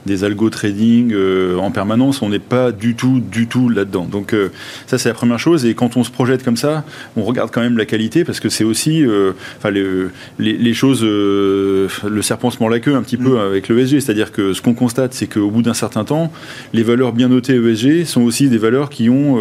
des 0.06 0.22
algo 0.22 0.48
trading 0.48 1.12
en 1.58 1.72
permanence. 1.72 2.22
On 2.22 2.28
n'est 2.28 2.38
pas 2.38 2.70
du 2.70 2.94
tout, 2.94 3.18
du 3.18 3.48
tout 3.48 3.68
là-dedans. 3.68 4.04
Donc 4.04 4.32
ça, 4.86 4.96
c'est 4.96 5.08
la 5.08 5.14
première 5.14 5.40
chose. 5.40 5.66
Et 5.66 5.74
quand 5.74 5.96
on 5.96 6.04
se 6.04 6.10
projette 6.12 6.44
comme 6.44 6.56
ça, 6.56 6.84
on 7.16 7.24
regarde 7.24 7.50
quand 7.50 7.62
même 7.62 7.78
la 7.78 7.86
qualité 7.86 8.22
parce 8.22 8.38
que 8.38 8.48
c'est 8.48 8.64
aussi, 8.64 9.04
enfin, 9.58 9.70
les, 10.38 10.74
choses, 10.74 11.02
le 11.02 11.88
serpent 12.22 12.50
se 12.50 12.60
mord 12.60 12.70
la 12.70 12.78
queue 12.78 12.94
un 12.94 13.02
petit 13.02 13.16
peu 13.16 13.38
mm. 13.38 13.40
avec 13.40 13.68
le 13.68 13.80
ESG. 13.80 13.98
C'est-à-dire 13.98 14.30
que 14.30 14.52
ce 14.52 14.62
qu'on 14.62 14.74
constate, 14.74 15.14
c'est 15.14 15.26
qu'au 15.26 15.50
bout 15.50 15.62
d'un 15.62 15.74
certain 15.74 16.04
temps, 16.04 16.30
les 16.72 16.84
valeurs 16.84 17.12
bien 17.12 17.28
notées 17.28 17.56
ESG 17.56 18.04
sont 18.04 18.22
aussi 18.22 18.48
des 18.48 18.58
valeurs 18.58 18.88
qui 18.88 18.99
qui 19.00 19.08
ont 19.08 19.38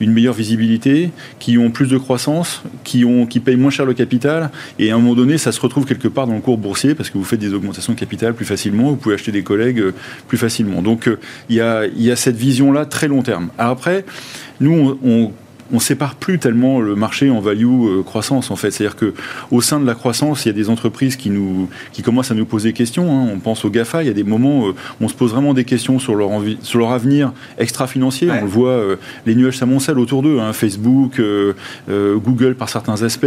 une 0.00 0.10
meilleure 0.10 0.32
visibilité, 0.32 1.10
qui 1.38 1.58
ont 1.58 1.70
plus 1.70 1.86
de 1.86 1.98
croissance, 1.98 2.62
qui, 2.82 3.04
ont, 3.04 3.26
qui 3.26 3.40
payent 3.40 3.56
moins 3.56 3.70
cher 3.70 3.84
le 3.84 3.92
capital, 3.92 4.50
et 4.78 4.90
à 4.90 4.94
un 4.94 4.98
moment 4.98 5.14
donné, 5.14 5.36
ça 5.36 5.52
se 5.52 5.60
retrouve 5.60 5.84
quelque 5.84 6.08
part 6.08 6.26
dans 6.26 6.32
le 6.32 6.40
cours 6.40 6.56
boursier, 6.56 6.94
parce 6.94 7.10
que 7.10 7.18
vous 7.18 7.24
faites 7.24 7.40
des 7.40 7.52
augmentations 7.52 7.92
de 7.92 7.98
capital 7.98 8.32
plus 8.32 8.46
facilement, 8.46 8.88
vous 8.88 8.96
pouvez 8.96 9.14
acheter 9.14 9.32
des 9.32 9.42
collègues 9.42 9.82
plus 10.28 10.38
facilement. 10.38 10.80
Donc 10.80 11.10
il 11.50 11.56
y, 11.56 11.60
a, 11.60 12.16
cette 12.16 12.36
vision-là 12.36 12.86
très 12.86 13.06
long 13.06 13.20
terme. 13.20 13.50
Après, 13.58 14.06
nous, 14.60 14.98
on 15.04 15.30
sépare 15.80 16.14
plus 16.14 16.38
tellement 16.38 16.80
le 16.80 16.94
marché 16.94 17.30
en 17.30 17.40
value 17.40 17.66
euh, 17.66 18.02
croissance 18.02 18.50
en 18.50 18.56
fait. 18.56 18.70
C'est-à-dire 18.70 18.96
que 18.96 19.14
au 19.50 19.60
sein 19.60 19.80
de 19.80 19.86
la 19.86 19.94
croissance, 19.94 20.44
il 20.44 20.48
y 20.48 20.50
a 20.50 20.54
des 20.54 20.70
entreprises 20.70 21.16
qui 21.16 21.30
nous 21.30 21.68
qui 21.92 22.02
commencent 22.02 22.30
à 22.30 22.34
nous 22.34 22.44
poser 22.44 22.70
des 22.70 22.72
questions. 22.72 23.10
Hein. 23.10 23.30
On 23.32 23.38
pense 23.38 23.64
au 23.64 23.70
Gafa. 23.70 24.02
Il 24.02 24.06
y 24.06 24.10
a 24.10 24.14
des 24.14 24.24
moments 24.24 24.66
où 24.66 24.74
on 25.00 25.08
se 25.08 25.14
pose 25.14 25.32
vraiment 25.32 25.54
des 25.54 25.64
questions 25.64 25.98
sur 25.98 26.14
leur 26.14 26.30
sur 26.62 26.78
leur 26.78 26.92
avenir 26.92 27.32
extra-financier. 27.58 28.28
On 28.30 28.42
le 28.42 28.46
voit, 28.46 28.70
euh, 28.70 28.96
les 29.26 29.34
nuages 29.34 29.58
s'amoncellent 29.58 29.98
autour 29.98 30.22
d'eux. 30.22 30.38
Hein. 30.40 30.52
Facebook, 30.52 31.18
euh, 31.18 31.54
Google 31.88 32.54
par 32.54 32.68
certains 32.68 33.02
aspects. 33.02 33.26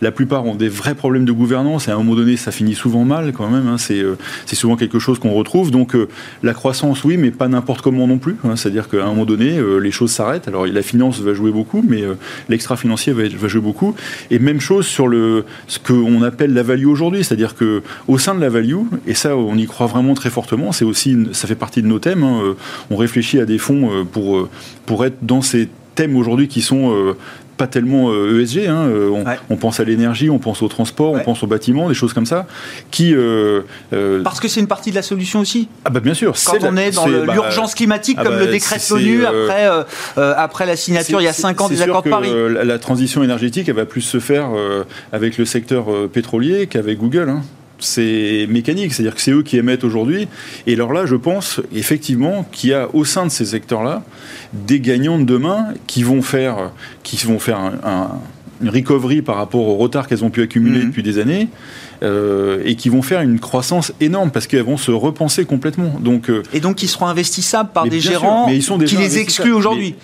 la 0.00 0.12
plupart 0.12 0.44
ont 0.46 0.54
des 0.54 0.68
vrais 0.68 0.94
problèmes 0.94 1.24
de 1.24 1.32
gouvernance 1.32 1.88
et 1.88 1.90
à 1.90 1.94
un 1.94 1.98
moment 1.98 2.14
donné, 2.14 2.36
ça 2.36 2.50
finit 2.50 2.74
souvent 2.74 3.04
mal 3.04 3.32
quand 3.32 3.48
même. 3.48 3.66
Hein. 3.68 3.78
C'est 3.78 4.02
c'est 4.46 4.56
souvent 4.56 4.76
quelque 4.76 4.98
chose 4.98 5.18
qu'on 5.18 5.32
retrouve. 5.32 5.70
Donc 5.70 5.94
la 6.42 6.54
croissance, 6.54 7.04
oui, 7.04 7.16
mais 7.16 7.30
pas 7.30 7.48
n'importe 7.48 7.82
comment 7.82 8.06
non 8.06 8.18
plus. 8.18 8.36
C'est-à-dire 8.54 8.88
qu'à 8.88 9.04
un 9.04 9.08
moment 9.08 9.24
donné, 9.24 9.60
les 9.80 9.90
choses 9.90 10.10
s'arrêtent. 10.10 10.48
Alors 10.48 10.66
la 10.66 10.82
finance 10.82 11.20
va 11.20 11.34
jouer 11.34 11.50
beaucoup 11.50 11.65
mais 11.86 12.02
euh, 12.02 12.14
l'extra-financier 12.48 13.12
va, 13.12 13.48
jouer 13.48 13.60
beaucoup. 13.60 13.94
Et 14.30 14.38
même 14.38 14.60
chose 14.60 14.86
sur 14.86 15.08
le, 15.08 15.44
ce 15.66 15.78
qu'on 15.78 16.22
appelle 16.22 16.52
la 16.52 16.62
value 16.62 16.86
aujourd'hui, 16.86 17.24
c'est-à-dire 17.24 17.54
que 17.54 17.82
au 18.08 18.18
sein 18.18 18.34
de 18.34 18.40
la 18.40 18.48
value, 18.48 18.76
et 19.06 19.14
ça 19.14 19.36
on 19.36 19.56
y 19.56 19.66
croit 19.66 19.86
vraiment 19.86 20.14
très 20.14 20.30
fortement, 20.30 20.72
c'est 20.72 20.84
aussi, 20.84 21.16
ça 21.32 21.46
fait 21.48 21.54
partie 21.54 21.82
de 21.82 21.86
nos 21.86 21.98
thèmes, 21.98 22.22
hein, 22.22 22.40
euh, 22.42 22.54
on 22.90 22.96
réfléchit 22.96 23.40
à 23.40 23.44
des 23.44 23.58
fonds 23.58 23.90
euh, 23.90 24.04
pour, 24.04 24.48
pour 24.86 25.04
être 25.04 25.18
dans 25.22 25.42
ces 25.42 25.68
thèmes 25.94 26.16
aujourd'hui 26.16 26.48
qui 26.48 26.60
sont 26.60 27.14
pas 27.56 27.66
tellement 27.66 28.12
ESG. 28.12 28.58
Euh, 28.58 28.66
e 28.66 28.68
hein, 28.68 28.86
euh, 28.86 29.36
on, 29.50 29.56
pense 29.56 29.80
à 29.80 29.84
l'énergie, 29.84 30.30
on 30.30 30.38
pense 30.38 30.62
au 30.62 30.68
transport, 30.68 31.12
on 31.12 31.20
pense 31.20 31.42
au 31.42 31.46
bâtiment, 31.46 31.88
des 31.88 31.94
choses 31.94 32.12
comme 32.12 32.26
ça. 32.26 32.46
Qui, 32.90 33.14
euh, 33.14 33.62
Parce 34.22 34.40
que 34.40 34.48
c'est 34.48 34.60
une 34.60 34.66
partie 34.66 34.90
de 34.90 34.96
la 34.96 35.02
solution 35.02 35.40
aussi. 35.40 35.68
Ah 35.84 35.90
bah 35.90 36.00
bien 36.00 36.14
sûr. 36.14 36.34
Quand 36.44 36.58
on 36.62 36.76
est 36.76 36.90
dans 36.90 37.08
bah, 37.08 37.32
l'urgence 37.32 37.74
climatique, 37.74 38.16
ah 38.20 38.24
comme 38.24 38.34
bah, 38.34 38.44
le 38.44 38.50
décret 38.50 38.76
de 38.76 38.94
l'ONU 38.94 39.24
après, 39.24 39.68
après 40.16 40.66
la 40.66 40.76
signature 40.76 41.20
il 41.20 41.24
y 41.24 41.28
a 41.28 41.32
5 41.32 41.60
ans 41.60 41.68
des 41.68 41.82
accords 41.82 42.02
de 42.02 42.10
Paris. 42.10 42.30
la 42.32 42.78
transition 42.78 43.22
énergétique, 43.22 43.68
elle 43.68 43.76
va 43.76 43.86
plus 43.86 44.02
se 44.02 44.20
faire 44.20 44.48
avec 45.12 45.38
le 45.38 45.44
secteur 45.44 45.86
pétrolier 46.12 46.66
qu'avec 46.66 46.98
Google. 46.98 47.28
Hein 47.30 47.42
c'est 47.78 48.46
mécanique, 48.48 48.92
c'est-à-dire 48.92 49.14
que 49.14 49.20
c'est 49.20 49.32
eux 49.32 49.42
qui 49.42 49.56
émettent 49.56 49.84
aujourd'hui. 49.84 50.28
Et 50.66 50.74
alors 50.74 50.92
là, 50.92 51.06
je 51.06 51.16
pense 51.16 51.60
effectivement 51.74 52.46
qu'il 52.52 52.70
y 52.70 52.74
a 52.74 52.88
au 52.94 53.04
sein 53.04 53.26
de 53.26 53.30
ces 53.30 53.44
secteurs-là 53.44 54.02
des 54.52 54.80
gagnants 54.80 55.18
de 55.18 55.24
demain 55.24 55.74
qui 55.86 56.02
vont 56.02 56.22
faire, 56.22 56.72
qui 57.02 57.16
vont 57.26 57.38
faire 57.38 57.72
une 58.62 58.70
recovery 58.70 59.22
par 59.22 59.36
rapport 59.36 59.66
au 59.66 59.76
retard 59.76 60.08
qu'elles 60.08 60.24
ont 60.24 60.30
pu 60.30 60.42
accumuler 60.42 60.80
mhm. 60.80 60.86
depuis 60.86 61.02
des 61.02 61.18
années. 61.18 61.48
Euh, 62.02 62.60
et 62.66 62.74
qui 62.74 62.90
vont 62.90 63.00
faire 63.00 63.22
une 63.22 63.40
croissance 63.40 63.90
énorme 64.00 64.30
parce 64.30 64.46
qu'elles 64.46 64.62
vont 64.62 64.76
se 64.76 64.90
repenser 64.90 65.46
complètement. 65.46 65.98
Donc, 65.98 66.28
euh, 66.28 66.42
et 66.52 66.60
donc, 66.60 66.82
ils 66.82 66.88
seront 66.88 67.06
investissables 67.06 67.70
par 67.72 67.88
des 67.88 68.00
gérants 68.00 68.46
qui 68.84 68.96
les 68.96 69.18
excluent 69.18 69.54
aujourd'hui. 69.54 69.94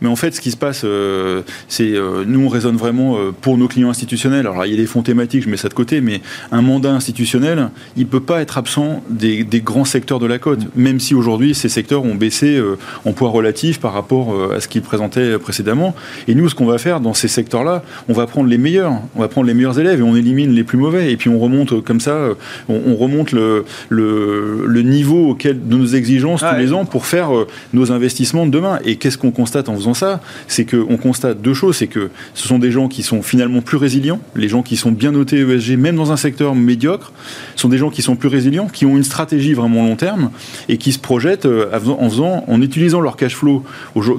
Mais 0.00 0.08
en 0.08 0.16
fait, 0.16 0.34
ce 0.34 0.40
qui 0.40 0.50
se 0.50 0.56
passe, 0.56 0.82
euh, 0.84 1.42
c'est 1.68 1.92
euh, 1.92 2.24
nous 2.26 2.40
on 2.44 2.48
raisonne 2.48 2.76
vraiment 2.76 3.16
euh, 3.16 3.32
pour 3.32 3.56
nos 3.58 3.68
clients 3.68 3.90
institutionnels. 3.90 4.46
Alors 4.46 4.66
il 4.66 4.72
y 4.72 4.74
a 4.74 4.76
des 4.76 4.86
fonds 4.86 5.02
thématiques, 5.02 5.44
je 5.44 5.48
mets 5.48 5.56
ça 5.56 5.68
de 5.68 5.74
côté, 5.74 6.00
mais 6.00 6.20
un 6.52 6.62
mandat 6.62 6.92
institutionnel, 6.92 7.70
il 7.96 8.06
peut 8.06 8.20
pas 8.20 8.40
être 8.40 8.58
absent 8.58 9.02
des, 9.08 9.44
grands 9.64 9.84
secteurs 9.84 10.18
de 10.18 10.26
la 10.26 10.38
côte, 10.38 10.60
même 10.76 11.00
si 11.00 11.14
aujourd'hui 11.14 11.54
ces 11.54 11.68
secteurs 11.68 12.04
ont 12.04 12.14
baissé 12.14 12.60
en 13.04 13.12
poids 13.12 13.30
relatif 13.30 13.80
par 13.80 13.92
rapport 13.92 14.52
à 14.52 14.60
ce 14.60 14.68
qu'ils 14.68 14.82
présentaient 14.82 15.38
précédemment. 15.38 15.94
Et 16.28 16.34
nous, 16.34 16.48
ce 16.48 16.54
qu'on 16.54 16.66
va 16.66 16.78
faire 16.78 17.00
dans 17.00 17.14
ces 17.14 17.28
secteurs-là, 17.28 17.82
on 18.08 18.12
va 18.12 18.26
prendre 18.26 18.48
les 18.48 18.58
meilleurs, 18.58 18.92
on 19.14 19.20
va 19.20 19.28
prendre 19.28 19.46
les 19.46 19.54
meilleurs 19.54 19.78
élèves 19.78 20.00
et 20.00 20.02
on 20.02 20.16
élimine 20.16 20.52
les 20.52 20.64
plus 20.64 20.76
mauvais. 20.76 21.12
Et 21.12 21.16
puis 21.16 21.30
on 21.30 21.38
remonte 21.38 21.82
comme 21.82 22.00
ça, 22.00 22.30
on, 22.68 22.96
remonte 22.96 23.32
le, 23.32 23.64
le, 23.88 24.82
niveau 24.82 25.30
auquel 25.30 25.66
de 25.66 25.76
nos 25.76 25.86
exigences 25.86 26.40
tous 26.40 26.58
les 26.58 26.72
ans 26.72 26.84
pour 26.84 27.06
faire 27.06 27.30
nos 27.72 27.92
investissements 27.92 28.46
de 28.46 28.50
demain. 28.50 28.78
Et 28.84 28.96
qu'est-ce 28.96 29.18
qu'on 29.18 29.30
constate 29.30 29.68
en 29.68 29.76
faisant 29.76 29.83
ça, 29.92 30.22
c'est 30.48 30.64
qu'on 30.64 30.96
constate 30.96 31.42
deux 31.42 31.52
choses. 31.52 31.76
C'est 31.76 31.88
que 31.88 32.10
ce 32.32 32.48
sont 32.48 32.58
des 32.58 32.70
gens 32.70 32.88
qui 32.88 33.02
sont 33.02 33.20
finalement 33.20 33.60
plus 33.60 33.76
résilients. 33.76 34.20
Les 34.34 34.48
gens 34.48 34.62
qui 34.62 34.76
sont 34.76 34.92
bien 34.92 35.12
notés 35.12 35.40
ESG, 35.40 35.76
même 35.76 35.96
dans 35.96 36.12
un 36.12 36.16
secteur 36.16 36.54
médiocre, 36.54 37.12
sont 37.56 37.68
des 37.68 37.78
gens 37.78 37.90
qui 37.90 38.00
sont 38.00 38.16
plus 38.16 38.28
résilients, 38.28 38.68
qui 38.68 38.86
ont 38.86 38.96
une 38.96 39.04
stratégie 39.04 39.52
vraiment 39.52 39.84
long 39.84 39.96
terme 39.96 40.30
et 40.68 40.78
qui 40.78 40.92
se 40.92 40.98
projettent 40.98 41.46
euh, 41.46 41.70
en 41.74 42.08
faisant, 42.08 42.44
en 42.46 42.62
utilisant 42.62 43.00
leur 43.00 43.16
cash 43.16 43.34
flow, 43.34 43.64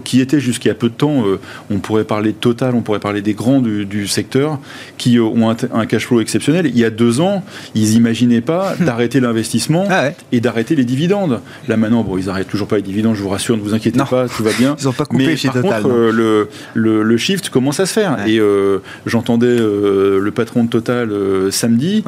qui 0.04 0.22
était 0.22 0.40
jusqu'à 0.40 0.74
peu 0.74 0.90
de 0.90 0.94
temps, 0.94 1.26
euh, 1.26 1.40
on 1.72 1.80
pourrait 1.80 2.04
parler 2.04 2.32
de 2.32 2.38
Total, 2.38 2.76
on 2.76 2.82
pourrait 2.82 3.00
parler 3.00 3.22
des 3.22 3.34
grands 3.34 3.60
du, 3.60 4.08
secteur, 4.08 4.60
qui 4.98 5.18
euh, 5.18 5.24
ont 5.24 5.50
un, 5.50 5.86
cash 5.86 6.06
flow 6.06 6.20
exceptionnel. 6.20 6.68
Il 6.68 6.78
y 6.78 6.86
a 6.86 6.90
deux 6.90 7.22
ans, 7.22 7.44
ils 7.74 7.92
n'imaginaient 7.92 8.42
pas 8.42 8.76
d'arrêter 8.80 9.20
l'investissement 9.20 9.86
ah 9.90 10.10
et 10.32 10.42
d'arrêter 10.42 10.76
les 10.76 10.86
dividendes. 10.86 11.42
Là 11.68 11.78
maintenant, 11.78 12.04
bon, 12.04 12.18
ils 12.18 12.26
n'arrêtent 12.26 12.50
toujours 12.50 12.68
pas 12.68 12.76
les 12.76 12.82
dividendes, 12.82 13.16
je 13.16 13.22
vous 13.22 13.30
rassure, 13.30 13.58
ne 13.58 13.62
vous 13.62 13.74
inquiétez 13.74 14.00
pas, 14.10 14.28
tout 14.28 14.44
va 14.44 14.52
bien. 14.58 14.76
Ils 14.80 14.86
n'ont 14.86 14.94
pas 14.94 15.06
coupé 15.06 15.36
chez 15.38 15.50
contre, 15.62 15.88
euh, 15.90 16.48
le, 16.74 17.04
le, 17.04 17.18
shift 17.18 17.50
commence 17.50 17.80
à 17.80 17.86
se 17.86 17.94
faire. 17.94 18.18
Et 18.28 18.40
euh, 18.40 18.80
j'entendais 19.06 19.48
euh, 19.48 20.20
le 20.20 20.32
patron 20.32 20.64
de 20.64 20.70
Total 20.70 21.10
samedi 21.52 22.04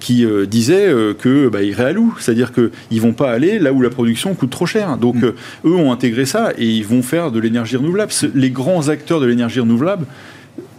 qui 0.00 0.26
disait 0.46 0.88
que 1.18 1.48
bah, 1.48 1.92
loup, 1.92 2.14
c'est-à-dire 2.18 2.52
qu'ils 2.52 3.00
vont 3.00 3.12
pas 3.12 3.30
aller 3.30 3.58
là 3.58 3.72
où 3.72 3.80
la 3.80 3.90
production 3.90 4.34
coûte 4.34 4.50
trop 4.50 4.66
cher. 4.66 4.96
Donc 4.96 5.16
mm. 5.16 5.32
eux 5.66 5.74
ont 5.74 5.92
intégré 5.92 6.26
ça 6.26 6.52
et 6.58 6.66
ils 6.66 6.84
vont 6.84 7.02
faire 7.02 7.30
de 7.30 7.40
l'énergie 7.40 7.76
renouvelable. 7.76 8.12
Les 8.34 8.50
grands 8.50 8.88
acteurs 8.88 9.20
de 9.20 9.26
l'énergie 9.26 9.60
renouvelable 9.60 10.06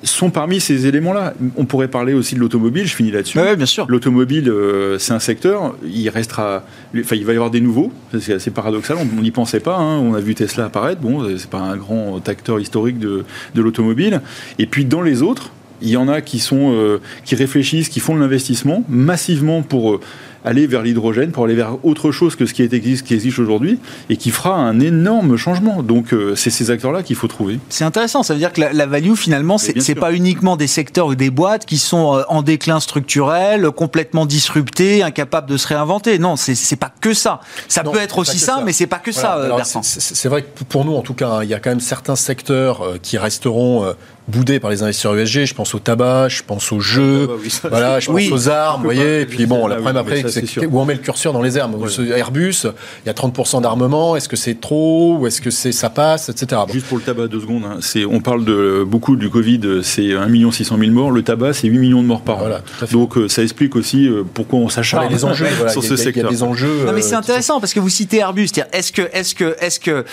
sont 0.04 0.30
parmi 0.30 0.60
ces 0.60 0.88
éléments-là. 0.88 1.34
On 1.58 1.66
pourrait 1.66 1.88
parler 1.88 2.14
aussi 2.14 2.36
de 2.36 2.40
l'automobile, 2.40 2.86
je 2.86 2.96
finis 2.96 3.12
là-dessus. 3.12 3.40
Oui, 3.40 3.56
bien 3.56 3.66
sûr. 3.66 3.86
L'automobile, 3.90 4.50
euh, 4.50 4.98
c'est 4.98 5.14
un 5.14 5.20
secteur, 5.20 5.76
il 5.84 6.10
restera. 6.10 6.64
Enfin, 6.98 7.16
il 7.16 7.26
va 7.26 7.34
y 7.34 7.36
avoir 7.36 7.52
des 7.52 7.62
nouveaux, 7.62 7.92
c'est 8.20 8.34
assez 8.34 8.52
paradoxal, 8.52 8.98
on 8.98 9.22
n'y 9.22 9.32
pensait 9.32 9.60
pas. 9.60 9.78
Hein. 9.78 9.98
On 9.98 10.14
a 10.14 10.20
vu 10.20 10.36
Tesla 10.36 10.66
apparaître, 10.66 11.02
bon, 11.02 11.26
c'est 11.38 11.50
pas 11.50 11.60
un 11.60 11.78
grand 11.78 12.28
acteur 12.28 12.60
historique 12.60 13.00
de, 13.00 13.26
de 13.56 13.62
l'automobile. 13.62 14.22
Et 14.58 14.66
puis 14.66 14.86
dans 14.86 15.02
les 15.02 15.22
autres, 15.22 15.52
il 15.82 15.90
y 15.90 15.98
en 15.98 16.08
a 16.08 16.22
qui 16.22 16.40
sont 16.40 16.74
euh, 16.74 17.00
qui 17.26 17.36
réfléchissent, 17.36 17.90
qui 17.90 18.00
font 18.00 18.16
de 18.16 18.20
l'investissement 18.20 18.84
massivement 18.90 19.62
pour 19.62 19.94
euh, 19.94 20.00
aller 20.46 20.68
vers 20.68 20.82
l'hydrogène, 20.82 21.32
pour 21.32 21.46
aller 21.46 21.56
vers 21.56 21.84
autre 21.84 22.12
chose 22.12 22.36
que 22.36 22.46
ce 22.46 22.54
qui 22.54 22.64
existe, 22.64 23.06
qui 23.06 23.14
existe 23.14 23.40
aujourd'hui, 23.40 23.80
et 24.10 24.18
qui 24.18 24.32
fera 24.32 24.56
un 24.56 24.80
énorme 24.80 25.38
changement. 25.38 25.84
Donc 25.84 26.14
euh, 26.14 26.36
c'est 26.36 26.50
ces 26.50 26.72
acteurs-là 26.72 27.04
qu'il 27.04 27.16
faut 27.16 27.28
trouver. 27.28 27.60
C'est 27.70 27.84
intéressant, 27.84 28.24
ça 28.24 28.34
veut 28.34 28.40
dire 28.40 28.54
que 28.54 28.62
la, 28.62 28.86
value 28.86 29.14
finalement, 29.14 29.58
c'est 29.58 29.96
pas 29.96 30.14
uniquement 30.14 30.58
des 30.58 30.68
secteurs 30.68 31.08
ou 31.08 31.16
des 31.16 31.30
boîtes 31.30 31.66
qui 31.66 31.78
sont 31.78 32.24
en 32.28 32.42
déclin 32.42 32.80
structurel, 32.80 33.70
complètement 33.72 34.26
disruptés, 34.26 35.04
incapables 35.04 35.50
de 35.50 35.58
se 35.58 35.68
réinventer. 35.68 36.20
Non, 36.20 36.36
c'est 36.36 36.76
pas 36.76 36.92
que 37.02 37.14
ça. 37.14 37.42
Ça 37.68 37.84
peut 37.84 38.00
être 38.00 38.18
aussi 38.18 38.40
ça, 38.40 38.62
mais 38.66 38.74
c'est 38.74 38.88
pas 38.88 39.00
que 39.00 39.12
ça, 39.12 39.40
C'est 39.82 40.30
vrai 40.30 40.44
que 40.44 40.64
pour 40.64 40.86
nous, 40.86 40.96
en 40.96 41.02
tout 41.02 41.14
cas, 41.14 41.30
hein, 41.30 41.44
il 41.44 41.50
y 41.50 41.54
a 41.54 41.60
quand 41.60 41.70
même 41.70 41.80
certains 41.80 42.16
secteurs 42.16 42.84
qui 43.02 43.18
resteront 43.18 43.94
boudé 44.30 44.60
par 44.60 44.70
les 44.70 44.84
investisseurs 44.84 45.16
USG. 45.16 45.46
Je 45.46 45.54
pense 45.54 45.74
au 45.76 45.80
tabac, 45.80 46.30
je 46.30 46.44
pense 46.44 46.72
aux 46.72 46.80
jeux, 46.80 47.30
voilà, 47.70 48.00
je 48.00 48.12
pense 48.12 48.32
aux 48.32 48.50
armes, 48.50 48.82
vous 48.82 48.86
voyez. 48.86 49.22
Et 49.22 49.26
puis 49.26 49.46
bon, 49.46 49.68
la 49.68 49.76
problème 49.76 49.98
après, 49.98 50.24
c'est 50.30 50.66
où 50.66 50.80
on 50.80 50.86
met 50.86 50.94
le 50.94 51.00
curseur 51.00 51.34
dans 51.34 51.42
les 51.42 51.58
armes? 51.58 51.76
Airbus, 52.16 52.66
il 53.04 53.08
y 53.08 53.10
a 53.10 53.14
30% 53.14 53.62
d'armement. 53.62 54.16
Est-ce 54.16 54.30
que 54.30 54.36
c'est 54.36 54.60
trop? 54.60 55.18
Ou 55.18 55.28
est-ce 55.28 55.42
que 55.42 55.50
c'est 55.50 55.72
ça 55.72 55.90
passe, 55.90 56.30
etc. 56.30 56.62
Juste 56.72 56.88
pour 56.88 56.98
le 56.98 57.04
tabac, 57.04 57.28
deux 57.28 57.42
secondes. 57.42 57.64
Hein. 57.66 57.78
C'est, 57.82 58.06
on 58.06 58.20
parle 58.20 58.46
de 58.46 58.84
beaucoup 58.86 59.16
du 59.16 59.30
Covid, 59.30 59.82
c'est 59.84 60.14
1 60.14 60.52
600 60.52 60.78
000 60.78 60.92
morts. 60.92 61.12
Le 61.12 61.24
tabac, 61.24 61.54
c'est 61.54 61.68
8 61.68 61.78
millions 61.80 62.02
de 62.02 62.08
morts 62.08 62.22
par 62.22 62.44
an. 62.44 62.50
Donc 62.92 63.18
euh, 63.18 63.28
ça 63.28 63.44
explique 63.44 63.76
aussi 63.76 64.08
euh, 64.08 64.24
pourquoi 64.34 64.60
on 64.60 64.70
s'acharne 64.70 65.12
les 65.12 65.26
enjeux 65.26 65.48
sur 65.70 65.84
ce 65.84 65.96
secteur. 65.96 66.24
Il 66.24 66.26
y 66.26 66.28
a 66.28 66.30
des 66.30 66.44
enjeux. 66.44 66.70
Non 66.90 66.94
mais 66.94 67.02
c'est 67.02 67.16
euh, 67.16 67.20
intéressant 67.20 67.60
parce 67.60 67.74
que 67.74 67.80
vous 67.80 67.90
citez 67.90 68.18
Airbus. 68.18 68.50
Est-ce 68.72 68.92
que, 68.92 69.02
est-ce 69.14 69.36
que, 69.36 69.56
est-ce 69.60 69.80
que, 69.80 70.06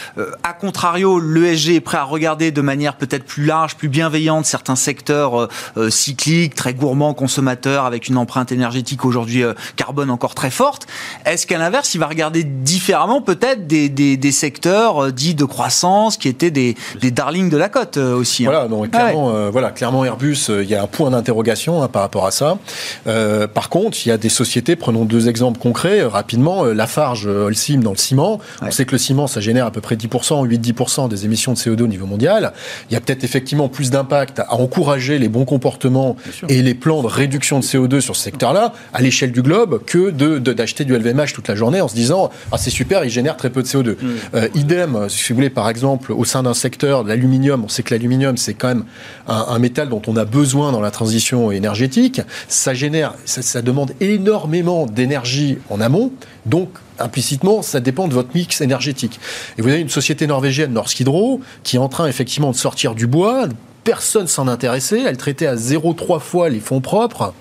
à 0.42 0.52
contrario, 0.52 1.18
l'ESG 1.18 1.70
est 1.70 1.81
prêt 1.81 1.98
à 1.98 2.05
regarder 2.05 2.50
de 2.50 2.61
manière 2.61 2.96
peut-être 2.96 3.24
plus 3.24 3.44
large, 3.44 3.76
plus 3.76 3.88
bienveillante 4.07 4.47
certains 4.47 4.77
secteur 4.77 5.35
euh, 5.35 5.49
euh, 5.77 5.90
cyclique, 5.90 6.55
très 6.55 6.75
gourmand, 6.75 7.12
consommateur, 7.12 7.87
avec 7.87 8.07
une 8.07 8.16
empreinte 8.16 8.53
énergétique 8.53 9.05
aujourd'hui 9.05 9.42
euh, 9.42 9.53
carbone 9.75 10.11
encore 10.11 10.37
très 10.37 10.51
forte. 10.51 10.87
Est-ce 11.25 11.45
qu'à 11.45 11.59
l'inverse, 11.59 11.92
il 11.95 11.99
va 11.99 12.07
regarder 12.07 12.45
différemment 12.45 13.21
peut-être 13.21 13.66
des, 13.66 13.88
des, 13.88 14.33
secteurs 14.33 15.12
dits 15.12 15.35
de 15.35 15.45
croissance 15.45 16.19
qui 16.19 16.29
étaient 16.29 16.53
des, 16.53 16.77
des 17.01 17.11
darlings 17.11 17.51
de 17.51 17.57
la 17.57 17.69
cote 17.69 17.97
aussi 17.97 18.45
hein? 18.45 18.51
Voilà, 18.51 18.69
donc 18.69 18.90
clairement, 18.90 19.51
voilà, 19.51 19.71
clairement 19.71 20.05
Airbus, 20.05 20.51
il 20.51 20.69
y 20.69 20.75
a 20.75 20.83
un 20.83 20.87
point 20.87 21.11
d'interrogation 21.11 21.83
hein, 21.83 21.88
par 21.88 22.03
rapport 22.03 22.27
à 22.27 22.31
ça. 22.31 22.59
par 23.55 23.69
contre, 23.69 23.99
il 24.05 24.11
y 24.11 24.12
a 24.12 24.19
des 24.19 24.29
sociétés, 24.29 24.77
prenons 24.77 25.05
deux 25.05 25.29
exemples 25.29 25.59
concrets 25.59 26.03
rapidement. 26.05 26.64
Lafarge, 26.64 27.27
Holcim 27.27 27.81
dans 27.81 27.92
le 27.92 27.97
ciment. 27.97 28.40
On 28.62 28.71
sait 28.71 28.85
que 28.85 28.92
le 28.92 28.99
ciment, 28.99 29.27
ça 29.27 29.40
génère 29.40 29.66
à 29.66 29.71
peu 29.71 29.81
près 29.81 29.97
10%, 29.97 30.47
8-10% 30.47 31.09
des 31.09 31.25
émissions 31.25 31.53
de 31.53 31.59
CO2 31.59 31.83
au 31.83 31.87
niveau 31.88 32.07
mondial. 32.07 32.53
Il 32.90 32.95
y 32.95 32.97
a 32.97 33.01
peut-être 33.01 33.25
effectivement 33.25 33.69
plus 33.69 33.90
d'impact 33.97 34.41
à 34.41 34.55
encourager 34.55 35.19
les 35.19 35.29
bons 35.29 35.47
comportements 35.47 36.17
et 36.49 36.61
les 36.61 36.75
plans 36.75 37.03
de 37.03 37.07
réduction 37.07 37.59
de 37.61 37.65
CO2 37.65 38.01
sur 38.01 38.15
ce 38.15 38.23
secteur-là 38.23 38.75
à 38.93 39.01
l'échelle 39.01 39.33
du 39.33 39.41
globe 39.41 39.83
que 39.85 40.11
de, 40.11 40.39
d'acheter 40.39 40.85
du 40.85 40.95
LVMH 40.95 41.33
toute 41.33 41.49
la 41.49 41.55
journée 41.55 41.81
en 41.81 41.89
se 41.89 41.95
disant 41.95 42.31
ah 42.53 42.59
c'est 42.59 42.71
super, 42.71 43.05
il 43.05 43.11
génère 43.11 43.37
très 43.37 43.49
peu 43.49 43.63
de 43.63 43.69
CO2. 43.69 43.97
Euh, 44.35 44.49
idem, 44.55 45.09
si 45.09 45.33
vous 45.33 45.37
voulez 45.37 45.51
par 45.51 45.71
exemple 45.71 46.13
au 46.13 46.25
sein 46.25 46.42
d'un 46.42 46.53
secteur, 46.53 47.05
l'aluminium, 47.05 47.65
on 47.65 47.69
sait 47.69 47.83
que 47.83 47.94
l'aluminium 47.94 48.37
c'est 48.37 48.55
quand 48.55 48.69
même 48.69 48.85
un, 49.29 49.59
métal 49.59 49.88
dont 49.88 50.03
on 50.07 50.17
a 50.17 50.27
besoin 50.27 50.73
dans 50.73 50.83
la 50.83 50.90
transition 50.90 51.51
énergétique. 51.51 52.21
Ça 52.49 52.75
génère, 52.75 53.15
ça, 53.25 53.40
ça 53.40 53.63
demande 53.63 53.92
énormément 54.01 54.87
d'énergie 54.87 55.59
en 55.71 55.81
amont, 55.81 56.13
donc 56.47 56.71
implicitement, 56.99 57.63
ça 57.63 57.81
dépend 57.81 58.09
de 58.09 58.15
votre 58.15 58.31
mix 58.35 58.61
énergétique. 58.61 59.21
Et 59.59 59.63
vous 59.63 59.69
avez 59.69 59.81
une 59.81 59.90
société 59.90 60.27
norvégienne, 60.27 60.73
Norsk 60.73 61.01
Hydro, 61.01 61.40
qui 61.63 61.77
est 61.77 61.81
en 61.81 61.88
train 61.88 62.07
effectivement 62.07 62.51
de 62.51 62.57
sortir 62.57 62.94
du 62.94 63.07
bois, 63.07 63.49
personne 63.87 64.27
s'en 64.27 64.49
intéressait. 64.49 65.01
Elle 65.07 65.17
traitait 65.17 65.47
à 65.47 65.55
0,3 65.55 66.19
fois 66.21 66.49
les 66.49 66.59
fonds 66.59 66.81
propres 66.81 67.33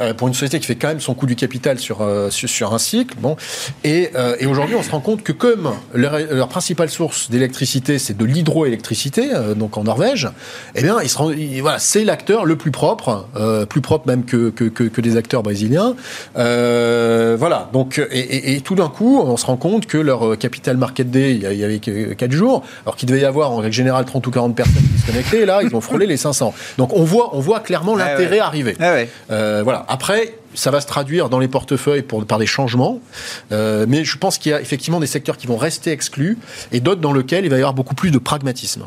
euh, 0.00 0.14
pour 0.14 0.26
une 0.26 0.34
société 0.34 0.58
qui 0.58 0.66
fait 0.66 0.74
quand 0.74 0.88
même 0.88 1.00
son 1.00 1.12
coût 1.12 1.26
du 1.26 1.36
capital 1.36 1.78
sur, 1.78 2.00
euh, 2.00 2.30
sur, 2.30 2.72
un 2.72 2.78
cycle. 2.78 3.14
Bon. 3.20 3.36
Et, 3.84 4.10
euh, 4.16 4.34
et 4.40 4.46
aujourd'hui, 4.46 4.74
on 4.74 4.82
se 4.82 4.90
rend 4.90 5.00
compte 5.00 5.22
que 5.22 5.32
comme 5.32 5.70
leur, 5.92 6.48
principale 6.48 6.88
source 6.88 7.30
d'électricité, 7.30 7.98
c'est 7.98 8.16
de 8.16 8.24
l'hydroélectricité, 8.24 9.30
donc 9.56 9.76
en 9.76 9.84
Norvège, 9.84 10.28
eh 10.74 10.82
bien, 10.82 10.96
ils 11.02 11.10
se 11.10 11.60
voilà, 11.60 11.78
c'est 11.78 12.04
l'acteur 12.04 12.46
le 12.46 12.56
plus 12.56 12.70
propre, 12.70 13.28
plus 13.68 13.80
propre 13.82 14.06
même 14.08 14.24
que, 14.24 14.50
que, 14.50 14.64
que, 14.64 15.00
des 15.00 15.16
acteurs 15.16 15.42
brésiliens. 15.42 15.94
voilà. 16.34 17.70
Donc, 17.72 17.98
et, 18.10 18.41
tout 18.64 18.74
d'un 18.74 18.88
coup, 18.88 19.20
on 19.20 19.36
se 19.36 19.46
rend 19.46 19.56
compte 19.56 19.86
que 19.86 19.98
leur 19.98 20.38
capital 20.38 20.76
market 20.76 21.10
day, 21.10 21.34
il 21.34 21.42
y 21.42 21.64
avait 21.64 21.78
4 21.78 22.32
jours, 22.32 22.62
alors 22.84 22.96
qu'il 22.96 23.08
devait 23.08 23.20
y 23.20 23.24
avoir 23.24 23.50
en 23.52 23.56
règle 23.56 23.74
générale 23.74 24.04
30 24.04 24.26
ou 24.26 24.30
40 24.30 24.56
personnes 24.56 24.82
qui 24.94 25.00
se 25.00 25.06
connectaient, 25.06 25.46
là, 25.46 25.60
ils 25.62 25.74
ont 25.74 25.80
frôler 25.80 26.06
les 26.06 26.16
500. 26.16 26.54
Donc 26.78 26.92
on 26.94 27.04
voit, 27.04 27.34
on 27.34 27.40
voit 27.40 27.60
clairement 27.60 27.96
l'intérêt 27.96 28.38
arriver. 28.38 28.76
Euh, 29.30 29.62
voilà. 29.64 29.84
Après, 29.88 30.34
ça 30.54 30.70
va 30.70 30.80
se 30.80 30.86
traduire 30.86 31.28
dans 31.28 31.38
les 31.38 31.48
portefeuilles 31.48 32.02
pour, 32.02 32.24
par 32.26 32.38
des 32.38 32.46
changements. 32.46 33.00
Euh, 33.50 33.86
mais 33.88 34.04
je 34.04 34.18
pense 34.18 34.38
qu'il 34.38 34.52
y 34.52 34.54
a 34.54 34.60
effectivement 34.60 35.00
des 35.00 35.06
secteurs 35.06 35.36
qui 35.36 35.46
vont 35.46 35.56
rester 35.56 35.90
exclus 35.90 36.38
et 36.72 36.80
d'autres 36.80 37.00
dans 37.00 37.12
lesquels 37.12 37.44
il 37.44 37.50
va 37.50 37.56
y 37.56 37.60
avoir 37.60 37.74
beaucoup 37.74 37.94
plus 37.94 38.10
de 38.10 38.18
pragmatisme. 38.18 38.86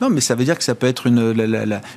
Non, 0.00 0.10
mais 0.10 0.20
ça 0.20 0.34
veut 0.34 0.44
dire 0.44 0.58
que 0.58 0.64
ça 0.64 0.74
peut 0.74 0.86
être 0.86 1.06
une, 1.06 1.34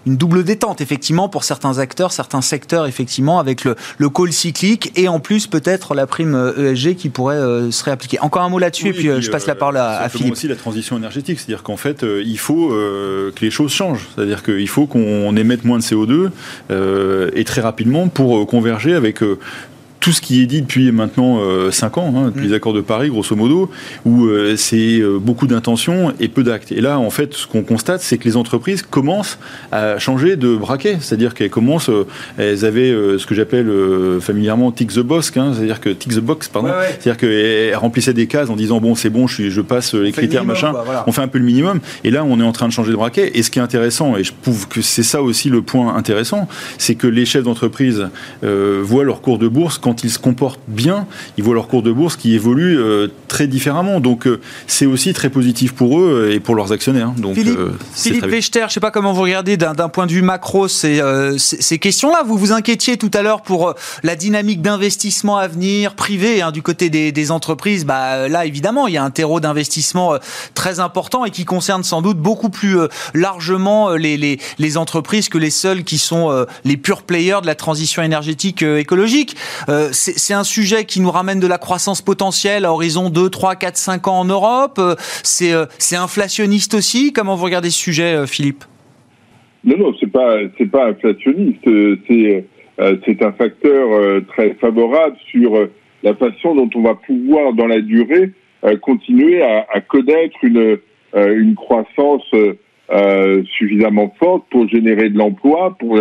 une 0.05 0.17
double 0.17 0.43
détente, 0.43 0.81
effectivement, 0.81 1.27
pour 1.27 1.43
certains 1.43 1.79
acteurs, 1.79 2.11
certains 2.11 2.41
secteurs, 2.41 2.87
effectivement, 2.87 3.39
avec 3.39 3.63
le, 3.63 3.75
le 3.97 4.09
call 4.09 4.31
cyclique 4.31 4.91
et 4.95 5.07
en 5.07 5.19
plus 5.19 5.47
peut-être 5.47 5.95
la 5.95 6.07
prime 6.07 6.33
ESG 6.57 6.87
euh, 6.87 6.91
e 6.91 6.93
qui 6.93 7.09
pourrait 7.09 7.35
euh, 7.35 7.71
se 7.71 7.83
réappliquer. 7.83 8.19
Encore 8.19 8.43
un 8.43 8.49
mot 8.49 8.59
là-dessus, 8.59 8.87
et 8.87 8.93
puis, 8.93 9.09
euh, 9.09 9.21
je 9.21 9.29
passe 9.29 9.47
la 9.47 9.55
parole 9.55 9.77
à, 9.77 9.99
à 10.01 10.09
Philippe. 10.09 10.31
aussi 10.33 10.47
la 10.47 10.55
transition 10.55 10.97
énergétique, 10.97 11.39
c'est-à-dire 11.39 11.63
qu'en 11.63 11.77
fait, 11.77 12.03
il 12.03 12.39
faut 12.39 12.69
que 12.69 13.41
les 13.41 13.51
choses 13.51 13.71
changent. 13.71 14.07
C'est-à-dire 14.15 14.43
qu'il 14.43 14.67
faut 14.67 14.85
qu'on 14.85 15.35
émette 15.35 15.65
moins 15.65 15.77
de 15.77 15.83
CO2 15.83 16.29
et 17.35 17.43
très 17.43 17.61
rapidement 17.61 18.07
pour 18.07 18.47
converger 18.47 18.93
avec 18.93 19.21
tout 19.99 20.11
ce 20.11 20.21
qui 20.21 20.41
est 20.41 20.45
dit 20.45 20.61
depuis 20.61 20.91
maintenant 20.91 21.39
5 21.71 21.97
euh, 21.97 22.01
ans, 22.01 22.13
hein, 22.15 22.25
depuis 22.27 22.45
mm. 22.45 22.49
les 22.49 22.55
accords 22.55 22.73
de 22.73 22.81
Paris, 22.81 23.09
grosso 23.09 23.35
modo, 23.35 23.69
où 24.05 24.25
euh, 24.25 24.55
c'est 24.55 24.99
euh, 24.99 25.19
beaucoup 25.19 25.47
d'intentions 25.47 26.13
et 26.19 26.27
peu 26.29 26.43
d'actes. 26.43 26.71
Et 26.71 26.81
là, 26.81 26.99
en 26.99 27.09
fait, 27.09 27.33
ce 27.33 27.47
qu'on 27.47 27.63
constate, 27.63 28.01
c'est 28.01 28.17
que 28.17 28.23
les 28.23 28.37
entreprises 28.37 28.81
commencent 28.81 29.39
à 29.71 29.99
changer 29.99 30.35
de 30.35 30.55
braquet, 30.55 30.97
c'est-à-dire 31.01 31.33
qu'elles 31.33 31.49
commencent, 31.49 31.91
elles 32.37 32.65
avaient 32.65 32.89
ce 32.89 33.25
que 33.25 33.35
j'appelle 33.35 33.69
familièrement 34.21 34.71
tick 34.71 34.93
the 34.93 34.99
box, 34.99 35.31
hein, 35.35 35.53
c'est-à-dire 35.55 35.81
que 35.81 35.89
tick 35.89 36.13
the 36.13 36.19
box, 36.19 36.47
pardon, 36.47 36.69
c'est-à-dire 36.87 37.17
qu'elles 37.17 37.75
remplissaient 37.75 38.13
des 38.13 38.27
cases 38.27 38.49
en 38.49 38.55
disant 38.55 38.79
bon, 38.79 38.95
c'est 38.95 39.09
bon, 39.09 39.27
je, 39.27 39.49
je 39.49 39.61
passe 39.61 39.93
les 39.93 40.11
critères, 40.11 40.45
machin, 40.45 40.73
on 41.07 41.11
fait 41.11 41.21
un 41.21 41.27
peu 41.27 41.39
le 41.39 41.45
minimum. 41.45 41.79
Et 42.03 42.11
là, 42.11 42.23
on 42.23 42.39
est 42.39 42.43
en 42.43 42.51
train 42.51 42.67
de 42.67 42.73
changer 42.73 42.91
de 42.91 42.97
braquet. 42.97 43.31
Et 43.33 43.43
ce 43.43 43.51
qui 43.51 43.59
est 43.59 43.61
intéressant, 43.61 44.17
et 44.17 44.23
je 44.23 44.33
trouve 44.41 44.67
que 44.67 44.81
c'est 44.81 45.03
ça 45.03 45.21
aussi 45.21 45.49
le 45.49 45.61
point 45.61 45.95
intéressant, 45.95 46.47
c'est 46.77 46.95
que 46.95 47.07
les 47.07 47.25
chefs 47.25 47.43
d'entreprise 47.43 48.07
voient 48.41 49.03
leur 49.03 49.21
cours 49.21 49.39
de 49.39 49.47
bourse 49.47 49.77
quand 49.77 49.88
ils 49.93 50.09
se 50.09 50.19
comportent 50.19 50.59
bien, 50.67 51.07
ils 51.37 51.43
voient 51.43 51.53
leur 51.53 51.67
cours 51.67 51.83
de 51.83 51.91
bourse 51.91 52.15
qui 52.15 52.35
évolue 52.35 52.77
euh, 52.79 53.07
très 53.27 53.47
différemment. 53.47 53.99
Donc 53.99 54.27
euh, 54.27 54.39
c'est 54.67 54.85
aussi 54.85 55.13
très 55.13 55.29
positif 55.29 55.73
pour 55.73 55.99
eux 55.99 56.27
euh, 56.29 56.33
et 56.33 56.39
pour 56.39 56.55
leurs 56.55 56.71
actionnaires. 56.71 57.11
Donc, 57.11 57.35
Philippe, 57.35 57.59
Philippe 57.93 58.25
Wechter, 58.25 58.61
je 58.61 58.65
ne 58.65 58.69
sais 58.69 58.79
pas 58.79 58.91
comment 58.91 59.13
vous 59.13 59.21
regardez 59.21 59.57
d'un 59.57 59.89
point 59.89 60.05
de 60.05 60.11
vue 60.11 60.21
macro 60.21 60.67
ces, 60.67 61.01
ces 61.37 61.79
questions-là. 61.79 62.23
Vous 62.25 62.37
vous 62.37 62.51
inquiétiez 62.51 62.97
tout 62.97 63.11
à 63.13 63.21
l'heure 63.21 63.41
pour 63.41 63.73
la 64.03 64.15
dynamique 64.15 64.61
d'investissement 64.61 65.37
à 65.37 65.47
venir 65.47 65.95
privé 65.95 66.41
hein, 66.41 66.51
du 66.51 66.61
côté 66.61 66.89
des, 66.89 67.31
entreprises. 67.31 67.85
Bah, 67.85 68.27
là, 68.27 68.45
évidemment, 68.45 68.87
il 68.87 68.93
y 68.93 68.97
a 68.97 69.03
un 69.03 69.11
terreau 69.11 69.39
d'investissement 69.39 70.13
très 70.53 70.79
important 70.79 71.25
et 71.25 71.31
qui 71.31 71.45
concerne 71.45 71.83
sans 71.83 72.01
doute 72.01 72.17
beaucoup 72.17 72.49
plus 72.49 72.77
largement 73.13 73.91
les, 73.91 74.17
les, 74.17 74.39
les, 74.57 74.77
entreprises 74.77 75.29
que 75.29 75.37
les 75.37 75.49
seules 75.49 75.83
qui 75.83 75.97
sont 75.97 76.45
les 76.63 76.77
purs 76.77 77.03
players 77.03 77.39
de 77.41 77.45
la 77.45 77.55
transition 77.55 78.01
énergétique 78.01 78.63
écologique. 78.63 79.35
Euh, 79.69 79.78
c'est 79.91 80.33
un 80.33 80.43
sujet 80.43 80.85
qui 80.85 81.01
nous 81.01 81.11
ramène 81.11 81.39
de 81.39 81.47
la 81.47 81.57
croissance 81.57 82.01
potentielle 82.01 82.65
à 82.65 82.71
horizon 82.71 83.09
2, 83.09 83.29
3, 83.29 83.55
4, 83.55 83.77
5 83.77 84.07
ans 84.07 84.19
en 84.19 84.25
Europe. 84.25 84.77
Euh, 84.79 84.95
euh, 85.41 85.65
c'est 85.77 85.95
inflationniste 85.95 86.73
aussi? 86.73 87.13
Comment 87.13 87.35
vous 87.35 87.45
regardez 87.45 87.69
ce 87.69 87.79
sujet, 87.79 88.27
Philippe? 88.27 88.63
Non, 89.63 89.77
non, 89.77 89.93
c'est 89.99 90.11
pas 90.11 90.37
c'est 90.57 90.69
pas 90.69 90.87
inflationniste. 90.87 91.67
C'est 92.07 92.45
c'est 93.05 93.23
un 93.23 93.33
facteur 93.33 94.21
très 94.29 94.53
favorable 94.53 95.17
sur 95.29 95.67
la 96.03 96.15
façon 96.15 96.55
dont 96.55 96.69
on 96.75 96.81
va 96.81 96.95
pouvoir, 96.95 97.51
dans 97.53 97.67
la 97.67 97.81
durée, 97.81 98.31
continuer 98.81 99.41
à, 99.43 99.81
connaître 99.81 100.37
une 100.43 101.55
croissance 101.55 102.23
suffisamment 103.57 104.13
forte 104.19 104.45
pour 104.49 104.67
générer 104.67 105.09
de 105.09 105.17
l'emploi, 105.17 105.75
pour 105.79 105.99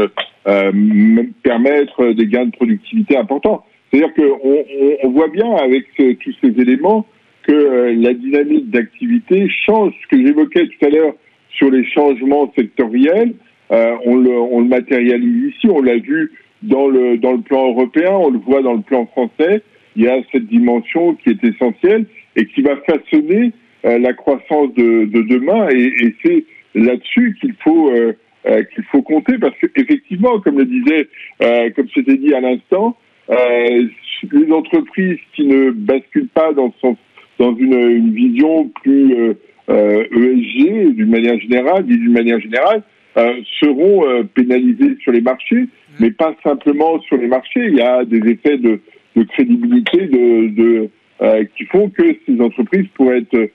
permettre 1.43 2.13
des 2.13 2.27
gains 2.27 2.47
de 2.47 2.51
productivité 2.51 3.17
importants. 3.17 3.65
C'est-à-dire 3.91 4.15
qu'on 4.15 4.65
on, 5.03 5.11
voit 5.11 5.29
bien 5.29 5.51
avec 5.57 5.85
tous 5.97 6.35
ces 6.43 6.61
éléments 6.61 7.07
que 7.49 7.53
euh, 7.53 7.95
la 7.97 8.13
dynamique 8.13 8.71
d'activité 8.71 9.49
change. 9.67 9.95
Ce 10.03 10.17
que 10.17 10.25
j'évoquais 10.25 10.67
tout 10.67 10.87
à 10.87 10.91
l'heure 10.91 11.15
sur 11.51 11.71
les 11.71 11.85
changements 11.87 12.53
sectoriels, 12.57 13.33
euh, 13.73 13.97
on, 14.05 14.17
le, 14.17 14.31
on, 14.31 14.61
le, 14.61 14.69
matérialise 14.69 15.55
ici, 15.55 15.69
on 15.71 15.81
l'a 15.81 15.97
vu 15.97 16.33
dans 16.63 16.89
le, 16.89 17.17
dans 17.17 17.33
le 17.33 17.41
plan 17.41 17.69
européen, 17.69 18.11
on 18.13 18.31
le 18.31 18.39
voit 18.39 18.63
dans 18.63 18.75
le 18.75 18.83
plan 18.83 19.07
français. 19.07 19.63
Il 19.97 20.05
y 20.05 20.09
a 20.09 20.21
cette 20.31 20.47
dimension 20.47 21.15
qui 21.15 21.31
est 21.31 21.45
essentielle 21.45 22.07
et 22.37 22.45
qui 22.47 22.61
va 22.61 22.77
façonner 22.77 23.53
euh, 23.87 23.99
la 23.99 24.13
croissance 24.13 24.73
de, 24.75 25.07
de 25.07 25.23
demain. 25.23 25.69
Et, 25.71 25.87
et 26.05 26.15
c'est 26.23 26.45
là-dessus 26.75 27.37
qu'il 27.41 27.55
faut 27.65 27.91
euh, 27.91 28.13
qu'il 28.75 28.85
faut 28.85 29.03
compter 29.03 29.37
parce 29.39 29.55
qu'effectivement, 29.59 30.41
comme 30.41 30.59
le 30.59 30.65
disait, 30.65 31.09
comme 31.75 31.89
c'était 31.95 32.17
dit 32.17 32.35
à 32.35 32.41
l'instant, 32.41 32.97
euh, 33.31 33.89
les 34.33 34.53
entreprises 34.53 35.19
qui 35.35 35.47
ne 35.47 35.71
basculent 35.71 36.29
pas 36.29 36.53
dans, 36.53 36.73
dans 37.39 37.57
une, 37.57 37.75
une, 37.75 38.13
vision 38.13 38.71
plus 38.83 39.15
euh, 39.15 39.35
euh 39.69 40.05
ESG 40.13 40.95
d'une 40.95 41.11
manière 41.11 41.39
générale, 41.39 41.85
d'une 41.85 42.13
manière 42.13 42.41
générale, 42.41 42.83
euh, 43.17 43.35
seront 43.61 44.09
euh, 44.09 44.23
pénalisées 44.23 44.97
sur 45.03 45.13
les 45.13 45.21
marchés, 45.21 45.69
mais 46.01 46.11
pas 46.11 46.35
simplement 46.43 47.01
sur 47.03 47.17
les 47.17 47.29
marchés. 47.29 47.67
Il 47.67 47.77
y 47.77 47.83
a 47.83 48.05
des 48.05 48.19
effets 48.31 48.59
de, 48.59 48.81
de 49.17 49.23
crédibilité 49.25 50.07
de, 50.07 50.49
de 50.49 50.91
qui 51.57 51.65
font 51.65 51.91
que 51.91 52.05
ces 52.27 52.41
entreprises 52.41 52.87
pourraient 52.95 53.19
être 53.19 53.51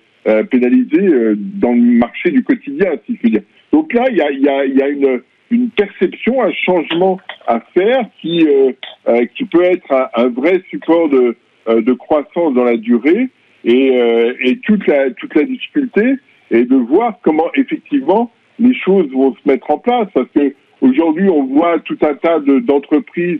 pénalisées 0.49 1.35
dans 1.35 1.73
le 1.73 1.81
marché 1.81 2.31
du 2.31 2.43
quotidien, 2.43 2.91
si 3.05 3.15
je 3.15 3.19
puis 3.19 3.31
dire. 3.31 3.41
Donc 3.71 3.93
là, 3.93 4.05
il 4.09 4.17
y 4.17 4.21
a, 4.21 4.31
y 4.31 4.47
a, 4.47 4.65
y 4.65 4.81
a 4.81 4.87
une 4.87 5.21
une 5.53 5.69
perception, 5.69 6.41
un 6.41 6.51
changement 6.51 7.19
à 7.47 7.59
faire 7.73 8.05
qui 8.21 8.45
euh, 8.47 8.71
euh, 9.07 9.25
qui 9.35 9.45
peut 9.45 9.63
être 9.63 10.09
un, 10.15 10.27
vrai 10.29 10.61
support 10.69 11.09
de 11.09 11.35
euh, 11.67 11.81
de 11.81 11.93
croissance 11.93 12.53
dans 12.53 12.63
la 12.63 12.77
durée 12.77 13.29
et, 13.63 13.93
et 14.41 14.57
toute 14.59 14.85
la 14.87 15.11
toute 15.11 15.33
la 15.35 15.43
difficulté 15.43 16.15
est 16.51 16.65
de 16.65 16.75
voir 16.75 17.19
comment 17.23 17.49
effectivement 17.55 18.31
les 18.59 18.75
choses 18.75 19.09
vont 19.11 19.33
se 19.35 19.49
mettre 19.49 19.71
en 19.71 19.77
place 19.77 20.07
parce 20.13 20.27
que 20.35 20.53
aujourd'hui 20.81 21.29
on 21.29 21.43
voit 21.45 21.79
tout 21.79 21.97
un 22.01 22.15
tas 22.15 22.39
d'entreprises 22.39 23.39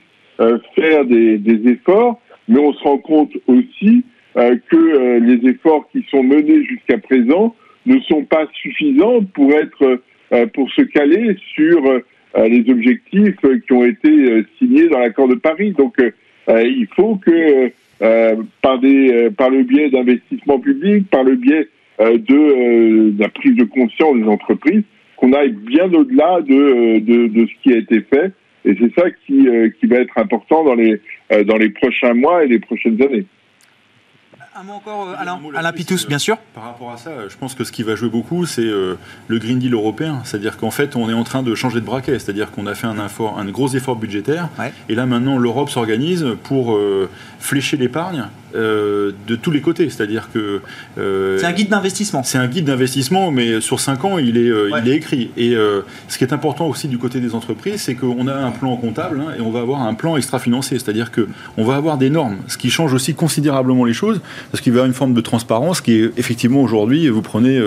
faire 0.75 1.03
des, 1.05 1.37
des, 1.37 1.71
efforts 1.71 2.21
mais 2.47 2.59
on 2.59 2.71
se 2.71 2.83
rend 2.83 2.99
compte 2.99 3.33
aussi 3.47 4.05
que 4.35 5.19
les 5.19 5.49
efforts 5.49 5.87
qui 5.91 6.05
sont 6.09 6.23
menés 6.23 6.63
jusqu'à 6.63 6.97
présent 6.97 7.55
ne 7.85 7.99
sont 8.01 8.23
pas 8.23 8.47
suffisants 8.53 9.23
pour 9.33 9.51
être 9.53 9.99
euh, 10.33 10.47
pour 10.47 10.69
se 10.71 10.81
caler 10.81 11.35
sur 11.53 11.85
euh, 11.85 11.99
les 12.47 12.67
objectifs 12.71 13.35
qui 13.67 13.73
ont 13.73 13.85
été 13.85 14.09
euh, 14.09 14.43
signés 14.57 14.87
dans 14.87 14.97
l'accord 14.97 15.27
de 15.27 15.35
Paris. 15.35 15.73
Donc, 15.77 15.95
il 16.47 16.87
faut 16.95 17.15
que 17.17 17.71
par 18.61 18.79
des 18.79 19.29
par 19.37 19.49
le 19.49 19.63
biais 19.63 19.89
d'investissements 19.89 20.59
publics, 20.59 21.09
par 21.09 21.23
le 21.23 21.35
biais 21.35 21.69
de, 21.99 23.17
la 23.17 23.29
prise 23.29 23.55
de 23.55 23.63
conscience 23.63 24.17
des 24.17 24.25
entreprises, 24.25 24.83
qu'on 25.15 25.31
aille 25.31 25.51
bien 25.53 25.93
au-delà 25.93 26.41
de, 26.41 26.99
de, 26.99 27.27
de, 27.27 27.45
ce 27.45 27.63
qui 27.63 27.73
a 27.73 27.77
été 27.77 28.01
fait. 28.01 28.33
Et 28.65 28.75
c'est 28.77 28.93
ça 28.99 29.09
qui, 29.25 29.47
qui 29.79 29.85
va 29.85 29.97
être 29.99 30.17
important 30.17 30.65
dans 30.65 30.75
les, 30.75 30.99
dans 31.45 31.55
les 31.55 31.69
prochains 31.69 32.13
mois 32.13 32.43
et 32.43 32.47
les 32.47 32.59
prochaines 32.59 33.01
années. 33.01 33.25
Un 34.55 34.63
mot 34.63 34.73
encore, 34.73 35.09
euh, 35.09 35.15
Alain, 35.17 35.39
Alain 35.55 35.71
Pitous, 35.71 36.05
bien 36.07 36.19
sûr. 36.19 36.37
Par 36.53 36.63
rapport 36.63 36.91
à 36.91 36.97
ça, 36.97 37.11
je 37.27 37.35
pense 37.35 37.55
que 37.55 37.63
ce 37.63 37.71
qui 37.71 37.81
va 37.81 37.95
jouer 37.95 38.09
beaucoup, 38.09 38.45
c'est 38.45 38.61
le 38.61 38.97
Green 39.39 39.57
Deal 39.57 39.73
européen. 39.73 40.21
C'est-à-dire 40.23 40.57
qu'en 40.57 40.71
fait, 40.71 40.95
on 40.95 41.09
est 41.09 41.13
en 41.13 41.23
train 41.23 41.41
de 41.41 41.55
changer 41.55 41.79
de 41.79 41.85
braquet. 41.85 42.19
C'est-à-dire 42.19 42.51
qu'on 42.51 42.67
a 42.67 42.75
fait 42.75 42.87
un, 42.87 43.03
effort, 43.03 43.39
un 43.39 43.45
gros 43.45 43.69
effort 43.69 43.95
budgétaire. 43.95 44.49
Et 44.89 44.95
là, 44.95 45.05
maintenant, 45.05 45.37
l'Europe 45.37 45.69
s'organise 45.69 46.25
pour 46.43 46.77
flécher 47.39 47.77
l'épargne 47.77 48.25
euh, 48.55 49.11
de 49.27 49.35
tous 49.35 49.49
les 49.49 49.61
côtés. 49.61 49.89
C'est-à-dire 49.89 50.29
que. 50.31 50.61
Euh, 50.99 51.39
c'est 51.39 51.45
un 51.45 51.53
guide 51.53 51.69
d'investissement. 51.69 52.21
C'est 52.21 52.37
un 52.37 52.47
guide 52.47 52.65
d'investissement, 52.65 53.31
mais 53.31 53.61
sur 53.61 53.79
5 53.79 54.05
ans, 54.05 54.17
il 54.19 54.37
est, 54.37 54.49
euh, 54.49 54.69
il 54.79 54.89
est 54.89 54.95
écrit. 54.95 55.31
Et 55.37 55.55
ce 56.07 56.17
qui 56.17 56.23
est 56.23 56.33
important 56.33 56.67
aussi 56.67 56.87
du 56.87 56.97
côté 56.97 57.19
des 57.19 57.33
entreprises, 57.33 57.81
c'est 57.81 57.95
qu'on 57.95 58.27
a 58.27 58.35
un 58.35 58.51
plan 58.51 58.75
comptable 58.77 59.21
hein, 59.21 59.33
et 59.37 59.41
on 59.41 59.49
va 59.49 59.61
avoir 59.61 59.81
un 59.81 59.93
plan 59.95 60.17
extra-financier. 60.17 60.77
C'est-à-dire 60.77 61.11
qu'on 61.11 61.63
va 61.63 61.75
avoir 61.75 61.97
des 61.97 62.09
normes, 62.09 62.37
ce 62.47 62.57
qui 62.57 62.69
change 62.69 62.93
aussi 62.93 63.15
considérablement 63.15 63.85
les 63.85 63.93
choses, 63.93 64.21
parce 64.51 64.61
qu'il 64.61 64.71
va 64.71 64.77
y 64.77 64.79
avoir 64.79 64.87
une 64.87 64.93
forme 64.93 65.13
de 65.13 65.21
transparence 65.21 65.81
qui 65.81 65.93
est 65.99 66.11
effectivement 66.17 66.61
aujourd'hui, 66.61 67.07
vous 67.09 67.21
prenez 67.21 67.61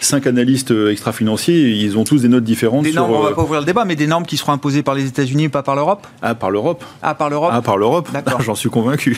5 0.00 0.26
analystes 0.26 0.72
extra-financiers, 0.90 1.70
ils 1.70 1.96
ont 1.98 2.04
tous 2.04 2.22
des 2.22 2.28
notes 2.28 2.44
différentes. 2.44 2.84
Des 2.84 2.92
normes, 2.92 3.12
on 3.12 3.22
va 3.22 3.32
pas 3.32 3.42
ouvrir 3.42 3.60
le 3.60 3.66
débat, 3.66 3.84
mais 3.84 3.96
des 3.96 4.06
normes 4.06 4.26
qui 4.26 4.36
seront 4.36 4.52
imposées 4.52 4.82
par 4.82 4.94
les 4.94 5.06
États-Unis, 5.06 5.48
pas 5.48 5.62
par 5.62 5.76
l'Europe? 5.76 6.06
Ah, 6.22 6.34
par 6.34 6.50
l'Europe. 6.50 6.84
Ah, 7.02 7.14
par 7.14 7.30
l'Europe? 7.30 7.52
Ah, 7.54 7.62
par 7.62 7.76
l'Europe. 7.76 8.08
J'en 8.40 8.54
suis 8.54 8.70
convaincu. 8.70 9.16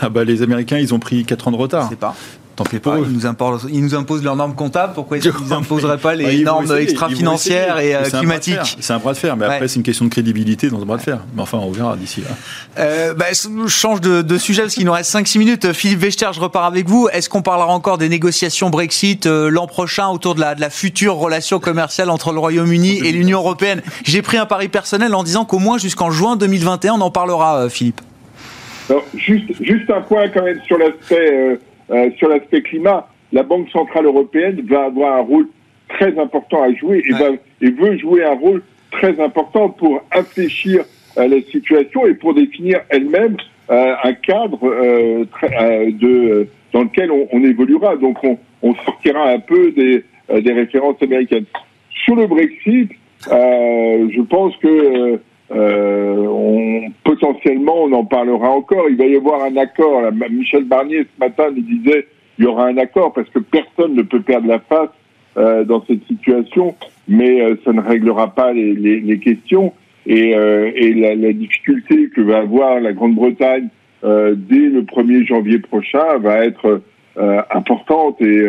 Ah 0.00 0.08
bah, 0.08 0.24
les 0.24 0.42
Américains 0.42 0.78
ils 0.78 0.94
ont 0.94 0.98
pris 0.98 1.24
4 1.24 1.48
ans 1.48 1.52
de 1.52 1.56
retard. 1.56 1.86
C'est 1.88 1.98
pas. 1.98 2.14
Tant 2.56 2.64
pis 2.64 2.78
pas, 2.78 2.96
ils 2.98 3.12
nous, 3.12 3.26
imposent, 3.26 3.68
ils 3.70 3.82
nous 3.82 3.94
imposent 3.94 4.24
leurs 4.24 4.34
normes 4.34 4.54
comptables, 4.54 4.94
pourquoi 4.94 5.18
ils 5.18 5.30
n'imposeraient 5.50 5.98
pas 5.98 6.14
les 6.14 6.42
normes 6.42 6.74
extra-financières 6.78 7.78
et 7.78 7.94
euh, 7.94 8.04
climatiques 8.04 8.78
C'est 8.80 8.94
un 8.94 8.98
bras 8.98 9.12
de 9.12 9.18
fer, 9.18 9.36
mais 9.36 9.44
après 9.44 9.68
c'est 9.68 9.76
une 9.76 9.82
question 9.82 10.06
de 10.06 10.10
crédibilité 10.10 10.70
dans 10.70 10.80
ce 10.80 10.86
bras 10.86 10.96
de 10.96 11.02
fer. 11.02 11.20
Mais 11.34 11.42
enfin, 11.42 11.58
on 11.58 11.70
verra 11.70 11.96
d'ici 11.96 12.22
là. 12.22 12.28
Euh, 12.78 13.12
bah, 13.12 13.26
je 13.30 13.66
change 13.68 14.00
de, 14.00 14.38
sujet 14.38 14.62
parce 14.62 14.74
qu'il 14.74 14.86
nous 14.86 14.92
reste 14.92 15.14
5-6 15.14 15.38
minutes. 15.38 15.72
Philippe 15.72 16.00
Vechter, 16.00 16.28
je 16.32 16.40
repars 16.40 16.64
avec 16.64 16.88
vous. 16.88 17.08
Est-ce 17.12 17.28
qu'on 17.28 17.42
parlera 17.42 17.72
encore 17.72 17.98
des 17.98 18.08
négociations 18.08 18.70
Brexit 18.70 19.26
euh, 19.26 19.50
l'an 19.50 19.66
prochain 19.66 20.08
autour 20.08 20.34
de 20.34 20.40
la, 20.40 20.54
de 20.54 20.60
la 20.60 20.70
future 20.70 21.16
relation 21.16 21.60
commerciale 21.60 22.08
entre 22.08 22.32
le 22.32 22.38
Royaume-Uni 22.38 23.00
et 23.04 23.12
l'Union 23.12 23.38
Européenne? 23.38 23.82
J'ai 24.04 24.22
pris 24.22 24.38
un 24.38 24.46
pari 24.46 24.68
personnel 24.68 25.14
en 25.14 25.24
disant 25.24 25.44
qu'au 25.44 25.58
moins 25.58 25.76
jusqu'en 25.76 26.10
juin 26.10 26.36
2021, 26.36 26.94
on 26.94 27.00
en 27.02 27.10
parlera, 27.10 27.68
Philippe 27.68 28.00
juste, 29.16 29.52
juste 29.60 29.90
un 29.90 30.00
point 30.00 30.28
quand 30.28 30.42
même 30.42 30.60
sur 30.66 30.78
l'aspect 30.78 31.58
euh, 31.90 31.94
euh, 31.94 32.10
sur 32.16 32.28
l'aspect 32.28 32.62
climat. 32.62 33.08
La 33.32 33.42
Banque 33.42 33.68
centrale 33.70 34.06
européenne 34.06 34.62
va 34.68 34.84
avoir 34.84 35.16
un 35.16 35.22
rôle 35.22 35.48
très 35.88 36.18
important 36.18 36.62
à 36.62 36.72
jouer 36.72 37.02
et, 37.08 37.12
va, 37.12 37.30
et 37.60 37.70
veut 37.70 37.96
jouer 37.98 38.24
un 38.24 38.34
rôle 38.34 38.62
très 38.90 39.20
important 39.20 39.70
pour 39.70 40.02
infléchir 40.12 40.84
euh, 41.18 41.28
la 41.28 41.40
situation 41.42 42.06
et 42.06 42.14
pour 42.14 42.34
définir 42.34 42.80
elle-même 42.88 43.36
euh, 43.70 43.94
un 44.02 44.12
cadre 44.12 44.58
euh, 44.64 45.24
très, 45.32 45.90
de, 45.92 46.48
dans 46.72 46.82
lequel 46.82 47.10
on, 47.10 47.28
on 47.32 47.42
évoluera. 47.42 47.96
Donc 47.96 48.22
on, 48.22 48.38
on, 48.62 48.74
sortira 48.76 49.30
un 49.30 49.40
peu 49.40 49.72
des, 49.72 50.04
des 50.40 50.52
références 50.52 51.02
américaines. 51.02 51.46
Sur 52.04 52.14
le 52.16 52.26
Brexit, 52.26 52.90
je 53.28 54.22
pense 54.22 54.56
que 54.58 55.18
euh, 55.52 56.16
on, 56.16 56.90
potentiellement, 57.04 57.84
on 57.84 57.92
en 57.92 58.04
parlera 58.04 58.50
encore. 58.50 58.86
Il 58.90 58.96
va 58.96 59.06
y 59.06 59.16
avoir 59.16 59.44
un 59.44 59.56
accord. 59.56 60.02
Michel 60.30 60.64
Barnier, 60.64 61.02
ce 61.02 61.20
matin, 61.20 61.50
nous 61.54 61.62
disait 61.62 62.06
il 62.38 62.44
y 62.44 62.48
aura 62.48 62.66
un 62.66 62.76
accord 62.76 63.12
parce 63.12 63.28
que 63.30 63.38
personne 63.38 63.94
ne 63.94 64.02
peut 64.02 64.20
perdre 64.20 64.48
la 64.48 64.58
face 64.58 64.90
euh, 65.38 65.64
dans 65.64 65.84
cette 65.86 66.04
situation, 66.06 66.74
mais 67.08 67.40
euh, 67.40 67.56
ça 67.64 67.72
ne 67.72 67.80
réglera 67.80 68.34
pas 68.34 68.52
les, 68.52 68.74
les, 68.74 69.00
les 69.00 69.18
questions. 69.18 69.72
Et, 70.06 70.36
euh, 70.36 70.70
et 70.74 70.94
la, 70.94 71.14
la, 71.14 71.32
difficulté 71.32 72.10
que 72.14 72.20
va 72.20 72.38
avoir 72.38 72.80
la 72.80 72.92
Grande-Bretagne 72.92 73.68
euh, 74.04 74.34
dès 74.36 74.68
le 74.68 74.82
1er 74.82 75.26
janvier 75.26 75.58
prochain 75.58 76.18
va 76.18 76.44
être 76.44 76.82
importante 77.50 78.20
et, 78.20 78.44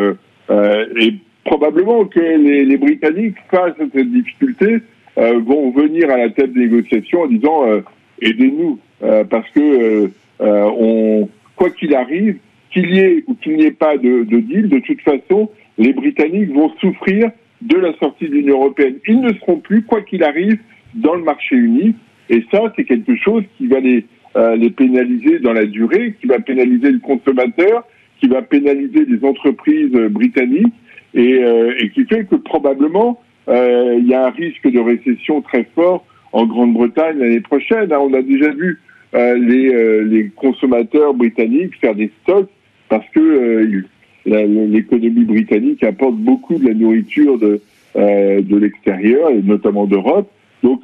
et 0.99 1.13
probablement 1.45 2.03
que 2.03 2.19
les, 2.19 2.65
les 2.65 2.77
Britanniques, 2.77 3.37
face 3.49 3.71
à 3.79 3.85
cette 3.93 4.11
difficulté, 4.11 4.65
euh, 4.65 4.79
vont 5.17 5.71
venir 5.71 6.09
à 6.11 6.17
la 6.17 6.29
table 6.29 6.53
des 6.53 6.67
négociations 6.67 7.21
en 7.21 7.27
disant 7.27 7.67
euh, 7.67 7.81
aidez-nous 8.21 8.79
euh, 9.03 9.23
parce 9.23 9.49
que 9.51 10.11
on, 10.39 11.27
quoi 11.55 11.71
qu'il 11.71 11.95
arrive, 11.95 12.37
qu'il 12.71 12.93
y 12.93 12.99
ait 12.99 13.23
ou 13.27 13.33
qu'il 13.35 13.57
n'y 13.57 13.65
ait 13.65 13.71
pas 13.71 13.97
de, 13.97 14.23
de, 14.23 14.39
deal, 14.39 14.69
de 14.69 14.79
toute 14.79 15.01
façon, 15.01 15.49
les 15.77 15.93
Britanniques 15.93 16.53
vont 16.53 16.71
souffrir 16.79 17.31
de 17.61 17.77
la 17.77 17.93
sortie 17.97 18.29
de 18.29 18.33
l'Union 18.33 18.57
européenne. 18.57 18.97
Ils 19.07 19.21
ne 19.21 19.33
seront 19.33 19.57
plus, 19.57 19.81
quoi 19.83 20.01
qu'il 20.01 20.23
arrive, 20.23 20.59
dans 20.93 21.15
le 21.15 21.23
marché 21.23 21.55
unique. 21.55 21.95
Et 22.29 22.43
ça, 22.51 22.71
c'est 22.75 22.83
quelque 22.83 23.15
chose 23.15 23.43
qui 23.57 23.67
va 23.67 23.79
les, 23.79 24.05
euh, 24.35 24.55
les 24.55 24.69
pénaliser 24.69 25.39
dans 25.39 25.53
la 25.53 25.65
durée, 25.65 26.15
qui 26.21 26.27
va 26.27 26.39
pénaliser 26.39 26.91
le 26.91 26.99
consommateur, 26.99 27.87
qui 28.19 28.27
va 28.27 28.41
pénaliser 28.41 29.05
les 29.05 29.23
entreprises 29.25 29.91
britanniques, 29.91 30.73
et, 31.13 31.43
euh, 31.43 31.73
et 31.79 31.89
qui 31.89 32.05
fait 32.05 32.25
que 32.25 32.35
probablement 32.35 33.11
euh, 33.11 33.26
il 33.47 34.07
y 34.07 34.13
a 34.13 34.27
un 34.27 34.29
risque 34.31 34.69
de 34.69 34.79
récession 34.79 35.41
très 35.41 35.63
fort 35.75 36.05
en 36.33 36.45
Grande-Bretagne 36.45 37.17
l'année 37.19 37.41
prochaine. 37.41 37.91
Hein. 37.91 37.99
On 38.01 38.13
a 38.13 38.21
déjà 38.21 38.51
vu 38.51 38.79
euh, 39.15 39.37
les, 39.37 39.73
euh, 39.73 40.01
les, 40.03 40.29
consommateurs 40.29 41.13
britanniques 41.13 41.79
faire 41.79 41.95
des 41.95 42.11
stocks 42.23 42.49
parce 42.89 43.07
que 43.09 43.83
l'économie 44.25 45.23
britannique 45.23 45.83
apporte 45.83 46.15
beaucoup 46.15 46.57
de 46.57 46.67
la 46.67 46.73
nourriture 46.73 47.37
de, 47.37 47.61
l'extérieur 47.95 49.29
et 49.31 49.41
notamment 49.41 49.85
d'Europe. 49.87 50.29
Donc 50.63 50.83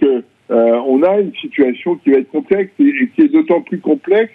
on 0.49 1.03
a 1.03 1.19
une 1.19 1.33
situation 1.35 1.95
qui 1.95 2.11
va 2.11 2.17
être 2.17 2.31
complexe 2.31 2.71
et, 2.79 2.87
et 2.87 3.09
qui 3.15 3.21
est 3.21 3.27
d'autant 3.27 3.61
plus 3.61 3.79
complexe 3.79 4.33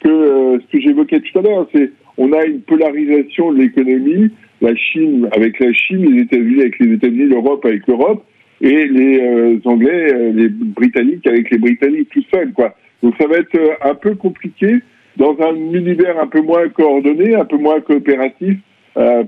que 0.00 0.60
ce 0.60 0.72
que 0.72 0.80
j'évoquais 0.80 1.20
tout 1.20 1.38
à 1.38 1.42
l'heure, 1.42 1.68
c'est 1.74 1.90
on 2.16 2.32
a 2.32 2.44
une 2.44 2.60
polarisation 2.60 3.52
de 3.52 3.58
l'économie 3.58 4.30
la 4.60 4.74
Chine 4.74 5.28
avec 5.32 5.58
la 5.60 5.72
Chine, 5.72 6.04
les 6.10 6.22
États-Unis 6.22 6.60
avec 6.60 6.78
les 6.78 6.94
États-Unis, 6.94 7.26
l'Europe 7.26 7.64
avec 7.64 7.86
l'Europe, 7.86 8.24
et 8.60 8.86
les 8.86 9.20
euh, 9.20 9.60
Anglais, 9.64 10.12
euh, 10.12 10.32
les 10.32 10.48
Britanniques 10.48 11.26
avec 11.26 11.50
les 11.50 11.58
Britanniques 11.58 12.08
tout 12.10 12.24
seuls, 12.32 12.52
quoi. 12.52 12.74
Donc 13.02 13.14
ça 13.20 13.26
va 13.26 13.36
être 13.36 13.54
euh, 13.54 13.74
un 13.82 13.94
peu 13.94 14.14
compliqué 14.14 14.80
dans 15.16 15.36
un 15.40 15.54
univers 15.54 16.18
un 16.20 16.26
peu 16.26 16.40
moins 16.40 16.68
coordonné, 16.68 17.34
un 17.34 17.44
peu 17.44 17.56
moins 17.56 17.80
coopératif 17.80 18.56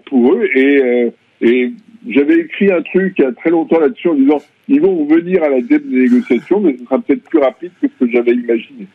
pour 0.07 0.35
eux. 0.35 0.49
Et, 0.55 1.72
j'avais 2.09 2.41
écrit 2.41 2.72
un 2.72 2.81
truc 2.81 3.14
il 3.18 3.22
y 3.22 3.26
a 3.26 3.33
très 3.33 3.51
longtemps 3.51 3.78
là-dessus 3.78 4.09
en 4.09 4.14
disant 4.14 4.39
ils 4.68 4.81
vont 4.81 5.05
venir 5.05 5.43
à 5.43 5.49
la 5.51 5.61
table 5.61 5.91
des 5.91 6.09
négociations, 6.09 6.61
mais 6.61 6.76
ce 6.78 6.85
sera 6.85 6.99
peut-être 6.99 7.22
plus 7.24 7.41
rapide 7.41 7.70
que 7.81 7.89
ce 7.89 8.05
que 8.05 8.11
j'avais 8.11 8.33
imaginé. 8.33 8.87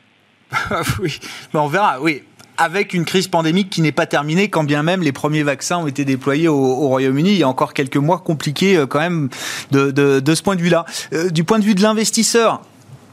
oui, 1.01 1.19
mais 1.53 1.59
on 1.59 1.67
verra. 1.67 2.01
Oui, 2.01 2.21
avec 2.57 2.93
une 2.93 3.05
crise 3.05 3.27
pandémique 3.27 3.69
qui 3.69 3.81
n'est 3.81 3.91
pas 3.91 4.05
terminée, 4.05 4.49
quand 4.49 4.63
bien 4.63 4.83
même 4.83 5.01
les 5.01 5.11
premiers 5.11 5.43
vaccins 5.43 5.77
ont 5.77 5.87
été 5.87 6.05
déployés 6.05 6.47
au, 6.47 6.87
Royaume-Uni. 6.87 7.31
Il 7.31 7.37
y 7.37 7.43
a 7.43 7.49
encore 7.49 7.73
quelques 7.73 7.97
mois 7.97 8.19
compliqués 8.19 8.77
euh, 8.77 8.85
quand 8.85 8.99
même 8.99 9.29
de, 9.71 9.91
de, 9.91 10.19
de 10.19 10.35
ce 10.35 10.43
point 10.43 10.55
de 10.55 10.61
vue-là. 10.61 10.85
Euh, 11.13 11.29
du 11.29 11.43
point 11.43 11.59
de 11.59 11.65
vue 11.65 11.75
de 11.75 11.81
l'investisseur, 11.81 12.61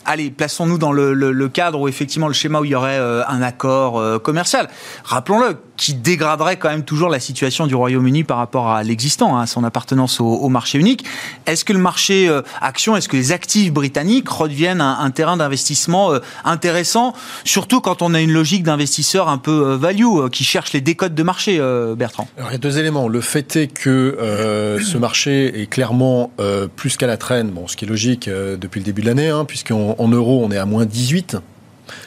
allez, 0.05 0.31
plaçons-nous 0.31 0.79
dans 0.79 0.93
le, 0.93 1.15
le, 1.15 1.33
le, 1.33 1.49
cadre 1.49 1.81
où 1.81 1.89
effectivement 1.89 2.29
le 2.29 2.35
schéma 2.35 2.61
où 2.61 2.65
il 2.65 2.71
y 2.71 2.75
aurait 2.75 2.99
euh, 2.99 3.23
un 3.27 3.43
accord 3.43 4.23
commercial. 4.23 4.69
Rappelons-le, 5.05 5.57
qui 5.83 5.95
dégraderait 5.95 6.59
quand 6.59 6.69
même 6.69 6.85
toujours 6.85 7.09
la 7.09 7.19
situation 7.19 7.67
du 7.67 7.75
Royaume-Uni 7.75 8.23
par 8.23 8.37
rapport 8.37 8.69
à 8.69 8.85
l'existant, 8.85 9.37
hein, 9.37 9.47
son 9.47 9.65
appartenance 9.65 10.21
au, 10.21 10.49
marché 10.49 10.79
unique. 10.79 11.05
Est-ce 11.47 11.65
que 11.65 11.73
le 11.73 11.81
marché 11.81 12.29
euh, 12.29 12.43
action, 12.61 12.97
est-ce 12.97 13.09
que 13.09 13.17
les 13.17 13.33
actifs 13.33 13.73
britanniques 13.73 14.29
redeviennent 14.29 14.81
un, 14.81 15.01
un 15.01 15.11
terrain 15.11 15.37
d'investissement 15.37 16.13
euh, 16.13 16.21
intéressant, 16.45 17.15
surtout 17.45 17.81
quand 17.81 18.01
on 18.01 18.15
a 18.15 18.21
une 18.21 18.33
logique 18.33 18.63
d'investisseur 18.63 19.29
un 19.29 19.39
peu 19.39 19.71
euh, 19.71 19.77
value 19.77 20.29
qui 20.31 20.45
cherche 20.45 20.73
les 20.73 20.81
décodes 20.81 21.17
de 21.17 21.23
marché, 21.25 21.59
Bertrand? 21.97 22.29
Alors, 22.37 22.51
Il 22.51 22.53
y 22.53 22.57
a 22.57 22.59
deux 22.59 22.79
éléments. 22.79 23.09
Le 23.09 23.21
fait 23.21 23.57
est 23.57 23.67
que 23.67 24.79
ce 24.81 24.99
marché 24.99 25.63
est 25.63 25.67
clairement 25.67 26.31
plus 26.77 26.97
qu'à 26.97 27.09
la 27.09 27.17
traîne, 27.17 27.51
bon, 27.51 27.67
ce 27.67 27.77
qui 27.77 27.87
est 27.87 27.89
logique 27.89 28.29
depuis 28.29 28.79
le 28.79 28.85
début 28.85 29.03
de 29.03 29.07
l'année, 29.07 29.31
hein, 29.31 29.45
puisqu'en 29.45 30.09
euro 30.09 30.45
on 30.45 30.51
est 30.53 30.59
à 30.59 30.65
moins 30.65 30.87
18 30.87 31.39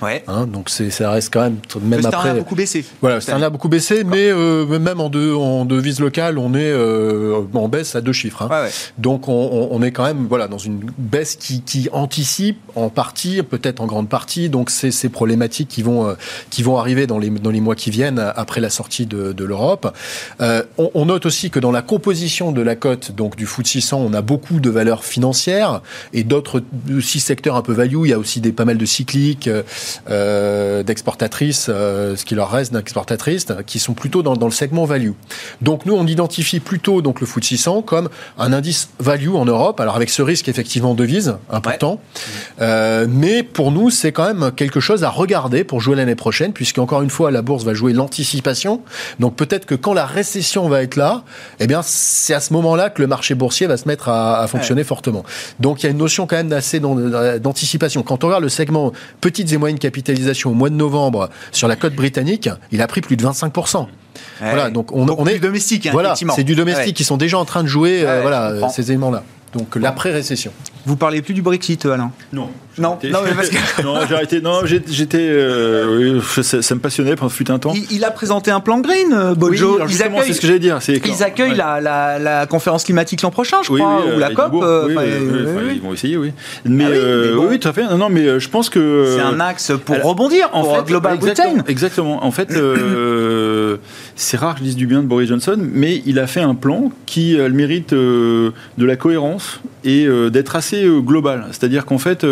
Ouais. 0.02 0.24
Hein, 0.28 0.48
donc 0.48 0.70
ça 0.70 1.12
reste 1.12 1.34
quand 1.34 1.42
même 1.42 1.58
même 1.82 2.00
le 2.02 2.08
après. 2.08 2.30
a 2.30 2.34
beaucoup 2.34 2.56
baissé. 2.56 2.86
Voilà, 3.02 3.20
le 3.20 3.44
a 3.44 3.50
beaucoup 3.50 3.70
baissé, 3.70 4.04
mais 4.04 4.30
euh, 4.30 4.66
même 4.80 5.00
en, 5.00 5.10
de, 5.10 5.34
en 5.34 5.66
devise 5.66 6.00
locale, 6.00 6.38
on 6.38 6.54
est 6.54 6.72
euh, 6.72 7.42
en 7.54 7.68
baisse 7.68 7.96
à 7.96 8.02
deux 8.02 8.14
chiffres. 8.14 8.42
Hein. 8.42 8.48
Ouais, 8.50 8.64
ouais. 8.64 8.72
Donc 8.98 9.28
on, 9.28 9.70
on, 9.72 9.82
est 9.82 9.92
quand 9.92 10.06
même 10.06 10.26
voilà 10.28 10.48
dans 10.48 10.58
une 10.58 10.82
baisse 10.98 11.36
qui, 11.36 11.62
qui 11.62 11.90
anticipe 11.92 12.60
en 12.76 12.90
partie, 12.90 13.42
peut-être 13.44 13.82
en 13.82 13.86
grande 13.86 14.10
partie. 14.10 14.50
Donc 14.50 14.70
c'est 14.70 14.92
ces 14.92 15.10
problématiques 15.10 15.70
qui 15.70 15.84
vont 15.84 16.08
euh, 16.08 16.14
qui 16.50 16.64
vont 16.64 16.78
arriver 16.78 17.08
dans 17.08 17.20
les 17.20 17.30
dans 17.30 17.52
les 17.52 17.62
mois 17.62 17.76
qui 17.76 17.90
viennent 17.90 18.20
après 18.36 18.62
la 18.62 18.70
sortie 18.70 19.06
de, 19.06 19.34
de 19.34 19.46
l'Europe. 19.46 19.96
On, 20.40 20.92
on, 20.94 21.06
note 21.06 21.26
aussi 21.26 21.50
que 21.50 21.60
dans 21.60 21.72
la 21.72 21.82
composition 21.82 22.52
de 22.52 22.62
la 22.62 22.76
cote 22.76 23.12
donc 23.12 23.36
du 23.36 23.46
FTSE 23.46 23.76
600, 23.76 23.98
on 23.98 24.14
a 24.14 24.22
beaucoup 24.22 24.60
de 24.60 24.70
valeurs 24.70 25.04
financières 25.04 25.82
et 26.14 26.24
d'autres 26.24 26.64
six 27.02 27.20
secteurs 27.20 27.56
un 27.56 27.62
peu 27.62 27.74
value. 27.74 28.06
Il 28.06 28.10
y 28.10 28.14
a 28.14 28.20
aussi 28.20 28.42
des 28.42 28.52
pas 28.52 28.66
mal 28.66 28.78
de 28.78 28.86
cycliques. 28.86 29.50
D'exportatrices, 30.08 31.66
ce 31.66 32.26
qui 32.26 32.36
leur 32.36 32.52
reste 32.52 32.74
d'exportatrices, 32.74 33.48
qui 33.66 33.80
sont 33.80 33.94
plutôt 33.94 34.22
dans, 34.22 34.36
dans, 34.36 34.46
le 34.48 34.52
segment 34.52 34.86
value. 34.86 35.12
Donc 35.62 35.86
nous, 35.86 35.96
on 35.96 36.06
identifie 36.06 36.60
plutôt 36.60 37.02
donc 37.02 37.22
le 37.22 37.28
FTSE 37.28 37.46
600 37.46 37.82
comme 37.84 38.10
un 38.38 38.54
indice 38.54 38.90
value 39.00 39.36
en 39.36 39.46
Europe. 39.46 39.80
Alors 39.80 39.96
avec 39.96 40.10
ce 40.10 40.22
risque 40.22 40.50
effectivement 40.50 40.94
de 40.94 41.06
devise 41.06 41.36
important, 41.50 42.00
mais 42.60 43.44
pour 43.44 43.72
nous, 43.72 43.90
c'est 43.90 44.12
quand 44.12 44.26
même 44.26 44.52
quelque 44.52 44.80
chose 44.80 45.04
à 45.04 45.10
regarder 45.10 45.64
pour 45.64 45.80
jouer 45.80 45.96
l'année 45.96 46.16
prochaine, 46.16 46.54
puisque 46.54 46.80
encore 46.80 47.02
une 47.02 47.10
fois, 47.10 47.32
la 47.32 47.42
bourse 47.42 47.64
va 47.64 47.74
jouer 47.74 47.94
l'anticipation. 47.94 48.82
Donc 49.20 49.36
peut-être 49.36 49.66
que 49.66 49.76
quand 49.76 49.94
la 49.94 50.06
récession 50.06 50.68
va 50.68 50.82
être 50.82 50.96
là, 50.96 51.24
eh 51.60 51.68
bien 51.68 51.82
c'est 51.84 52.34
à 52.34 52.40
ce 52.40 52.54
moment-là 52.54 52.90
que 52.90 53.02
le 53.02 53.08
marché 53.08 53.36
boursier 53.36 53.68
va 53.68 53.78
se 53.78 53.88
mettre 53.88 54.10
à, 54.10 54.46
fonctionner 54.48 54.84
fortement. 54.84 55.24
Donc 55.60 55.84
il 55.84 55.86
y 55.86 55.88
a 55.88 55.92
une 55.92 55.98
notion 55.98 56.28
quand 56.28 56.36
même 56.36 56.52
assez 56.54 56.80
d'anticipation. 56.80 58.04
Quand 58.04 58.24
on 58.24 58.28
regarde 58.28 58.44
le 58.44 58.50
segment 58.50 58.92
petites 59.22 59.52
et 59.52 59.58
moyennes 59.66 59.80
capitalisations 59.80 60.52
au 60.52 60.54
mois 60.54 60.70
de 60.70 60.76
novembre 60.76 61.30
sur 61.52 61.68
la 61.68 61.76
côte 61.76 61.96
britannique, 61.96 62.50
il 62.72 62.82
a 62.84 62.88
pris 62.88 63.02
plus 63.02 63.18
de 63.18 63.24
25 63.24 63.52
Voilà, 64.40 64.70
donc 64.70 64.92
on, 64.92 65.08
on 65.10 65.26
est 65.26 65.40
domestique. 65.40 65.88
Hein, 65.88 65.92
voilà, 65.92 66.14
c'est 66.16 66.44
du 66.44 66.56
domestique 66.56 66.96
qui 66.96 67.04
sont 67.04 67.18
déjà 67.18 67.40
en 67.40 67.46
train 67.46 67.64
de 67.64 67.68
jouer 67.68 68.04
euh, 68.04 68.22
voilà 68.22 68.70
ces 68.70 68.92
éléments-là. 68.92 69.24
Donc 69.56 69.76
l'après-récession. 69.76 70.52
Vous 70.86 70.98
parlez 70.98 71.22
plus 71.22 71.34
du 71.34 71.42
Brexit, 71.42 71.86
Alain? 71.86 72.12
Non. 72.32 72.50
Non, 72.78 73.00
non, 73.04 73.20
mais 73.24 73.34
parce 73.34 73.50
que... 73.50 73.82
non, 73.84 74.00
j'ai 74.08 74.16
arrêté. 74.16 74.42
Non, 74.42 74.62
j'étais. 74.66 75.18
Euh, 75.20 76.20
ça, 76.22 76.76
me 76.76 76.80
passionnait 76.80 77.16
pendant 77.16 77.30
fut 77.30 77.50
un 77.50 77.58
temps. 77.58 77.74
Il, 77.90 78.04
a 78.04 78.12
présenté 78.12 78.52
un 78.52 78.60
plan 78.60 78.80
green, 78.80 79.14
euh, 79.14 79.34
Bojo. 79.34 79.80
Oui, 79.82 79.94
c'est 79.94 80.34
ce 80.34 80.42
que 80.42 80.48
j'allais 80.48 80.60
dire. 80.60 80.80
Ils 80.88 81.24
accueillent 81.24 81.56
la, 81.56 81.80
la, 81.80 82.20
la, 82.20 82.46
conférence 82.48 82.84
climatique 82.84 83.22
l'an 83.22 83.32
prochain, 83.32 83.58
je 83.64 83.74
crois, 83.74 84.04
ou 84.06 84.20
la 84.20 84.32
COP. 84.32 84.62
Euh, 84.62 85.72
ils 85.74 85.82
vont 85.82 85.94
essayer, 85.94 86.18
oui. 86.18 86.34
Mais, 86.66 86.86
ah 86.86 87.38
oui, 87.40 87.46
oui, 87.52 87.60
tout 87.60 87.70
à 87.70 87.74
fait. 87.74 87.88
Non, 87.96 88.10
mais 88.10 88.40
je 88.40 88.50
pense 88.50 88.70
que. 88.70 89.16
C'est 89.16 89.22
un 89.22 89.40
axe 89.40 89.72
pour 89.86 90.02
rebondir, 90.04 90.50
en 90.52 90.62
pour 90.62 90.76
fait, 90.78 90.84
Global 90.84 91.16
exactement, 91.16 91.54
Britain. 91.54 91.72
Exactement. 91.72 92.26
En 92.26 92.32
fait, 92.32 92.50
c'est 94.16 94.38
rare 94.38 94.56
que 94.56 94.60
je 94.60 94.66
dise 94.66 94.76
du 94.76 94.86
bien 94.86 95.02
de 95.02 95.08
Boris 95.08 95.30
Johnson, 95.30 95.58
mais 95.58 96.04
il 96.06 96.20
a 96.20 96.28
fait 96.28 96.42
un 96.42 96.56
plan 96.56 96.92
qui 97.06 97.40
a 97.40 97.48
le 97.48 97.54
mérite 97.54 97.94
de 97.94 98.52
la 98.78 98.96
cohérence 98.98 99.45
et 99.84 100.08
d'être 100.32 100.56
assez 100.56 100.88
global. 101.02 101.46
C'est-à-dire 101.52 101.86
qu'en 101.86 102.00
fait, 102.00 102.26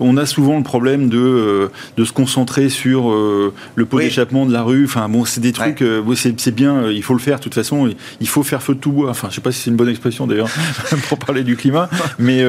on 0.00 0.16
a 0.16 0.26
souvent 0.26 0.56
le 0.56 0.62
problème 0.62 1.08
de, 1.08 1.18
euh, 1.18 1.68
de 1.96 2.04
se 2.04 2.12
concentrer 2.12 2.68
sur 2.68 3.10
euh, 3.10 3.52
le 3.74 3.86
pot 3.86 3.98
d'échappement 3.98 4.46
de 4.46 4.52
la 4.52 4.62
rue. 4.62 4.84
Enfin, 4.84 5.08
bon, 5.08 5.24
c'est 5.24 5.40
des 5.40 5.52
trucs, 5.52 5.82
euh, 5.82 6.02
c'est 6.16 6.54
bien, 6.54 6.90
il 6.90 7.02
faut 7.02 7.14
le 7.14 7.20
faire 7.20 7.38
de 7.38 7.42
toute 7.42 7.54
façon. 7.54 7.90
Il 8.20 8.28
faut 8.28 8.42
faire 8.42 8.62
feu 8.62 8.74
de 8.74 8.80
tout 8.80 8.92
bois. 8.92 9.10
Enfin, 9.10 9.28
je 9.30 9.36
sais 9.36 9.40
pas 9.40 9.52
si 9.52 9.60
c'est 9.60 9.70
une 9.70 9.76
bonne 9.76 9.88
expression 9.88 10.26
d'ailleurs 10.26 10.50
pour 11.08 11.18
parler 11.18 11.44
du 11.44 11.56
climat, 11.56 11.88
mais 12.18 12.44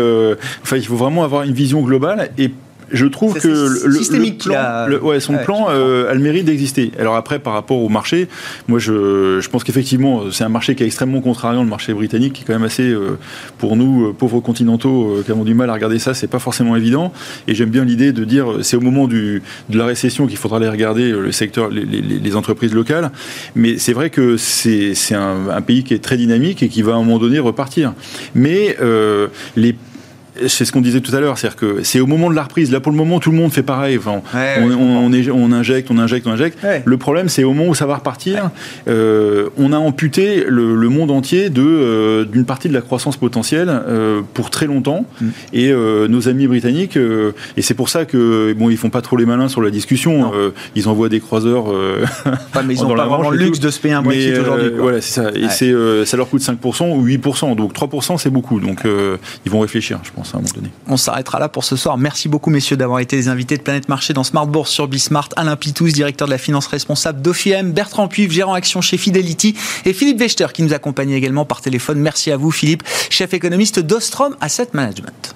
enfin, 0.63 0.77
il 0.77 0.85
faut 0.85 0.95
vraiment 0.95 1.23
avoir 1.23 1.43
une 1.43 1.53
vision 1.53 1.81
globale 1.81 2.31
et 2.37 2.51
je 2.91 3.05
trouve 3.05 3.39
que 3.39 3.47
le, 3.47 4.37
plan, 4.37 4.99
ouais, 5.01 5.19
son 5.19 5.37
plan 5.37 5.67
euh, 5.69 6.09
a 6.09 6.13
le 6.13 6.19
mérite 6.19 6.45
d'exister. 6.45 6.91
Alors 6.99 7.15
après, 7.15 7.39
par 7.39 7.53
rapport 7.53 7.77
au 7.77 7.89
marché, 7.89 8.27
moi 8.67 8.79
je, 8.79 9.39
je 9.41 9.49
pense 9.49 9.63
qu'effectivement, 9.63 10.31
c'est 10.31 10.43
un 10.43 10.49
marché 10.49 10.75
qui 10.75 10.83
est 10.83 10.85
extrêmement 10.85 11.21
contrariant, 11.21 11.63
le 11.63 11.69
marché 11.69 11.93
britannique, 11.93 12.33
qui 12.33 12.41
est 12.43 12.45
quand 12.45 12.53
même 12.53 12.63
assez, 12.63 12.89
euh, 12.89 13.17
pour 13.57 13.75
nous, 13.75 14.07
euh, 14.07 14.13
pauvres 14.13 14.39
continentaux, 14.39 15.21
qui 15.25 15.31
avons 15.31 15.43
du 15.43 15.53
mal 15.53 15.69
à 15.69 15.73
regarder 15.73 15.99
ça, 15.99 16.13
c'est 16.13 16.27
pas 16.27 16.39
forcément 16.39 16.75
évident. 16.75 17.11
Et 17.47 17.55
j'aime 17.55 17.69
bien 17.69 17.85
l'idée 17.85 18.13
de 18.13 18.23
dire, 18.23 18.47
c'est 18.61 18.77
au 18.77 18.81
moment 18.81 19.07
du, 19.07 19.41
de 19.69 19.77
la 19.77 19.85
récession 19.85 20.27
qu'il 20.27 20.37
faudra 20.37 20.57
aller 20.57 20.69
regarder 20.69 21.11
le 21.11 21.31
secteur, 21.31 21.69
les, 21.69 21.85
les, 21.85 22.01
les 22.01 22.35
entreprises 22.35 22.73
locales. 22.73 23.11
Mais 23.55 23.77
c'est 23.77 23.93
vrai 23.93 24.09
que 24.09 24.37
c'est 24.37 24.93
un, 25.11 25.49
un, 25.49 25.61
pays 25.61 25.83
qui 25.83 25.93
est 25.93 26.03
très 26.03 26.17
dynamique 26.17 26.61
et 26.63 26.69
qui 26.69 26.81
va 26.81 26.93
à 26.93 26.95
un 26.95 26.99
moment 26.99 27.19
donné 27.19 27.39
repartir. 27.39 27.93
Mais 28.35 28.77
les 29.55 29.75
c'est 30.47 30.65
ce 30.65 30.71
qu'on 30.71 30.81
disait 30.81 31.01
tout 31.01 31.15
à 31.15 31.19
l'heure, 31.19 31.37
c'est-à-dire 31.37 31.57
que 31.57 31.83
c'est 31.83 31.99
au 31.99 32.07
moment 32.07 32.29
de 32.29 32.35
la 32.35 32.43
reprise. 32.43 32.71
Là, 32.71 32.79
pour 32.79 32.91
le 32.91 32.97
moment, 32.97 33.19
tout 33.19 33.31
le 33.31 33.37
monde 33.37 33.51
fait 33.51 33.63
pareil. 33.63 33.97
Enfin, 33.97 34.21
on, 34.33 34.71
on, 34.71 35.05
on, 35.05 35.51
injecte, 35.51 35.89
on 35.89 35.97
injecte, 35.97 36.27
on 36.27 36.31
injecte. 36.31 36.59
Le 36.83 36.97
problème, 36.97 37.29
c'est 37.29 37.43
au 37.43 37.53
moment 37.53 37.69
où 37.69 37.75
ça 37.75 37.85
va 37.85 37.95
repartir, 37.95 38.49
euh, 38.87 39.49
on 39.57 39.73
a 39.73 39.77
amputé 39.77 40.45
le, 40.47 40.75
le 40.75 40.89
monde 40.89 41.11
entier 41.11 41.49
de 41.49 41.61
euh, 41.61 42.25
d'une 42.25 42.45
partie 42.45 42.67
de 42.67 42.73
la 42.73 42.81
croissance 42.81 43.17
potentielle 43.17 43.69
euh, 43.69 44.21
pour 44.33 44.49
très 44.49 44.65
longtemps. 44.65 45.05
Mm. 45.21 45.27
Et 45.53 45.73
nos 46.09 46.27
amis 46.27 46.47
britanniques, 46.47 46.97
et 46.97 47.61
c'est 47.61 47.73
pour 47.73 47.89
ça 47.89 48.05
que 48.05 48.53
bon, 48.53 48.69
ils 48.69 48.77
font 48.77 48.89
pas 48.89 49.01
trop 49.01 49.17
les 49.17 49.25
malins 49.25 49.47
sur 49.47 49.61
la 49.61 49.69
discussion. 49.69 50.31
ils 50.75 50.87
envoient 50.87 51.09
des 51.09 51.19
croiseurs. 51.19 51.65
Mais 52.65 52.73
ils 52.73 52.83
ont 52.85 52.95
pas 52.95 53.07
vraiment 53.07 53.29
le 53.29 53.37
luxe 53.37 53.59
de 53.59 53.69
se 53.69 53.79
payer 53.79 53.93
un 53.93 54.01
Brexit 54.01 54.37
aujourd'hui. 54.37 54.71
Voilà, 54.77 55.01
c'est 55.01 55.21
ça. 55.21 55.31
Et 55.33 55.49
c'est 55.49 55.73
ça 56.05 56.17
leur 56.17 56.29
coûte 56.29 56.41
5% 56.41 56.95
ou 56.95 57.05
8%. 57.05 57.55
Donc 57.55 57.73
3%, 57.73 58.17
c'est 58.17 58.29
beaucoup. 58.29 58.59
Donc 58.59 58.83
ils 59.45 59.51
vont 59.51 59.59
réfléchir, 59.59 59.99
je 60.03 60.11
pense. 60.11 60.24
On 60.87 60.97
s'arrêtera 60.97 61.39
là 61.39 61.49
pour 61.49 61.63
ce 61.63 61.75
soir. 61.75 61.97
Merci 61.97 62.29
beaucoup, 62.29 62.49
messieurs, 62.49 62.77
d'avoir 62.77 62.99
été 62.99 63.15
les 63.15 63.27
invités 63.27 63.57
de 63.57 63.61
Planète 63.61 63.89
Marché 63.89 64.13
dans 64.13 64.23
Smart 64.23 64.47
Bourse 64.47 64.71
sur 64.71 64.87
Bismart. 64.87 65.29
Alain 65.35 65.55
Pitous, 65.55 65.91
directeur 65.91 66.27
de 66.27 66.31
la 66.31 66.37
finance 66.37 66.67
responsable 66.67 67.21
d'OFIM, 67.21 67.71
Bertrand 67.71 68.07
Puivre, 68.07 68.31
gérant 68.31 68.53
action 68.53 68.81
chez 68.81 68.97
Fidelity, 68.97 69.55
et 69.85 69.93
Philippe 69.93 70.19
Wechter, 70.19 70.47
qui 70.53 70.63
nous 70.63 70.73
accompagne 70.73 71.11
également 71.11 71.45
par 71.45 71.61
téléphone. 71.61 71.99
Merci 71.99 72.31
à 72.31 72.37
vous, 72.37 72.51
Philippe, 72.51 72.83
chef 73.09 73.33
économiste 73.33 73.79
d'Ostrom 73.79 74.35
Asset 74.41 74.69
Management. 74.73 75.35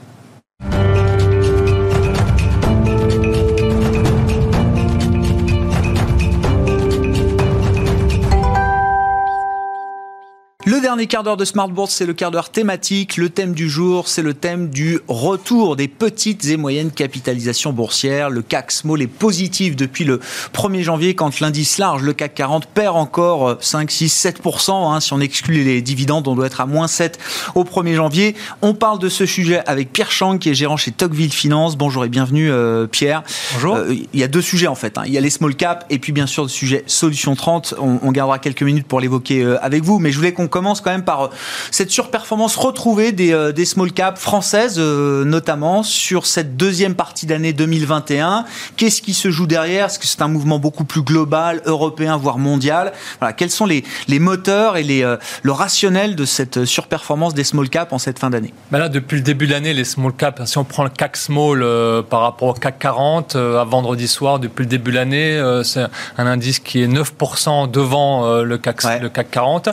Le 10.80 10.84
dernier 10.84 11.08
quart 11.08 11.24
d'heure 11.24 11.36
de 11.36 11.44
Smart 11.44 11.68
Bourse, 11.68 11.92
c'est 11.92 12.06
le 12.06 12.14
quart 12.14 12.32
d'heure 12.32 12.52
thématique. 12.52 13.18
Le 13.18 13.28
thème 13.30 13.52
du 13.52 13.70
jour, 13.70 14.08
c'est 14.08 14.22
le 14.22 14.34
thème 14.34 14.70
du 14.70 15.02
retour 15.10 15.76
des 15.76 15.90
petites 15.90 16.46
et 16.46 16.56
moyennes 16.56 16.92
capitalisations 16.92 17.74
boursières. 17.74 18.30
Le 18.30 18.42
CAC 18.42 18.72
Small 18.72 19.02
est 19.02 19.08
positif 19.08 19.76
depuis 19.76 20.06
le 20.06 20.22
1er 20.54 20.82
janvier 20.84 21.16
quand 21.16 21.42
l'indice 21.42 21.80
large, 21.80 22.02
le 22.02 22.14
CAC 22.14 22.34
40, 22.34 22.68
perd 22.68 22.96
encore 22.96 23.58
5, 23.60 23.92
6, 23.92 24.26
7%. 24.26 25.02
si 25.02 25.12
on 25.12 25.20
exclut 25.20 25.66
les 25.66 25.82
dividendes, 25.82 26.30
on 26.30 26.36
doit 26.36 26.46
être 26.46 26.62
à 26.62 26.66
moins 26.66 26.88
7 26.88 27.20
au 27.56 27.66
1er 27.66 27.96
janvier. 27.96 28.38
On 28.62 28.74
parle 28.74 29.00
de 29.00 29.10
ce 29.10 29.26
sujet 29.26 29.62
avec 29.68 29.92
Pierre 29.92 30.12
Chang, 30.12 30.38
qui 30.38 30.50
est 30.50 30.54
gérant 30.54 30.78
chez 30.78 30.92
Tocqueville 30.92 31.34
Finance. 31.34 31.76
Bonjour 31.76 32.06
et 32.06 32.10
bienvenue 32.10 32.50
euh, 32.50 32.88
Pierre. 32.88 33.24
Bonjour. 33.56 33.76
Euh, 33.76 33.94
il 34.14 34.20
y 34.20 34.24
a 34.24 34.30
deux 34.30 34.42
sujets 34.42 34.68
en 34.68 34.76
fait. 34.76 34.98
Hein. 34.98 35.04
Il 35.06 35.12
y 35.12 35.18
a 35.18 35.22
les 35.22 35.30
small 35.30 35.56
cap 35.56 35.86
et 35.90 36.00
puis 36.00 36.14
bien 36.14 36.26
sûr 36.26 36.44
le 36.44 36.50
sujet 36.50 36.86
Solution 36.88 37.36
30. 37.36 37.76
On, 37.82 38.00
on 38.02 38.14
gardera 38.14 38.40
quelques 38.40 38.64
minutes 38.64 38.88
pour 38.88 39.02
l'évoquer 39.02 39.44
euh, 39.44 39.62
avec 39.62 39.84
vous. 39.84 40.00
Mais 40.00 40.14
je 40.14 40.18
voulais 40.18 40.32
qu'on 40.32 40.48
commence 40.48 40.69
quand 40.76 40.92
même 40.92 41.04
par 41.04 41.22
euh, 41.24 41.28
cette 41.72 41.90
surperformance 41.90 42.56
retrouvée 42.56 43.12
des, 43.12 43.34
euh, 43.34 43.52
des 43.52 43.66
small 43.66 43.92
caps 43.92 44.20
françaises, 44.20 44.76
euh, 44.78 45.26
notamment 45.26 45.84
sur 45.84 46.26
cette 46.26 46.56
deuxième 46.56 46.96
partie 46.96 47.26
d'année 47.26 47.54
2021. 47.54 48.46
Qu'est-ce 48.78 49.02
qui 49.02 49.14
se 49.14 49.32
joue 49.32 49.48
derrière? 49.48 49.88
Est-ce 49.88 50.00
que 50.00 50.06
c'est 50.06 50.22
un 50.22 50.28
mouvement 50.28 50.60
beaucoup 50.60 50.84
plus 50.84 51.02
global, 51.02 51.62
européen, 51.66 52.18
voire 52.18 52.38
mondial? 52.38 52.94
Voilà, 53.20 53.34
quels 53.34 53.50
sont 53.50 53.66
les, 53.66 53.84
les 54.08 54.20
moteurs 54.20 54.78
et 54.78 54.84
les, 54.84 55.16
le 55.44 55.52
rationnel 55.52 56.16
de 56.16 56.26
cette 56.26 56.66
surperformance 56.66 57.34
des 57.34 57.44
small 57.44 57.70
caps 57.70 57.92
en 57.92 57.98
cette 57.98 58.20
fin 58.20 58.30
d'année? 58.30 58.54
Ben 58.72 58.80
Là, 58.80 58.90
depuis 58.90 59.16
le 59.16 59.24
début 59.24 59.48
de 59.48 59.52
l'année, 59.52 59.74
les 59.74 59.84
small 59.84 60.14
caps, 60.14 60.44
si 60.46 60.58
on 60.58 60.64
prend 60.64 60.84
le 60.84 60.90
CAC 60.90 61.18
Small 61.18 61.66
par 62.10 62.22
rapport 62.22 62.50
au 62.50 62.54
CAC 62.54 62.80
40, 62.80 63.36
à 63.36 63.64
vendredi 63.64 64.08
soir, 64.08 64.40
depuis 64.40 64.64
le 64.64 64.70
début 64.70 64.92
de 64.92 64.96
l'année, 64.96 65.62
c'est 65.64 65.86
un 66.18 66.28
indice 66.28 66.60
qui 66.60 66.84
est 66.84 66.88
9% 66.88 67.72
devant 67.72 68.44
le, 68.44 68.58
CAC, 68.58 68.84
le 69.02 69.10
CAC 69.10 69.32
40. 69.32 69.70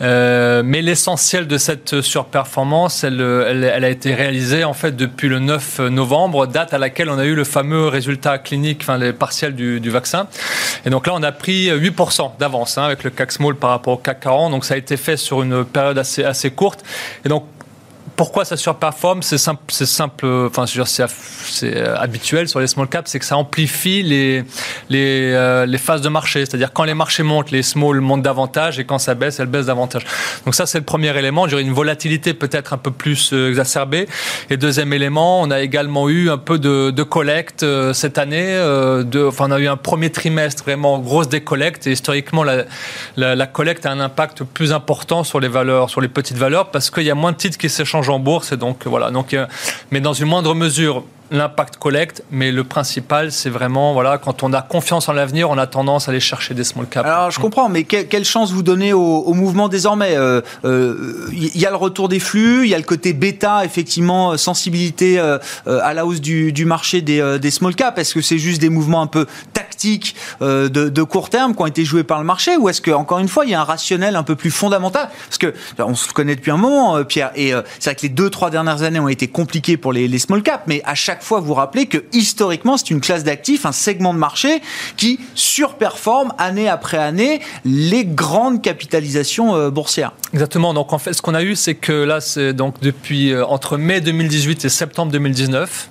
Euh, 0.00 0.37
mais 0.62 0.82
l'essentiel 0.82 1.46
de 1.46 1.58
cette 1.58 2.00
surperformance, 2.00 3.04
elle, 3.04 3.20
a 3.22 3.88
été 3.88 4.14
réalisée 4.14 4.64
en 4.64 4.74
fait 4.74 4.96
depuis 4.96 5.28
le 5.28 5.38
9 5.38 5.80
novembre, 5.80 6.46
date 6.46 6.74
à 6.74 6.78
laquelle 6.78 7.10
on 7.10 7.18
a 7.18 7.24
eu 7.24 7.34
le 7.34 7.44
fameux 7.44 7.88
résultat 7.88 8.38
clinique, 8.38 8.80
enfin 8.82 8.98
les 8.98 9.12
partiels 9.12 9.54
du, 9.54 9.80
du 9.80 9.90
vaccin. 9.90 10.28
Et 10.84 10.90
donc 10.90 11.06
là, 11.06 11.14
on 11.14 11.22
a 11.22 11.32
pris 11.32 11.70
8% 11.70 12.38
d'avance 12.38 12.78
hein, 12.78 12.84
avec 12.84 13.04
le 13.04 13.10
CAC 13.10 13.32
Small 13.32 13.54
par 13.54 13.70
rapport 13.70 13.94
au 13.94 13.98
CAC 13.98 14.20
40. 14.20 14.52
Donc 14.52 14.64
ça 14.64 14.74
a 14.74 14.76
été 14.76 14.96
fait 14.96 15.16
sur 15.16 15.42
une 15.42 15.64
période 15.64 15.98
assez, 15.98 16.24
assez 16.24 16.50
courte. 16.50 16.84
Et 17.24 17.28
donc 17.28 17.44
pourquoi 18.18 18.44
ça 18.44 18.56
surperforme 18.56 19.22
C'est 19.22 19.38
simple, 19.38 19.62
c'est 19.68 19.86
simple, 19.86 20.26
enfin, 20.26 20.66
c'est 20.66 21.76
euh, 21.76 21.96
habituel 21.96 22.48
sur 22.48 22.58
les 22.58 22.66
small 22.66 22.88
caps, 22.88 23.08
c'est 23.08 23.20
que 23.20 23.24
ça 23.24 23.36
amplifie 23.36 24.02
les, 24.02 24.42
les, 24.90 25.32
euh, 25.32 25.66
les 25.66 25.78
phases 25.78 26.02
de 26.02 26.08
marché. 26.08 26.44
C'est-à-dire 26.44 26.72
quand 26.72 26.82
les 26.82 26.94
marchés 26.94 27.22
montent, 27.22 27.52
les 27.52 27.62
small 27.62 28.00
montent 28.00 28.22
davantage 28.22 28.80
et 28.80 28.84
quand 28.84 28.98
ça 28.98 29.14
baisse, 29.14 29.38
elles 29.38 29.46
baissent 29.46 29.66
davantage. 29.66 30.04
Donc 30.44 30.56
ça, 30.56 30.66
c'est 30.66 30.78
le 30.78 30.84
premier 30.84 31.16
élément. 31.16 31.46
J'aurais 31.46 31.62
une 31.62 31.72
volatilité 31.72 32.34
peut-être 32.34 32.72
un 32.72 32.76
peu 32.76 32.90
plus 32.90 33.32
euh, 33.32 33.50
exacerbée. 33.50 34.08
Et 34.50 34.56
deuxième 34.56 34.92
élément, 34.92 35.40
on 35.40 35.52
a 35.52 35.60
également 35.60 36.08
eu 36.08 36.28
un 36.28 36.38
peu 36.38 36.58
de, 36.58 36.90
de 36.90 37.02
collecte 37.04 37.64
cette 37.92 38.18
année. 38.18 38.48
de, 38.48 39.26
enfin, 39.28 39.46
on 39.48 39.52
a 39.52 39.60
eu 39.60 39.68
un 39.68 39.76
premier 39.76 40.10
trimestre 40.10 40.64
vraiment 40.64 40.98
grosse 40.98 41.28
décollecte 41.28 41.86
et 41.86 41.92
historiquement, 41.92 42.42
la, 42.42 42.64
la, 43.16 43.36
la 43.36 43.46
collecte 43.46 43.86
a 43.86 43.92
un 43.92 44.00
impact 44.00 44.42
plus 44.42 44.72
important 44.72 45.22
sur 45.22 45.38
les 45.38 45.46
valeurs, 45.46 45.88
sur 45.88 46.00
les 46.00 46.08
petites 46.08 46.36
valeurs 46.36 46.72
parce 46.72 46.90
qu'il 46.90 47.04
y 47.04 47.10
a 47.10 47.14
moins 47.14 47.30
de 47.30 47.36
titres 47.36 47.58
qui 47.58 47.70
s'échangent 47.70 48.07
en 48.10 48.18
bourse. 48.18 48.52
Et 48.52 48.56
donc, 48.56 48.86
voilà. 48.86 49.10
Donc, 49.10 49.34
euh, 49.34 49.46
mais 49.90 50.00
dans 50.00 50.12
une 50.12 50.26
moindre 50.26 50.54
mesure, 50.54 51.04
l'impact 51.30 51.76
collecte, 51.76 52.22
mais 52.30 52.52
le 52.52 52.64
principal, 52.64 53.32
c'est 53.32 53.50
vraiment, 53.50 53.92
voilà, 53.92 54.18
quand 54.18 54.42
on 54.42 54.52
a 54.52 54.62
confiance 54.62 55.08
en 55.08 55.12
l'avenir, 55.12 55.50
on 55.50 55.58
a 55.58 55.66
tendance 55.66 56.08
à 56.08 56.10
aller 56.10 56.20
chercher 56.20 56.54
des 56.54 56.64
small 56.64 56.86
caps. 56.86 57.06
Alors, 57.06 57.30
je 57.30 57.38
comprends, 57.38 57.68
mais 57.68 57.84
quelle 57.84 58.24
chance 58.24 58.52
vous 58.52 58.62
donnez 58.62 58.92
au, 58.92 59.32
mouvement 59.34 59.68
désormais? 59.68 60.12
Il 60.12 60.18
euh, 60.18 60.40
euh, 60.64 61.28
y 61.32 61.66
a 61.66 61.70
le 61.70 61.76
retour 61.76 62.08
des 62.08 62.18
flux, 62.18 62.64
il 62.64 62.70
y 62.70 62.74
a 62.74 62.78
le 62.78 62.84
côté 62.84 63.12
bêta, 63.12 63.64
effectivement, 63.64 64.36
sensibilité 64.36 65.18
euh, 65.18 65.38
à 65.66 65.94
la 65.94 66.06
hausse 66.06 66.20
du, 66.20 66.64
marché 66.64 67.02
des, 67.02 67.50
small 67.50 67.74
caps. 67.74 67.98
Est-ce 67.98 68.14
que 68.14 68.20
c'est 68.20 68.38
juste 68.38 68.60
des 68.60 68.70
mouvements 68.70 69.02
un 69.02 69.06
peu 69.06 69.26
tactiques 69.52 70.16
de, 70.40 71.02
court 71.02 71.30
terme 71.30 71.54
qui 71.54 71.62
ont 71.62 71.66
été 71.66 71.84
joués 71.84 72.04
par 72.04 72.18
le 72.18 72.24
marché, 72.24 72.56
ou 72.56 72.68
est-ce 72.68 72.80
que, 72.80 72.90
encore 72.90 73.18
une 73.18 73.28
fois, 73.28 73.44
il 73.44 73.50
y 73.50 73.54
a 73.54 73.60
un 73.60 73.64
rationnel 73.64 74.16
un 74.16 74.22
peu 74.22 74.34
plus 74.34 74.50
fondamental? 74.50 75.08
Parce 75.26 75.38
que 75.38 75.54
on 75.78 75.94
se 75.94 76.12
connaît 76.12 76.36
depuis 76.36 76.50
un 76.50 76.56
moment, 76.56 77.02
Pierre, 77.04 77.30
et 77.36 77.52
c'est 77.78 77.90
vrai 77.90 77.94
que 77.94 78.02
les 78.02 78.08
deux, 78.08 78.30
trois 78.30 78.50
dernières 78.50 78.82
années 78.82 79.00
ont 79.00 79.08
été 79.08 79.28
compliquées 79.28 79.76
pour 79.76 79.92
les 79.92 80.18
small 80.18 80.42
caps, 80.42 80.64
mais 80.66 80.82
à 80.84 80.94
chaque 80.94 81.17
fois 81.22 81.40
vous 81.40 81.54
rappeler 81.54 81.86
que 81.86 82.04
historiquement, 82.12 82.76
c'est 82.76 82.90
une 82.90 83.00
classe 83.00 83.24
d'actifs, 83.24 83.66
un 83.66 83.72
segment 83.72 84.14
de 84.14 84.18
marché 84.18 84.60
qui 84.96 85.20
surperforme 85.34 86.32
année 86.38 86.68
après 86.68 86.98
année 86.98 87.40
les 87.64 88.04
grandes 88.04 88.62
capitalisations 88.62 89.54
euh, 89.54 89.70
boursières. 89.70 90.12
Exactement. 90.32 90.74
Donc 90.74 90.92
en 90.92 90.98
fait, 90.98 91.12
ce 91.12 91.22
qu'on 91.22 91.34
a 91.34 91.42
eu, 91.42 91.56
c'est 91.56 91.74
que 91.74 91.92
là, 91.92 92.20
c'est 92.20 92.52
donc 92.52 92.80
depuis 92.80 93.32
euh, 93.32 93.44
entre 93.46 93.76
mai 93.76 94.00
2018 94.00 94.64
et 94.64 94.68
septembre 94.68 95.12
2019. 95.12 95.88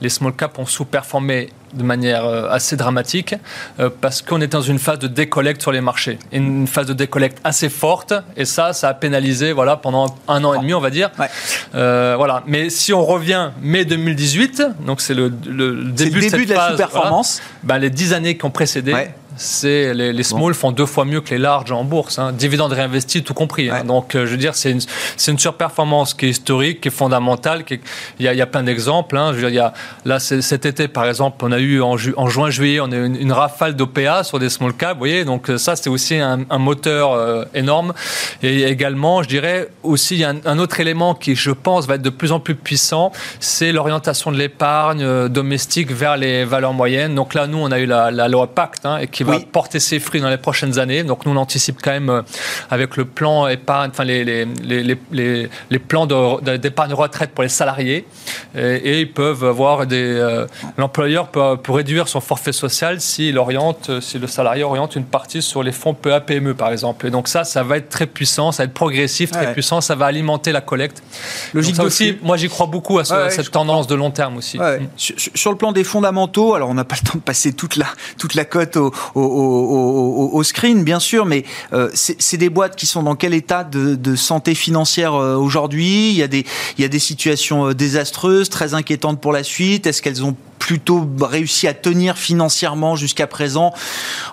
Les 0.00 0.08
small 0.08 0.32
caps 0.32 0.58
ont 0.58 0.66
sous-performé 0.66 1.50
de 1.72 1.82
manière 1.82 2.24
euh, 2.24 2.48
assez 2.50 2.76
dramatique 2.76 3.34
euh, 3.80 3.90
parce 4.00 4.22
qu'on 4.22 4.40
est 4.40 4.46
dans 4.46 4.62
une 4.62 4.78
phase 4.78 4.98
de 4.98 5.08
décollecte 5.08 5.62
sur 5.62 5.72
les 5.72 5.80
marchés. 5.80 6.18
Une 6.32 6.66
phase 6.66 6.86
de 6.86 6.92
décollecte 6.92 7.38
assez 7.44 7.68
forte 7.68 8.14
et 8.36 8.44
ça, 8.44 8.72
ça 8.72 8.88
a 8.88 8.94
pénalisé 8.94 9.52
voilà, 9.52 9.76
pendant 9.76 10.14
un 10.28 10.42
an 10.44 10.54
et 10.54 10.58
demi, 10.58 10.74
on 10.74 10.80
va 10.80 10.90
dire. 10.90 11.10
Euh, 11.74 12.14
voilà. 12.16 12.42
Mais 12.46 12.70
si 12.70 12.92
on 12.92 13.04
revient 13.04 13.50
mai 13.60 13.84
2018, 13.84 14.62
donc 14.86 15.00
c'est 15.00 15.14
le, 15.14 15.30
début, 15.30 16.20
de, 16.20 16.28
cette 16.28 16.48
la 16.48 16.70
sous-performance, 16.70 17.42
ben, 17.62 17.78
les 17.78 17.90
dix 17.90 18.12
années 18.12 18.36
qui 18.36 18.44
ont 18.44 18.50
précédé, 18.50 18.94
c'est 19.36 19.94
les, 19.94 20.12
les 20.12 20.22
small 20.22 20.54
font 20.54 20.72
deux 20.72 20.86
fois 20.86 21.04
mieux 21.04 21.20
que 21.20 21.30
les 21.30 21.38
larges 21.38 21.72
en 21.72 21.84
bourse, 21.84 22.18
hein, 22.18 22.32
dividendes 22.32 22.72
réinvestis 22.72 23.22
tout 23.22 23.34
compris. 23.34 23.70
Hein. 23.70 23.84
Donc, 23.84 24.14
euh, 24.14 24.26
je 24.26 24.32
veux 24.32 24.36
dire, 24.36 24.54
c'est 24.54 24.70
une, 24.70 24.80
c'est 25.16 25.30
une 25.30 25.38
surperformance 25.38 26.14
qui 26.14 26.26
est 26.26 26.30
historique, 26.30 26.80
qui 26.80 26.88
est 26.88 26.90
fondamentale. 26.90 27.64
Qui 27.64 27.80
il, 28.18 28.24
y 28.24 28.28
a, 28.28 28.32
il 28.32 28.38
y 28.38 28.42
a 28.42 28.46
plein 28.46 28.62
d'exemples. 28.62 29.16
Hein. 29.16 29.32
Je 29.32 29.34
veux 29.34 29.40
dire, 29.42 29.50
il 29.50 29.54
y 29.54 29.58
a, 29.58 29.72
là, 30.04 30.18
cet 30.18 30.66
été, 30.66 30.88
par 30.88 31.06
exemple, 31.06 31.44
on 31.44 31.52
a 31.52 31.58
eu 31.58 31.80
en, 31.80 31.96
en 32.16 32.28
juin, 32.28 32.50
juillet, 32.50 32.80
on 32.80 32.90
a 32.92 32.96
eu 32.96 33.06
une, 33.06 33.32
rafale 33.32 33.76
d'OPA 33.76 34.24
sur 34.24 34.38
des 34.38 34.48
small 34.48 34.72
caps. 34.72 34.94
Vous 34.94 34.98
voyez, 34.98 35.24
donc 35.24 35.50
euh, 35.50 35.58
ça, 35.58 35.76
c'est 35.76 35.90
aussi 35.90 36.16
un, 36.16 36.40
un 36.48 36.58
moteur 36.58 37.12
euh, 37.12 37.44
énorme. 37.54 37.92
Et 38.42 38.64
également, 38.64 39.22
je 39.22 39.28
dirais 39.28 39.68
aussi, 39.82 40.14
il 40.14 40.20
y 40.20 40.24
a 40.24 40.34
un, 40.44 40.58
autre 40.58 40.80
élément 40.80 41.14
qui, 41.14 41.34
je 41.34 41.50
pense, 41.50 41.86
va 41.86 41.96
être 41.96 42.02
de 42.02 42.10
plus 42.10 42.32
en 42.32 42.40
plus 42.40 42.54
puissant, 42.54 43.12
c'est 43.40 43.72
l'orientation 43.72 44.32
de 44.32 44.38
l'épargne 44.38 45.28
domestique 45.28 45.92
vers 45.92 46.16
les 46.16 46.44
valeurs 46.44 46.72
moyennes. 46.72 47.14
Donc 47.14 47.34
là, 47.34 47.46
nous, 47.46 47.58
on 47.58 47.70
a 47.70 47.78
eu 47.78 47.86
la, 47.86 48.10
la 48.10 48.28
loi 48.28 48.46
Pacte, 48.46 48.86
hein, 48.86 48.98
et 48.98 49.06
qui 49.06 49.24
va 49.26 49.40
porter 49.40 49.80
ses 49.80 49.98
fruits 49.98 50.20
dans 50.20 50.30
les 50.30 50.36
prochaines 50.36 50.78
années. 50.78 51.02
Donc 51.04 51.26
nous, 51.26 51.32
on 51.32 51.36
anticipe 51.36 51.78
quand 51.82 51.90
même 51.90 52.10
euh, 52.10 52.22
avec 52.70 52.96
le 52.96 53.04
plan 53.04 53.48
épargne, 53.48 53.90
enfin 53.90 54.04
les, 54.04 54.24
les, 54.24 54.46
les, 54.62 55.48
les, 55.70 55.78
plans 55.78 56.06
d'épargne 56.06 56.92
retraite 56.94 57.30
pour 57.30 57.42
les 57.42 57.48
salariés. 57.48 58.06
Et, 58.56 59.00
ils 59.00 59.12
peuvent 59.12 59.44
avoir 59.44 59.86
des. 59.86 60.02
Euh, 60.02 60.46
l'employeur 60.78 61.28
peut, 61.28 61.56
réduire 61.68 62.08
son 62.08 62.20
forfait 62.20 62.52
social 62.52 63.00
s'il 63.00 63.38
oriente, 63.38 64.00
si 64.00 64.18
le 64.18 64.26
salarié 64.26 64.64
oriente 64.64 64.96
une 64.96 65.04
partie 65.04 65.42
sur 65.42 65.62
les 65.62 65.72
fonds 65.72 65.94
PAPME 65.94 66.54
par 66.54 66.70
exemple. 66.70 67.06
Et 67.06 67.10
donc 67.10 67.28
ça, 67.28 67.44
ça 67.44 67.62
va 67.62 67.76
être 67.76 67.88
très 67.88 68.06
puissant, 68.06 68.52
ça 68.52 68.62
va 68.62 68.66
être 68.66 68.74
progressif, 68.74 69.30
très 69.30 69.52
puissant, 69.52 69.80
ça 69.80 69.94
va 69.94 70.06
alimenter 70.06 70.52
la 70.52 70.60
collecte. 70.60 71.02
Logique 71.54 71.78
aussi, 71.80 72.18
moi 72.22 72.36
j'y 72.36 72.48
crois 72.48 72.66
beaucoup 72.66 72.98
à, 72.98 73.04
cette 73.04 73.50
tendance 73.50 73.86
de 73.86 73.94
long 73.94 74.10
terme 74.10 74.36
aussi. 74.36 74.58
Mm. 74.58 74.88
Sur, 74.96 75.50
le 75.50 75.56
plan 75.56 75.72
des 75.72 75.84
fondamentaux, 75.84 76.54
alors 76.54 76.68
on 76.68 76.74
n'a 76.74 76.84
pas 76.84 76.96
le 77.00 77.08
temps 77.08 77.18
de 77.18 77.22
passer 77.22 77.52
toute 77.52 77.76
la, 77.76 77.86
toute 78.18 78.34
la 78.34 78.44
cote 78.44 78.76
au, 78.76 78.92
au, 79.16 80.42
screen, 80.42 80.84
bien 80.84 81.00
sûr, 81.00 81.24
mais 81.24 81.44
euh, 81.72 81.90
c'est 81.94 82.36
des 82.36 82.50
boîtes 82.50 82.76
qui 82.76 82.86
sont 82.86 83.02
dans 83.02 83.16
quel 83.16 83.34
état 83.34 83.64
de, 83.64 84.16
santé 84.16 84.54
financière 84.54 85.14
euh, 85.14 85.36
aujourd'hui? 85.36 86.10
Il, 86.10 86.16
y 86.16 86.22
a 86.22 86.28
des, 86.28 86.44
il 86.78 86.82
y 86.82 86.84
a 86.84 86.88
des 86.88 86.98
situations 86.98 87.68
euh, 87.68 87.74
désastreuses, 87.74 88.48
très 88.48 88.74
inquiétantes 88.74 89.20
pour 89.20 89.32
la 89.32 89.42
suite. 89.42 89.86
Est-ce 89.86 90.02
qu'elles 90.02 90.24
ont 90.24 90.36
plutôt 90.58 91.08
réussi 91.20 91.68
à 91.68 91.74
tenir 91.74 92.16
financièrement 92.16 92.96
jusqu'à 92.96 93.26
présent 93.26 93.72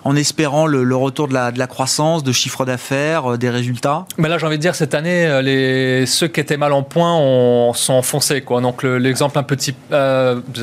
en 0.04 0.16
espérant 0.16 0.66
le, 0.66 0.96
retour 0.96 1.28
de 1.28 1.34
la, 1.34 1.50
de 1.52 1.58
la, 1.58 1.66
croissance, 1.66 2.22
de 2.22 2.32
chiffre 2.32 2.64
d'affaires, 2.64 3.38
des 3.38 3.50
résultats? 3.50 4.06
Mais 4.18 4.28
là, 4.28 4.38
j'ai 4.38 4.46
envie 4.46 4.56
de 4.56 4.62
dire, 4.62 4.74
cette 4.74 4.94
année, 4.94 5.40
les, 5.42 6.06
ceux 6.06 6.28
qui 6.28 6.40
étaient 6.40 6.56
mal 6.56 6.72
en 6.72 6.82
point 6.82 7.14
ont, 7.14 7.72
sont 7.74 7.94
enfoncés. 7.94 8.42
Quoi. 8.42 8.60
Donc 8.60 8.82
l'exemple 8.82 9.38
un 9.38 9.42
petit 9.42 9.74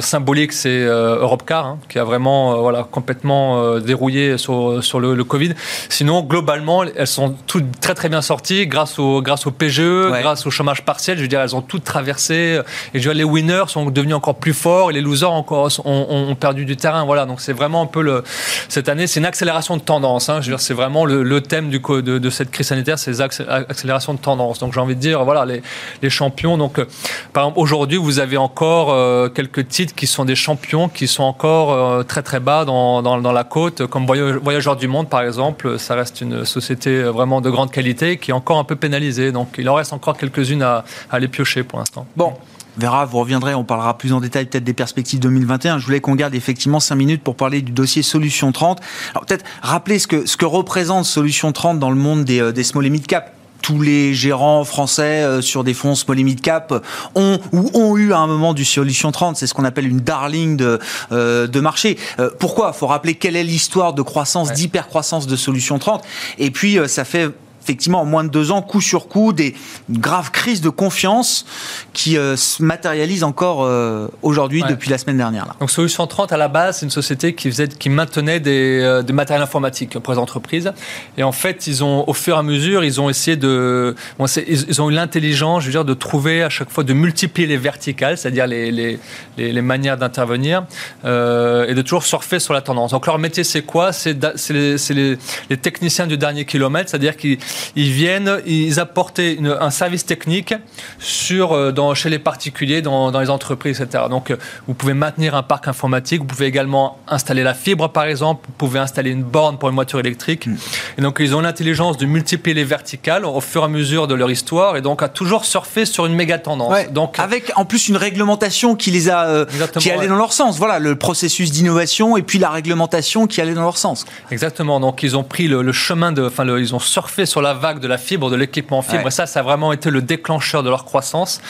symbolique, 0.02 0.54
c'est 0.54 0.82
Europcar, 0.82 1.66
hein, 1.66 1.80
qui 1.90 2.00
a 2.00 2.04
vraiment 2.04 2.62
voilà, 2.62 2.84
complètement 2.84 3.80
dérouillé 3.80 4.38
sur, 4.38 4.84
sur 4.84 5.00
le, 5.00 5.22
Covid. 5.24 5.54
Sinon, 5.90 6.24
globalement, 6.24 6.84
elles 6.84 7.08
sont 7.08 7.36
toutes 7.48 7.80
très 7.80 7.94
très 7.94 8.10
bien 8.10 8.22
sorties 8.22 8.68
grâce 8.68 9.00
au, 9.00 9.22
grâce 9.22 9.46
au 9.46 9.52
PGE, 9.52 10.10
grâce 10.22 10.46
au 10.46 10.52
chômage 10.52 10.84
partiel. 10.84 11.18
Je 11.18 11.24
veux 11.24 11.28
dire, 11.28 11.42
elles 11.42 11.56
ont 11.56 11.62
toutes 11.62 11.84
traversé. 11.84 12.62
Et 12.94 13.00
je 13.00 13.08
veux 13.08 13.14
dire, 13.14 13.26
les 13.26 13.30
winners 13.30 13.66
sont 13.68 13.86
devenus 13.90 14.16
encore 14.16 14.36
plus 14.36 14.54
forts 14.54 14.92
et 14.92 14.94
les 14.94 15.02
losers 15.02 15.32
encore 15.32 15.51
ont, 15.52 16.36
perdu 16.40 16.66
du 16.66 16.78
terrain. 16.78 17.06
Voilà, 17.06 17.26
donc 17.26 17.42
c'est 17.42 17.54
vraiment 17.54 17.82
un 17.82 17.86
peu 17.86 18.02
le. 18.02 18.24
Cette 18.70 18.90
année, 18.90 19.08
c'est 19.08 19.20
une 19.20 19.26
accélération 19.26 19.78
de 19.78 19.82
tendance. 19.82 20.30
Hein. 20.30 20.42
Je 20.42 20.48
veux 20.48 20.56
dire, 20.58 20.62
c'est 20.62 20.74
vraiment 20.74 21.06
le, 21.06 21.24
le, 21.24 21.42
thème 21.42 21.70
du, 21.70 21.80
de, 21.80 22.18
de 22.18 22.30
cette 22.30 22.52
crise 22.52 22.68
sanitaire, 22.68 22.98
c'est 23.00 23.12
les 23.12 23.22
accélérations 23.22 24.14
de 24.14 24.20
tendance. 24.20 24.60
Donc 24.60 24.74
j'ai 24.74 24.80
envie 24.80 24.96
de 24.96 25.02
dire, 25.02 25.24
voilà, 25.24 25.46
les, 25.46 25.62
les 26.02 26.10
champions. 26.10 26.58
Donc, 26.58 26.80
euh, 26.80 26.86
par 27.34 27.44
exemple, 27.44 27.60
aujourd'hui, 27.60 27.98
vous 27.98 28.20
avez 28.20 28.38
encore 28.38 28.92
euh, 28.92 29.30
quelques 29.30 29.68
titres 29.68 29.96
qui 29.96 30.08
sont 30.08 30.26
des 30.26 30.36
champions, 30.36 30.90
qui 30.90 31.08
sont 31.08 31.24
encore 31.24 31.74
euh, 31.74 32.04
très 32.04 32.24
très 32.24 32.40
bas 32.40 32.66
dans, 32.66 33.02
dans, 33.02 33.20
dans 33.20 33.32
la 33.32 33.44
côte, 33.44 33.86
comme 33.88 34.06
Voyageurs 34.06 34.76
du 34.76 34.88
Monde, 34.88 35.10
par 35.10 35.22
exemple, 35.22 35.78
ça 35.80 35.96
reste 35.96 36.22
une 36.22 36.46
société 36.46 37.02
vraiment 37.04 37.42
de 37.42 37.50
grande 37.50 37.72
qualité 37.72 38.18
qui 38.18 38.32
est 38.32 38.34
encore 38.34 38.58
un 38.58 38.64
peu 38.64 38.76
pénalisée. 38.76 39.32
Donc 39.32 39.56
il 39.58 39.70
en 39.70 39.76
reste 39.76 39.94
encore 39.94 40.18
quelques-unes 40.18 40.64
à, 40.64 40.84
aller 41.10 41.28
piocher 41.28 41.64
pour 41.64 41.80
l'instant. 41.80 42.06
Bon, 42.16 42.34
verra, 42.78 43.06
vous 43.06 43.20
reviendrez, 43.20 43.54
on 43.56 43.64
parlera 43.64 43.98
plus 43.98 44.14
en 44.14 44.20
détail 44.20 44.46
peut-être 44.46 44.64
des 44.64 44.74
perspectives 44.74 45.20
2021. 45.20 45.80
Je 45.80 45.86
voulais 45.86 46.02
qu'on 46.02 46.16
garde 46.16 46.36
effectivement 46.36 46.80
5 46.80 46.96
minutes 46.96 47.24
pour 47.24 47.36
parler 47.36 47.62
du 47.62 47.72
dossier 47.72 48.02
Solution 48.04 48.52
30. 48.52 48.80
Alors 49.12 49.26
peut-être 49.26 49.46
rappeler 49.62 50.00
ce 50.00 50.08
que, 50.08 50.26
ce 50.26 50.38
que 50.38 50.46
représente 50.46 51.06
Solution 51.06 51.52
30 51.52 51.80
dans 51.80 51.90
le 51.90 51.98
monde 51.98 52.24
des, 52.24 52.42
euh, 52.42 52.52
des 52.52 52.64
small 52.64 52.86
et 52.86 52.90
mid 52.90 53.06
cap 53.06 53.34
tous 53.62 53.82
les 53.82 54.14
gérants 54.14 54.64
français 54.64 55.24
euh, 55.24 55.42
sur 55.42 55.64
des 55.64 55.74
fonds 55.74 55.96
small 55.96 56.20
et 56.20 56.24
mid 56.24 56.42
cap 56.42 56.74
ont 57.16 57.40
ou 57.52 57.70
ont 57.74 57.98
eu 57.98 58.14
à 58.14 58.18
un 58.18 58.28
moment 58.28 58.54
du 58.54 58.66
solution 58.66 59.12
30. 59.12 59.38
C'est 59.38 59.48
ce 59.48 59.54
qu'on 59.54 59.66
appelle 59.66 59.88
une 59.88 60.00
darling 60.00 60.58
de, 60.58 60.80
euh, 61.12 61.48
de 61.48 61.60
marché. 61.60 61.98
Euh, 62.20 62.30
pourquoi? 62.40 62.74
Faut 62.74 62.88
rappeler 62.88 63.16
quelle 63.16 63.36
est 63.36 63.44
l'histoire 63.44 63.94
de 63.94 64.02
croissance, 64.02 64.52
d'hyper-croissance 64.52 65.28
de 65.28 65.36
solution 65.36 65.80
30. 65.80 66.04
Et 66.38 66.52
puis, 66.52 66.78
ça 66.88 67.06
fait 67.06 67.30
effectivement 67.62 68.02
en 68.02 68.06
moins 68.06 68.24
de 68.24 68.30
deux 68.30 68.52
ans, 68.52 68.62
coup 68.62 68.82
sur 68.82 69.08
coup, 69.08 69.34
des 69.34 69.56
graves 69.90 70.32
crises 70.32 70.62
de 70.62 70.70
confiance 70.70 71.46
qui 71.94 72.18
euh, 72.18 72.36
se 72.36 72.64
matérialisent 72.64 73.24
encore 73.24 73.64
euh, 73.64 74.08
aujourd'hui 74.22 74.64
depuis 74.68 74.90
la 74.90 74.98
semaine 74.98 75.18
dernière. 75.18 75.46
Là. 75.46 75.56
Donc 75.60 75.72
Solution 75.72 76.08
30 76.08 76.32
à 76.32 76.38
la 76.38 76.48
base, 76.48 76.80
c'est 76.80 76.86
une 76.86 76.92
société 76.92 77.36
qui 77.36 77.50
faisait, 77.50 77.68
qui 77.68 77.90
maintenait 77.90 78.40
des, 78.40 78.80
euh, 78.82 79.04
des 79.04 79.14
matériels 79.14 79.44
informatiques 79.44 80.00
pour 80.00 80.14
les 80.14 80.20
entreprises. 80.20 80.72
Et 81.18 81.24
en 81.24 81.32
fait, 81.32 81.68
ils 81.68 81.84
ont, 81.84 82.08
au 82.08 82.14
fur 82.14 82.36
et 82.36 82.40
à 82.40 82.44
mesure, 82.44 82.84
ils 82.84 83.00
ont 83.00 83.10
essayé 83.10 83.38
de, 83.38 83.96
bon, 84.18 84.26
ils, 84.26 84.82
ont 84.82 84.90
eu 84.90 84.94
l'intelligence, 84.94 85.62
je 85.62 85.68
veux 85.68 85.74
dire, 85.74 85.86
de 85.86 85.94
trouver 85.94 86.44
à 86.44 86.50
chaque 86.50 86.72
fois 86.72 86.84
de 86.84 86.94
multiplier 86.94 87.48
les 87.48 87.58
verticales, 87.58 88.18
c'est-à-dire 88.18 88.48
les, 88.48 88.72
les, 88.72 89.00
les, 89.38 89.62
manières 89.62 89.98
d'intervenir, 89.98 90.64
et 91.04 91.74
de 91.74 91.82
toujours 91.82 92.04
surfer 92.04 92.40
sur 92.40 92.54
la 92.54 92.62
tendance. 92.62 92.92
Donc 92.92 93.06
leur 93.06 93.20
métier, 93.20 93.44
c'est 93.44 93.62
quoi? 93.62 93.92
C'est 93.94 94.18
les, 94.50 95.18
les 95.50 95.58
techniciens 95.58 96.08
du 96.08 96.18
dernier 96.18 96.46
kilomètre, 96.46 96.90
c'est-à-dire 96.90 97.16
qu'ils 97.16 97.38
ils 97.76 97.92
viennent, 97.92 98.40
ils 98.46 98.80
apportaient 98.80 99.38
un 99.60 99.70
service 99.70 100.06
technique 100.06 100.54
sur, 101.00 101.54
euh, 101.54 101.72
dans, 101.72 101.94
chez 101.94 102.10
les 102.10 102.20
particuliers, 102.20 102.82
dans, 102.82 103.12
dans 103.12 103.20
les 103.20 103.30
entreprises, 103.30 103.82
etc. 103.82 104.06
Donc, 104.10 104.32
euh, 104.32 104.38
vous 104.68 104.74
pouvez 104.74 104.94
maintenir 104.94 105.36
un 105.36 105.44
parc 105.44 105.68
informatique, 105.68 106.22
vous 106.22 106.28
pouvez 106.28 106.46
également 106.46 107.00
installer 107.08 107.44
la 107.44 107.54
fibre, 107.54 107.90
par 107.90 108.06
exemple, 108.06 108.46
vous 108.48 108.54
pouvez 108.58 108.80
installer 108.80 109.12
une 109.12 109.24
borne 109.24 109.58
pour 109.58 109.70
une 109.70 109.76
voiture 109.76 110.00
électrique. 110.00 110.48
Mm. 110.48 110.56
Et 110.98 111.02
donc, 111.02 111.18
ils 111.20 111.36
ont 111.36 111.42
l'intelligence 111.42 111.98
de 111.98 112.06
multiplier 112.06 112.56
les 112.56 112.64
verticales 112.64 113.26
au 113.26 113.42
fur 113.42 113.62
et 113.62 113.66
à 113.66 113.68
mesure 113.68 114.08
de 114.08 114.16
leur 114.16 114.32
histoire, 114.32 114.78
et 114.78 114.82
donc 114.82 115.04
à 115.04 115.10
toujours 115.10 115.46
surfer 115.46 115.86
sur 115.86 116.06
une 116.06 116.16
méga 116.16 116.38
tendance. 116.38 116.90
donc, 116.92 117.20
avec 117.20 117.52
en 117.56 117.66
plus 117.66 117.90
une 117.90 117.98
réglementation 117.98 118.76
qui 118.76 118.92
les 118.92 119.10
a, 119.10 119.26
euh, 119.28 119.46
qui 119.80 119.92
allait 119.92 120.08
dans 120.08 120.16
leur 120.16 120.34
sens. 120.34 120.58
Voilà, 120.58 120.80
le 120.80 120.96
processus 120.96 121.52
d'innovation 121.52 122.18
et 122.18 122.22
puis 122.22 122.40
la 122.40 122.50
réglementation 122.50 123.28
qui 123.28 123.42
allait 123.42 123.54
dans 123.54 123.62
leur 123.62 123.78
sens. 123.78 124.06
Exactement. 124.32 124.80
Donc, 124.80 125.04
ils 125.04 125.18
ont 125.18 125.24
pris 125.24 125.48
le, 125.48 125.72
chemin 125.72 126.12
de, 126.12 126.24
enfin, 126.24 126.46
ils 126.58 126.76
ont 126.76 126.80
surfé 126.80 127.26
sur 127.26 127.41
sur 127.42 127.48
la 127.48 127.54
vague 127.56 127.80
de 127.80 127.88
la 127.88 127.98
fibre, 127.98 128.30
de 128.30 128.36
l'équipement 128.36 128.84
fibre. 128.84 129.08
Et 129.08 129.12
ça, 129.12 129.26
ça 129.26 129.40
a 129.40 129.44
vraiment 129.44 129.74
été 129.74 129.90
le 129.90 130.02
déclencheur 130.02 130.62
de 130.62 130.70
leur 130.70 130.86
croissance. 130.86 131.42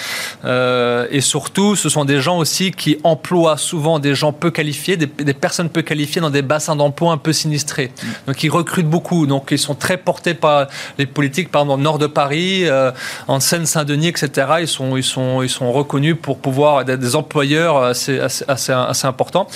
Euh, 0.45 1.05
et 1.11 1.19
surtout, 1.19 1.75
ce 1.75 1.89
sont 1.89 2.05
des 2.05 2.21
gens 2.21 2.37
aussi 2.37 2.71
qui 2.71 2.97
emploient 3.03 3.57
souvent 3.57 3.99
des 3.99 4.15
gens 4.15 4.31
peu 4.31 4.51
qualifiés, 4.51 4.95
des, 4.95 5.33
personnes 5.33 5.69
peu 5.69 5.81
qualifiées 5.81 6.21
dans 6.21 6.29
des 6.29 6.43
bassins 6.43 6.77
d'emploi 6.77 7.11
un 7.11 7.17
peu 7.17 7.33
sinistrés. 7.33 7.91
Mm. 7.91 8.07
Donc, 8.27 8.43
ils 8.43 8.49
recrutent 8.49 8.89
beaucoup. 8.89 9.27
Donc, 9.27 9.49
ils 9.51 9.59
sont 9.59 9.75
très 9.75 9.97
portés 9.97 10.33
par 10.33 10.67
les 10.97 11.05
politiques, 11.05 11.51
par 11.51 11.63
exemple, 11.63 11.71
dans 11.71 11.77
le 11.77 11.83
nord 11.83 11.99
de 11.99 12.07
Paris, 12.07 12.61
euh, 12.63 12.91
en 13.27 13.41
Seine-Saint-Denis, 13.41 14.07
etc. 14.07 14.47
Ils 14.61 14.67
sont, 14.69 14.95
ils, 14.95 15.03
sont, 15.03 15.41
ils 15.41 15.49
sont 15.49 15.73
reconnus 15.73 16.15
pour 16.21 16.37
pouvoir 16.37 16.81
être 16.81 16.95
des 16.95 17.15
employeurs 17.17 17.83
assez, 17.83 18.19
assez, 18.19 18.45
assez, 18.47 19.07
importants. 19.07 19.47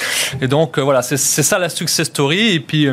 Et 0.41 0.47
donc, 0.47 0.77
euh, 0.77 0.81
voilà, 0.81 1.01
c'est 1.01 1.17
ça 1.17 1.59
la 1.59 1.69
success 1.69 2.07
story. 2.07 2.55
Et 2.55 2.59
puis, 2.59 2.89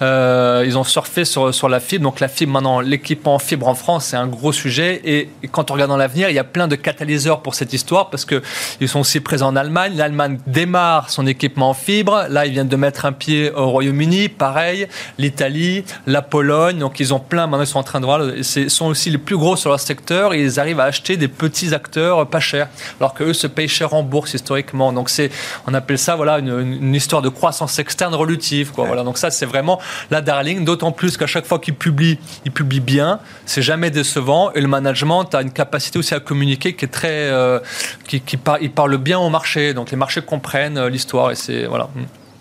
ils 0.00 0.78
ont 0.78 0.84
surfé 0.84 1.24
sur, 1.24 1.54
sur 1.54 1.70
la 1.70 1.80
fibre. 1.80 2.04
Donc, 2.04 2.20
la 2.20 2.28
fibre, 2.28 2.52
maintenant, 2.52 2.81
l'équipement 2.82 3.38
fibre 3.38 3.68
en 3.68 3.74
France, 3.74 4.06
c'est 4.06 4.16
un 4.16 4.26
gros 4.26 4.52
sujet. 4.52 5.00
Et, 5.04 5.28
quand 5.50 5.70
on 5.70 5.74
regarde 5.74 5.90
dans 5.90 5.96
l'avenir, 5.96 6.28
il 6.28 6.34
y 6.34 6.38
a 6.38 6.44
plein 6.44 6.68
de 6.68 6.76
catalyseurs 6.76 7.42
pour 7.42 7.54
cette 7.54 7.72
histoire 7.72 8.10
parce 8.10 8.24
qu'ils 8.24 8.88
sont 8.88 9.00
aussi 9.00 9.20
présents 9.20 9.48
en 9.48 9.56
Allemagne. 9.56 9.94
L'Allemagne 9.96 10.38
démarre 10.46 11.10
son 11.10 11.26
équipement 11.26 11.70
en 11.70 11.74
fibre. 11.74 12.26
Là, 12.28 12.46
ils 12.46 12.52
viennent 12.52 12.68
de 12.68 12.76
mettre 12.76 13.04
un 13.04 13.12
pied 13.12 13.52
au 13.52 13.68
Royaume-Uni, 13.70 14.28
pareil. 14.28 14.88
L'Italie, 15.18 15.84
la 16.06 16.22
Pologne. 16.22 16.78
Donc, 16.78 17.00
ils 17.00 17.12
ont 17.14 17.20
plein. 17.20 17.46
Maintenant, 17.46 17.64
ils 17.64 17.66
sont 17.66 17.78
en 17.78 17.84
train 17.84 18.00
de 18.00 18.06
voir. 18.06 18.20
Ils 18.36 18.70
sont 18.70 18.86
aussi 18.86 19.10
les 19.10 19.18
plus 19.18 19.36
gros 19.36 19.56
sur 19.56 19.70
leur 19.70 19.80
secteur 19.80 20.34
et 20.34 20.42
ils 20.42 20.60
arrivent 20.60 20.80
à 20.80 20.84
acheter 20.84 21.16
des 21.16 21.28
petits 21.28 21.74
acteurs 21.74 22.26
pas 22.28 22.40
chers. 22.40 22.68
Alors 23.00 23.14
qu'eux 23.14 23.32
se 23.32 23.46
payent 23.46 23.68
cher 23.68 23.94
en 23.94 24.02
bourse 24.02 24.34
historiquement. 24.34 24.92
Donc, 24.92 25.10
c'est, 25.10 25.30
on 25.66 25.74
appelle 25.74 25.98
ça, 25.98 26.16
voilà, 26.16 26.38
une, 26.38 26.78
une 26.82 26.94
histoire 26.94 27.22
de 27.22 27.28
croissance 27.28 27.78
externe 27.78 28.14
relutive, 28.14 28.72
quoi. 28.72 28.86
Voilà. 28.86 29.02
Donc, 29.02 29.18
ça, 29.18 29.30
c'est 29.30 29.46
vraiment 29.46 29.80
la 30.10 30.20
darling. 30.20 30.64
D'autant 30.64 30.92
plus 30.92 31.16
qu'à 31.16 31.26
chaque 31.26 31.46
fois 31.46 31.58
qu'ils 31.58 31.74
publient, 31.74 32.18
ils 32.44 32.52
publient 32.52 32.71
bien. 32.80 33.20
C'est 33.46 33.62
jamais 33.62 33.90
décevant. 33.90 34.52
Et 34.52 34.60
le 34.60 34.68
management 34.68 35.34
a 35.34 35.42
une 35.42 35.52
capacité 35.52 35.98
aussi 35.98 36.14
à 36.14 36.20
communiquer 36.20 36.74
qui 36.74 36.84
est 36.84 36.88
très, 36.88 37.30
euh, 37.30 37.58
qui, 38.06 38.20
qui 38.20 38.36
parle 38.36 38.96
bien 38.98 39.18
au 39.18 39.30
marché. 39.30 39.74
Donc 39.74 39.90
les 39.90 39.96
marchés 39.96 40.22
comprennent 40.22 40.78
euh, 40.78 40.88
l'histoire 40.88 41.30
et 41.30 41.34
c'est 41.34 41.66
voilà. 41.66 41.88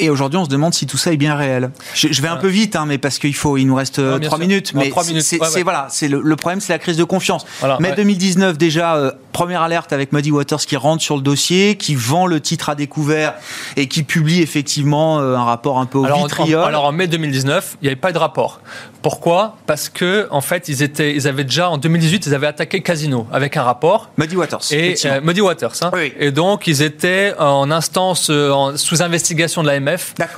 Et 0.02 0.10
aujourd'hui, 0.10 0.40
on 0.40 0.46
se 0.46 0.50
demande 0.50 0.74
si 0.74 0.88
tout 0.88 0.98
ça 0.98 1.14
est 1.14 1.18
bien 1.18 1.36
réel. 1.36 1.70
Je, 1.94 2.22
vais 2.24 2.28
un 2.28 2.38
peu 2.38 2.48
vite, 2.48 2.76
hein, 2.76 2.86
mais 2.88 2.98
parce 2.98 3.20
qu'il 3.20 3.36
faut, 3.36 3.56
il 3.58 3.68
nous 3.68 3.76
reste 3.76 4.00
euh, 4.00 4.18
trois 4.18 4.40
minutes. 4.40 4.74
Mais 4.74 4.92
c'est 5.22 5.62
voilà, 5.62 5.88
c'est 5.92 6.08
le, 6.08 6.36
problème, 6.36 6.60
c'est 6.60 6.74
la 6.74 6.80
crise 6.80 6.98
de 6.98 7.04
confiance. 7.04 7.46
mai 7.80 7.94
2019 7.96 8.58
déjà, 8.58 8.96
euh, 8.96 9.12
première 9.32 9.62
alerte 9.62 9.94
avec 9.94 10.12
Muddy 10.12 10.32
Waters 10.32 10.62
qui 10.62 10.76
rentre 10.76 11.04
sur 11.04 11.16
le 11.18 11.22
dossier, 11.22 11.78
qui 11.78 11.94
vend 11.94 12.26
le 12.26 12.42
titre 12.42 12.70
à 12.70 12.76
découvert 12.76 13.36
et 13.78 13.88
qui 13.88 14.02
publie 14.02 14.42
effectivement 14.42 15.20
euh, 15.20 15.36
un 15.36 15.44
rapport 15.44 15.78
un 15.78 15.86
peu 15.86 16.00
au 16.00 16.06
alors, 16.06 16.24
vitriol. 16.24 16.64
En, 16.64 16.66
alors 16.66 16.86
en 16.86 16.92
mai 16.92 17.06
2019, 17.06 17.78
il 17.82 17.86
n'y 17.86 17.90
avait 17.90 17.96
pas 17.96 18.12
de 18.12 18.18
rapport. 18.18 18.62
Pourquoi? 19.04 19.58
Parce 19.68 19.88
que 19.88 20.28
en 20.32 20.42
fait, 20.42 20.68
ils 20.68 20.82
étaient, 20.82 21.16
ils 21.16 21.28
avaient 21.28 21.44
déjà 21.44 21.70
en 21.70 21.78
2018, 21.78 22.26
ils 22.26 22.34
avaient 22.34 22.48
attaqué 22.48 22.82
Casino 22.82 23.28
avec 23.32 23.56
un 23.56 23.64
rapport. 23.64 24.10
Muddy 24.18 24.36
Waters. 24.36 24.62
Et 24.72 24.96
Muddy 25.22 25.42
Waters. 25.42 25.74
Hein. 25.84 25.92
Et 26.20 26.32
donc 26.32 26.66
ils 26.66 26.82
étaient 26.82 27.36
en 27.38 27.70
instance 27.70 28.32
sous 28.76 29.04
investigation 29.04 29.62
de 29.62 29.68
l'AMF 29.68 29.91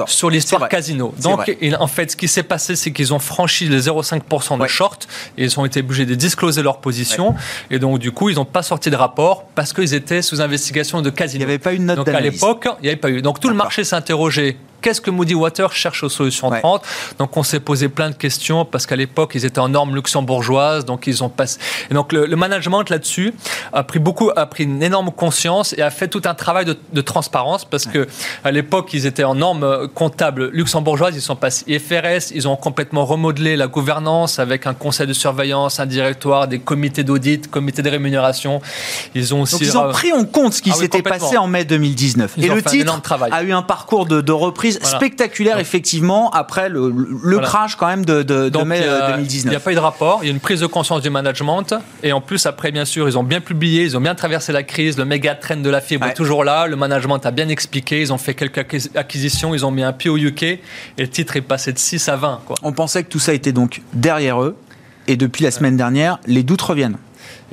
sur 0.08 0.30
l'histoire 0.30 0.68
casino. 0.70 1.14
Donc, 1.22 1.52
en 1.80 1.88
fait, 1.88 2.12
ce 2.12 2.16
qui 2.16 2.28
s'est 2.28 2.44
passé, 2.44 2.76
c'est 2.76 2.92
qu'ils 2.92 3.14
ont 3.14 3.20
franchi 3.20 3.68
les 3.68 3.82
0,5% 3.82 4.62
de 4.62 4.68
short 4.68 5.08
et 5.38 5.44
ils 5.44 5.60
ont 5.60 5.66
été 5.66 5.80
obligés 5.82 6.06
de 6.06 6.16
discloser 6.16 6.64
leur 6.64 6.78
position. 6.78 7.36
Et 7.70 7.80
donc, 7.80 8.00
du 8.00 8.12
coup, 8.12 8.30
ils 8.30 8.36
n'ont 8.36 8.46
pas 8.46 8.64
sorti 8.64 8.90
de 8.90 8.96
rapport 8.96 9.46
parce 9.56 9.74
qu'ils 9.74 9.94
étaient 9.94 10.22
sous 10.22 10.42
investigation 10.42 11.02
de 11.02 11.10
casino. 11.10 11.44
Il 11.44 11.46
n'y 11.46 11.52
avait 11.52 11.60
pas 11.60 11.74
une 11.74 11.86
note 11.86 11.98
Donc, 11.98 12.10
à 12.10 12.20
l'époque, 12.20 12.68
il 12.80 12.84
n'y 12.84 12.90
avait 12.90 12.98
pas 12.98 13.10
eu. 13.10 13.22
Donc, 13.22 13.40
tout 13.40 13.50
le 13.50 13.56
marché 13.56 13.84
s'est 13.84 13.96
interrogé 13.96 14.58
qu'est-ce 14.84 15.02
que 15.02 15.10
Moody 15.10 15.34
Water 15.34 15.72
cherche 15.72 16.04
aux 16.04 16.10
solutions 16.10 16.52
30 16.52 16.84
Donc 17.18 17.36
on 17.38 17.44
s'est 17.44 17.62
posé 17.62 17.88
plein 17.90 18.10
de 18.10 18.16
questions 18.16 18.66
parce 18.66 18.86
qu'à 18.86 18.96
l'époque 18.96 19.32
ils 19.34 19.46
étaient 19.46 19.60
en 19.60 19.70
normes 19.70 19.96
luxembourgeoises, 19.96 20.86
donc 20.86 21.08
ils 21.08 21.24
ont 21.24 21.30
passé. 21.30 21.58
Et 21.90 21.94
donc 21.94 22.12
le, 22.12 22.36
management 22.36 22.90
là-dessus 22.90 23.34
a 23.72 23.84
pris 23.84 24.00
beaucoup, 24.00 24.30
a 24.36 24.46
pris 24.46 24.66
une 24.66 24.84
énorme 24.84 25.12
conscience 25.12 25.74
et 25.78 25.82
a 25.82 25.90
fait 25.90 26.10
tout 26.10 26.22
un 26.26 26.34
travail 26.34 26.66
de, 26.66 27.02
transparence 27.02 27.66
parce 27.66 27.86
que 27.86 28.08
à 28.44 28.52
l'époque 28.52 28.94
ils 28.94 29.06
étaient 29.06 29.24
en 29.24 29.36
normes 29.36 29.88
comptables 29.94 30.50
luxembourgeoises, 30.50 31.16
ils 31.16 31.22
sont 31.22 31.36
passés 31.36 31.64
IFRS, 31.68 32.32
ils 32.34 32.48
ont 32.48 32.56
complètement 32.56 33.06
remodelé 33.06 33.56
la 33.56 33.68
gouvernance 33.68 34.40
avec 34.40 34.68
un 34.68 34.74
conseil 34.74 35.08
de 35.08 35.14
surveillance, 35.14 35.80
un 35.80 35.86
directoire, 35.86 36.48
des 36.48 36.60
comités 36.60 37.04
d'audit, 37.04 37.50
comités 37.50 37.82
de 37.82 37.90
rémunération. 37.90 38.62
Ils 39.16 39.34
ont 39.34 39.42
aussi 39.42 39.54
donc 39.54 39.62
ils 39.62 39.78
ont 39.78 39.92
pris 39.92 40.12
en 40.12 40.26
compte 40.26 40.54
ce 40.54 40.62
qui 40.62 40.72
ah 40.72 40.76
s'était 40.76 41.02
passé 41.02 41.38
en 41.38 41.48
mai 41.48 41.64
2019. 41.64 42.38
et 42.38 42.50
le 42.50 42.62
titre 42.62 43.02
a 43.32 43.44
eu 43.44 43.54
un 43.54 43.62
parcours 43.62 44.06
de, 44.06 44.20
de 44.22 44.32
reprise 44.32 44.73
spectaculaire, 44.82 45.60
effectivement, 45.60 46.30
après 46.32 46.70
le, 46.70 46.94
le 47.24 47.40
crash 47.40 47.76
quand 47.76 47.88
même 47.88 48.06
de, 48.06 48.24
de, 48.24 48.64
mai 48.64 48.82
2019. 48.82 49.46
Il 49.46 49.50
n'y 49.50 49.56
a 49.56 49.60
pas 49.60 49.72
eu 49.72 49.76
de 49.76 49.80
rapport, 49.80 50.20
il 50.22 50.28
y 50.28 50.30
a 50.30 50.34
une 50.34 50.40
prise 50.40 50.62
de 50.62 50.68
conscience 50.68 51.02
du 51.02 51.10
management. 51.10 51.74
Et 52.02 52.14
en 52.14 52.22
plus, 52.22 52.46
après, 52.46 52.72
bien 52.72 52.86
sûr, 52.86 53.08
ils 53.08 53.18
ont 53.18 53.24
bien 53.24 53.42
publié, 53.42 53.84
ils 53.84 53.98
ont 53.98 54.02
bien 54.02 54.16
traversé 54.16 54.52
la 54.52 54.64
crise. 54.64 54.98
Le 54.98 55.06
méga 55.06 55.36
trend 55.36 55.58
de 55.58 55.70
la 55.70 55.82
fibre 55.82 56.08
est 56.08 56.14
toujours 56.14 56.44
là. 56.44 56.68
Le 56.68 56.76
management 56.76 57.26
a 57.26 57.32
bien 57.32 57.50
expliqué. 57.50 58.02
Ils 58.02 58.14
ont 58.14 58.18
fait 58.18 58.34
quelques 58.34 58.90
acquisitions. 58.96 59.54
Ils 59.54 59.66
ont 59.66 59.72
mis 59.72 59.84
un 59.84 59.94
pied 59.94 60.10
au 60.10 60.18
UK. 60.18 60.44
Et 60.44 60.60
le 60.98 61.10
titre 61.10 61.36
est 61.36 61.42
passé 61.42 61.74
de 61.74 61.80
6 61.80 62.10
à 62.10 62.16
20. 62.16 62.42
Quoi. 62.46 62.56
On 62.64 62.72
pensait 62.72 63.04
que 63.04 63.10
tout 63.10 63.20
ça 63.20 63.34
était 63.34 63.52
donc 63.52 63.82
derrière 63.94 64.42
eux. 64.42 64.56
Et 65.08 65.18
depuis 65.18 65.44
la 65.44 65.52
semaine 65.52 65.76
dernière, 65.76 66.20
les 66.26 66.44
doutes 66.44 66.62
reviennent. 66.62 66.98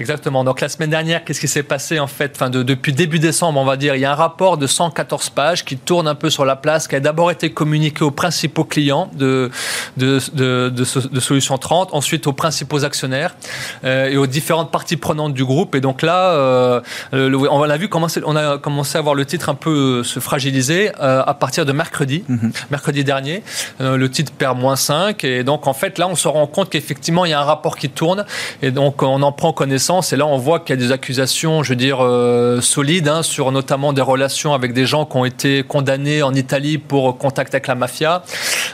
Exactement. 0.00 0.44
Donc 0.44 0.62
la 0.62 0.70
semaine 0.70 0.88
dernière, 0.88 1.24
qu'est-ce 1.24 1.40
qui 1.40 1.46
s'est 1.46 1.62
passé 1.62 2.00
en 2.00 2.06
fait 2.06 2.32
enfin, 2.34 2.48
de, 2.48 2.62
Depuis 2.62 2.94
début 2.94 3.18
décembre, 3.18 3.60
on 3.60 3.66
va 3.66 3.76
dire, 3.76 3.94
il 3.94 4.00
y 4.00 4.06
a 4.06 4.12
un 4.12 4.14
rapport 4.14 4.56
de 4.56 4.66
114 4.66 5.28
pages 5.28 5.62
qui 5.62 5.76
tourne 5.76 6.08
un 6.08 6.14
peu 6.14 6.30
sur 6.30 6.46
la 6.46 6.56
place, 6.56 6.88
qui 6.88 6.96
a 6.96 7.00
d'abord 7.00 7.30
été 7.30 7.52
communiqué 7.52 8.02
aux 8.02 8.10
principaux 8.10 8.64
clients 8.64 9.10
de, 9.12 9.50
de, 9.98 10.18
de, 10.32 10.70
de, 10.70 11.20
Solution 11.20 11.58
30, 11.58 11.90
ensuite 11.92 12.26
aux 12.26 12.32
principaux 12.32 12.82
actionnaires 12.82 13.36
euh, 13.84 14.08
et 14.08 14.16
aux 14.16 14.26
différentes 14.26 14.70
parties 14.70 14.96
prenantes 14.96 15.34
du 15.34 15.44
groupe. 15.44 15.74
Et 15.74 15.82
donc 15.82 16.00
là, 16.00 16.30
euh, 16.30 16.80
on 17.12 17.60
a 17.62 17.76
vu 17.76 17.90
on 18.24 18.36
a 18.36 18.56
commencé 18.56 18.96
à 18.96 19.02
voir 19.02 19.14
le 19.14 19.26
titre 19.26 19.50
un 19.50 19.54
peu 19.54 20.02
se 20.02 20.18
fragiliser 20.18 20.92
euh, 20.98 21.22
à 21.26 21.34
partir 21.34 21.66
de 21.66 21.72
mercredi, 21.72 22.24
mhm. 22.26 22.52
mercredi 22.70 23.04
dernier. 23.04 23.42
le 23.80 24.08
titre 24.08 24.32
perd 24.32 24.58
moins 24.58 24.76
5 24.76 25.24
et 25.24 25.44
donc 25.44 25.66
en 25.66 25.74
fait 25.74 25.98
là, 25.98 26.08
on 26.08 26.16
se 26.16 26.26
rend 26.26 26.46
compte 26.46 26.70
qu'effectivement 26.70 27.26
il 27.26 27.32
y 27.32 27.34
a 27.34 27.40
un 27.40 27.44
rapport 27.44 27.76
qui 27.76 27.90
tourne 27.90 28.24
et 28.62 28.70
donc 28.70 29.02
on 29.02 29.20
en 29.20 29.32
prend 29.32 29.52
connaissance 29.52 29.89
et 29.90 30.16
là, 30.16 30.26
on 30.26 30.38
voit 30.38 30.60
qu'il 30.60 30.78
y 30.78 30.78
a 30.78 30.80
des 30.80 30.92
accusations, 30.92 31.64
je 31.64 31.70
veux 31.70 31.76
dire, 31.76 31.98
euh, 32.00 32.60
solides, 32.60 33.08
hein, 33.08 33.24
sur 33.24 33.50
notamment 33.50 33.92
des 33.92 34.02
relations 34.02 34.54
avec 34.54 34.72
des 34.72 34.86
gens 34.86 35.04
qui 35.04 35.16
ont 35.16 35.24
été 35.24 35.64
condamnés 35.64 36.22
en 36.22 36.32
Italie 36.32 36.78
pour 36.78 37.18
contact 37.18 37.54
avec 37.54 37.66
la 37.66 37.74
mafia, 37.74 38.22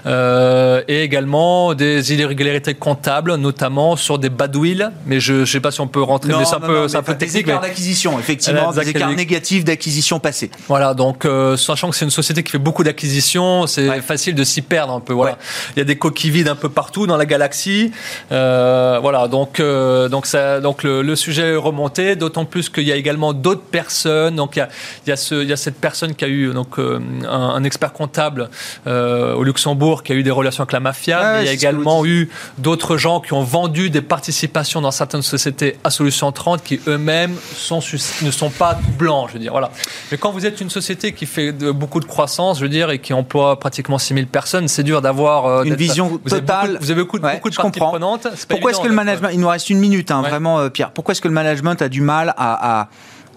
euh, 0.05 0.83
et 0.89 1.03
également 1.03 1.73
des 1.73 2.13
irrégularités 2.13 2.75
comptables, 2.75 3.35
notamment 3.37 3.97
sur 3.97 4.19
des 4.19 4.29
badouilles. 4.29 4.85
Mais 5.07 5.19
je 5.19 5.33
ne 5.33 5.45
sais 5.47 5.61
pas 5.61 5.71
si 5.71 5.81
on 5.81 5.87
peut 5.87 6.03
rentrer, 6.03 6.35
mais 6.37 6.45
c'est 6.45 6.57
un, 6.57 6.61
peu, 6.61 6.87
un 6.93 7.03
peu 7.03 7.15
technique. 7.15 7.33
Des 7.47 7.51
écarts 7.51 7.63
d'acquisition, 7.63 8.19
effectivement, 8.19 8.73
des 8.73 8.89
écarts 8.91 9.13
négatifs 9.13 9.65
d'acquisition 9.65 10.21
passée. 10.21 10.51
Voilà, 10.69 10.93
donc 10.93 11.25
euh, 11.25 11.57
sachant 11.57 11.89
que 11.89 11.97
c'est 11.97 12.05
une 12.05 12.11
société 12.11 12.43
qui 12.43 12.53
fait 12.53 12.59
beaucoup 12.59 12.85
d'acquisitions, 12.85 13.67
c'est 13.67 14.03
facile 14.03 14.35
de 14.35 14.45
s'y 14.45 14.61
perdre 14.61 14.93
un 14.93 15.01
peu. 15.01 15.15
Voilà, 15.15 15.39
il 15.75 15.79
y 15.79 15.83
a 15.83 15.85
des 15.85 15.97
coquilles 15.97 16.31
vides 16.31 16.49
un 16.49 16.57
peu 16.57 16.69
partout 16.69 17.07
dans 17.07 17.17
la 17.17 17.27
galaxie. 17.27 17.91
voilà, 18.31 19.29
donc 19.29 19.63
donc 19.63 20.27
ça, 20.27 20.61
donc 20.61 20.83
le 20.83 20.96
le 21.03 21.17
sujet 21.17 21.53
est 21.53 21.57
remonté, 21.57 22.17
d'autant 22.17 22.45
plus 22.45 22.69
qu'il 22.69 22.85
y 22.85 22.93
a 22.93 22.97
également 22.97 23.33
d'autres 23.33 23.63
personnes. 23.63 24.37
Donc 24.37 24.57
il 24.57 24.61
y 24.61 24.63
a, 24.63 24.69
il 25.07 25.11
y 25.11 25.13
a, 25.13 25.17
ce, 25.17 25.35
il 25.35 25.49
y 25.49 25.53
a 25.53 25.57
cette 25.57 25.77
personne 25.77 26.15
qui 26.15 26.25
a 26.25 26.29
eu 26.29 26.53
donc 26.53 26.79
euh, 26.79 27.01
un, 27.29 27.65
expert 27.65 27.93
comptable 27.93 28.51
euh, 28.87 29.35
au 29.35 29.43
Luxembourg 29.43 30.03
qui 30.03 30.13
a 30.13 30.15
eu 30.15 30.23
des 30.23 30.31
relations 30.31 30.63
avec 30.63 30.73
la 30.73 30.81
mafia. 30.81 31.43
il 31.43 31.47
y 31.47 31.49
a 31.49 31.53
également 31.53 32.05
eu 32.07 32.29
d'autres 32.59 32.97
gens 32.97 33.21
qui 33.21 33.33
ont 33.33 33.43
vendu 33.43 33.91
des 33.91 34.03
participations 34.03 34.81
dans 34.81 34.91
certaines 34.91 35.23
sociétés 35.23 35.77
à 35.85 35.91
Solution 35.91 36.33
30 36.33 36.63
qui 36.63 36.81
eux-mêmes 36.87 37.35
sont, 37.55 37.81
ne 38.23 38.31
sont 38.31 38.51
pas 38.51 38.79
blancs, 38.99 39.29
je 39.29 39.35
veux 39.35 39.41
dire. 39.41 39.53
Voilà. 39.53 39.71
Mais 40.11 40.19
quand 40.19 40.31
vous 40.31 40.47
êtes 40.47 40.61
une 40.61 40.71
société 40.71 41.13
qui 41.13 41.27
fait 41.27 41.53
beaucoup 41.53 42.01
de 42.01 42.05
croissance, 42.05 42.59
je 42.59 42.63
veux 42.63 42.69
dire, 42.69 42.91
et 42.91 42.99
qui 42.99 43.13
emploie 43.13 43.59
pratiquement 43.59 43.99
6000 43.99 44.27
personnes, 44.27 44.69
c'est 44.69 44.83
dur 44.83 45.03
d'avoir 45.03 45.47
euh, 45.47 45.63
une 45.65 45.75
vision 45.75 46.19
totale. 46.19 46.79
vous 46.81 46.91
avez 46.91 47.03
beaucoup, 47.03 47.19
beaucoup, 47.19 47.51
de 47.51 47.57
parties 47.57 47.81
prenantes. 47.81 48.29
Pourquoi 48.49 48.71
est-ce 48.71 48.81
que 48.81 48.89
le 48.89 48.95
management, 48.95 49.31
il 49.33 49.41
nous 49.41 49.49
reste 49.49 49.71
une 49.71 49.79
minute, 49.79 50.11
hein, 50.11 50.23
vraiment, 50.23 50.69
Pierre 50.71 50.86
pourquoi 50.95 51.13
est-ce 51.13 51.21
que 51.21 51.29
le 51.29 51.35
management 51.35 51.81
a 51.83 51.89
du 51.89 52.01
mal 52.01 52.35
à, 52.37 52.89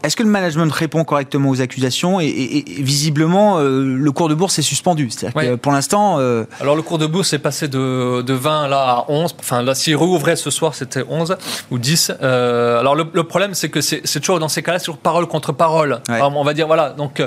est-ce 0.03 0.15
que 0.15 0.23
le 0.23 0.29
management 0.29 0.71
répond 0.71 1.03
correctement 1.03 1.49
aux 1.49 1.59
accusations 1.59 2.21
et, 2.21 2.63
visiblement 2.79 3.59
euh, 3.59 3.83
le 3.83 4.11
cours 4.11 4.29
de 4.29 4.33
bourse 4.33 4.57
est 4.57 4.63
suspendu? 4.63 5.09
C'est-à-dire 5.09 5.51
que 5.51 5.55
pour 5.55 5.71
l'instant. 5.71 6.19
Euh, 6.19 6.45
Alors 6.61 6.75
le 6.75 6.81
cours 6.81 6.97
de 6.99 7.05
bourse 7.05 7.33
est 7.33 7.39
passé 7.39 7.67
de, 7.67 8.21
de 8.21 8.33
20 8.33 8.69
là 8.69 8.81
à 8.81 9.05
11. 9.09 9.35
Enfin 9.39 9.61
là, 9.61 9.75
s'il 9.75 9.97
rouvrait 9.97 10.37
ce 10.37 10.49
soir, 10.51 10.73
c'était 10.73 11.03
11 11.07 11.35
ou 11.71 11.77
10. 11.77 12.13
Euh, 12.21 12.79
alors 12.79 12.95
le, 12.95 13.23
problème, 13.23 13.53
c'est 13.53 13.69
que 13.69 13.81
c'est 13.81 14.19
toujours 14.19 14.39
dans 14.39 14.47
ces 14.47 14.63
cas-là, 14.63 14.79
c'est 14.79 14.85
toujours 14.85 15.01
parole 15.01 15.27
contre 15.27 15.51
parole. 15.51 15.99
on 16.09 16.43
va 16.43 16.53
dire 16.53 16.67
voilà. 16.67 16.91
Donc 16.91 17.21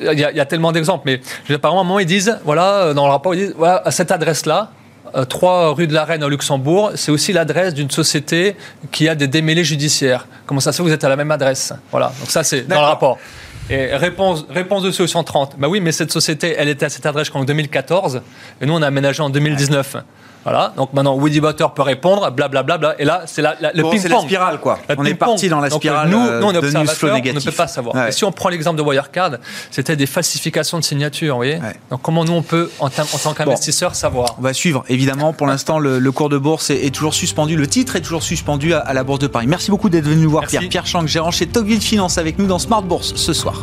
il 0.00 0.18
y, 0.18 0.24
a 0.24 0.46
tellement 0.46 0.72
d'exemples, 0.72 1.04
mais 1.48 1.54
apparemment 1.54 1.82
à 1.82 1.84
un 1.84 1.86
moment 1.86 2.00
ils 2.00 2.06
disent 2.06 2.38
voilà 2.44 2.94
dans 2.94 3.04
le 3.04 3.12
rapport 3.12 3.34
ils 3.34 3.46
disent 3.46 3.54
voilà 3.56 3.82
à 3.84 3.90
cette 3.90 4.10
adresse 4.10 4.46
là 4.46 4.70
3 5.28 5.52
euh, 5.52 5.70
rue 5.70 5.86
de 5.86 5.94
la 5.94 6.04
Reine 6.04 6.24
au 6.24 6.28
Luxembourg, 6.28 6.92
c'est 6.94 7.10
aussi 7.10 7.32
l'adresse 7.32 7.74
d'une 7.74 7.90
société 7.90 8.56
qui 8.90 9.08
a 9.08 9.14
des 9.14 9.26
démêlés 9.26 9.64
judiciaires. 9.64 10.26
Comment 10.46 10.60
ça 10.60 10.72
se 10.72 10.76
fait 10.76 10.82
que 10.82 10.88
vous 10.88 10.94
êtes 10.94 11.04
à 11.04 11.08
la 11.08 11.16
même 11.16 11.30
adresse 11.30 11.72
Voilà, 11.90 12.12
donc 12.20 12.30
ça 12.30 12.44
c'est 12.44 12.62
dans 12.62 12.80
le 12.80 12.86
rapport. 12.86 13.18
Et 13.70 13.94
réponse, 13.94 14.44
réponse 14.50 14.82
de 14.82 14.90
Solution 14.90 15.22
30. 15.22 15.54
Bah 15.58 15.68
oui, 15.68 15.80
mais 15.80 15.92
cette 15.92 16.12
société, 16.12 16.54
elle 16.58 16.68
était 16.68 16.86
à 16.86 16.88
cette 16.88 17.06
adresse 17.06 17.30
en 17.32 17.44
2014, 17.44 18.22
et 18.60 18.66
nous 18.66 18.74
on 18.74 18.82
a 18.82 18.86
aménagé 18.86 19.22
en 19.22 19.30
2019. 19.30 19.96
Voilà. 20.44 20.72
Donc 20.76 20.92
maintenant, 20.92 21.14
Woody 21.14 21.40
Butter 21.40 21.66
peut 21.74 21.82
répondre, 21.82 22.30
blablabla. 22.30 22.62
Bla, 22.62 22.78
bla, 22.78 23.00
et 23.00 23.04
là, 23.04 23.22
c'est 23.26 23.42
la, 23.42 23.56
la, 23.60 23.72
le 23.72 23.82
bon, 23.82 23.90
ping-pong. 23.90 24.02
C'est 24.02 24.08
la 24.08 24.20
spirale, 24.20 24.60
quoi. 24.60 24.78
on 24.96 25.04
est 25.04 25.14
parti 25.14 25.48
dans 25.48 25.60
la 25.60 25.70
spirale. 25.70 26.10
Donc, 26.10 26.20
nous, 26.20 26.40
nous, 26.40 26.46
on 26.46 26.52
est 26.52 26.58
on 26.58 27.34
ne 27.34 27.40
peut 27.40 27.52
pas 27.52 27.66
savoir. 27.66 27.94
Ouais. 27.94 28.08
Et 28.08 28.12
si 28.12 28.24
on 28.24 28.32
prend 28.32 28.48
l'exemple 28.48 28.76
de 28.76 28.82
Wirecard, 28.82 29.32
c'était 29.70 29.96
des 29.96 30.06
falsifications 30.06 30.78
de 30.78 30.84
signatures, 30.84 31.34
vous 31.34 31.38
voyez. 31.38 31.56
Ouais. 31.56 31.76
Donc 31.90 32.02
comment 32.02 32.24
nous, 32.24 32.32
on 32.32 32.42
peut, 32.42 32.70
en, 32.80 32.86
en 32.86 32.88
tant 32.90 33.34
qu'investisseur, 33.34 33.94
savoir 33.94 34.36
On 34.38 34.42
va 34.42 34.52
suivre. 34.52 34.84
Évidemment, 34.88 35.32
pour 35.32 35.46
l'instant, 35.46 35.78
le, 35.78 35.98
le, 35.98 36.12
cours 36.12 36.28
de 36.28 36.38
bourse 36.38 36.70
est, 36.70 36.84
est, 36.86 36.90
toujours 36.90 37.14
suspendu. 37.14 37.56
Le 37.56 37.66
titre 37.66 37.96
est 37.96 38.00
toujours 38.00 38.22
suspendu 38.22 38.74
à, 38.74 38.78
à 38.78 38.92
la 38.92 39.04
Bourse 39.04 39.20
de 39.20 39.26
Paris. 39.26 39.46
Merci 39.46 39.70
beaucoup 39.70 39.88
d'être 39.88 40.04
venu 40.04 40.22
nous 40.22 40.30
voir, 40.30 40.42
Merci. 40.42 40.58
Pierre. 40.58 40.68
Pierre 40.70 40.86
Chang, 40.86 41.06
gérant 41.06 41.30
chez 41.30 41.46
Tocqueville 41.46 41.80
Finance, 41.80 42.18
avec 42.18 42.38
nous 42.38 42.46
dans 42.46 42.58
Smart 42.58 42.82
Bourse 42.82 43.14
ce 43.16 43.32
soir. 43.32 43.62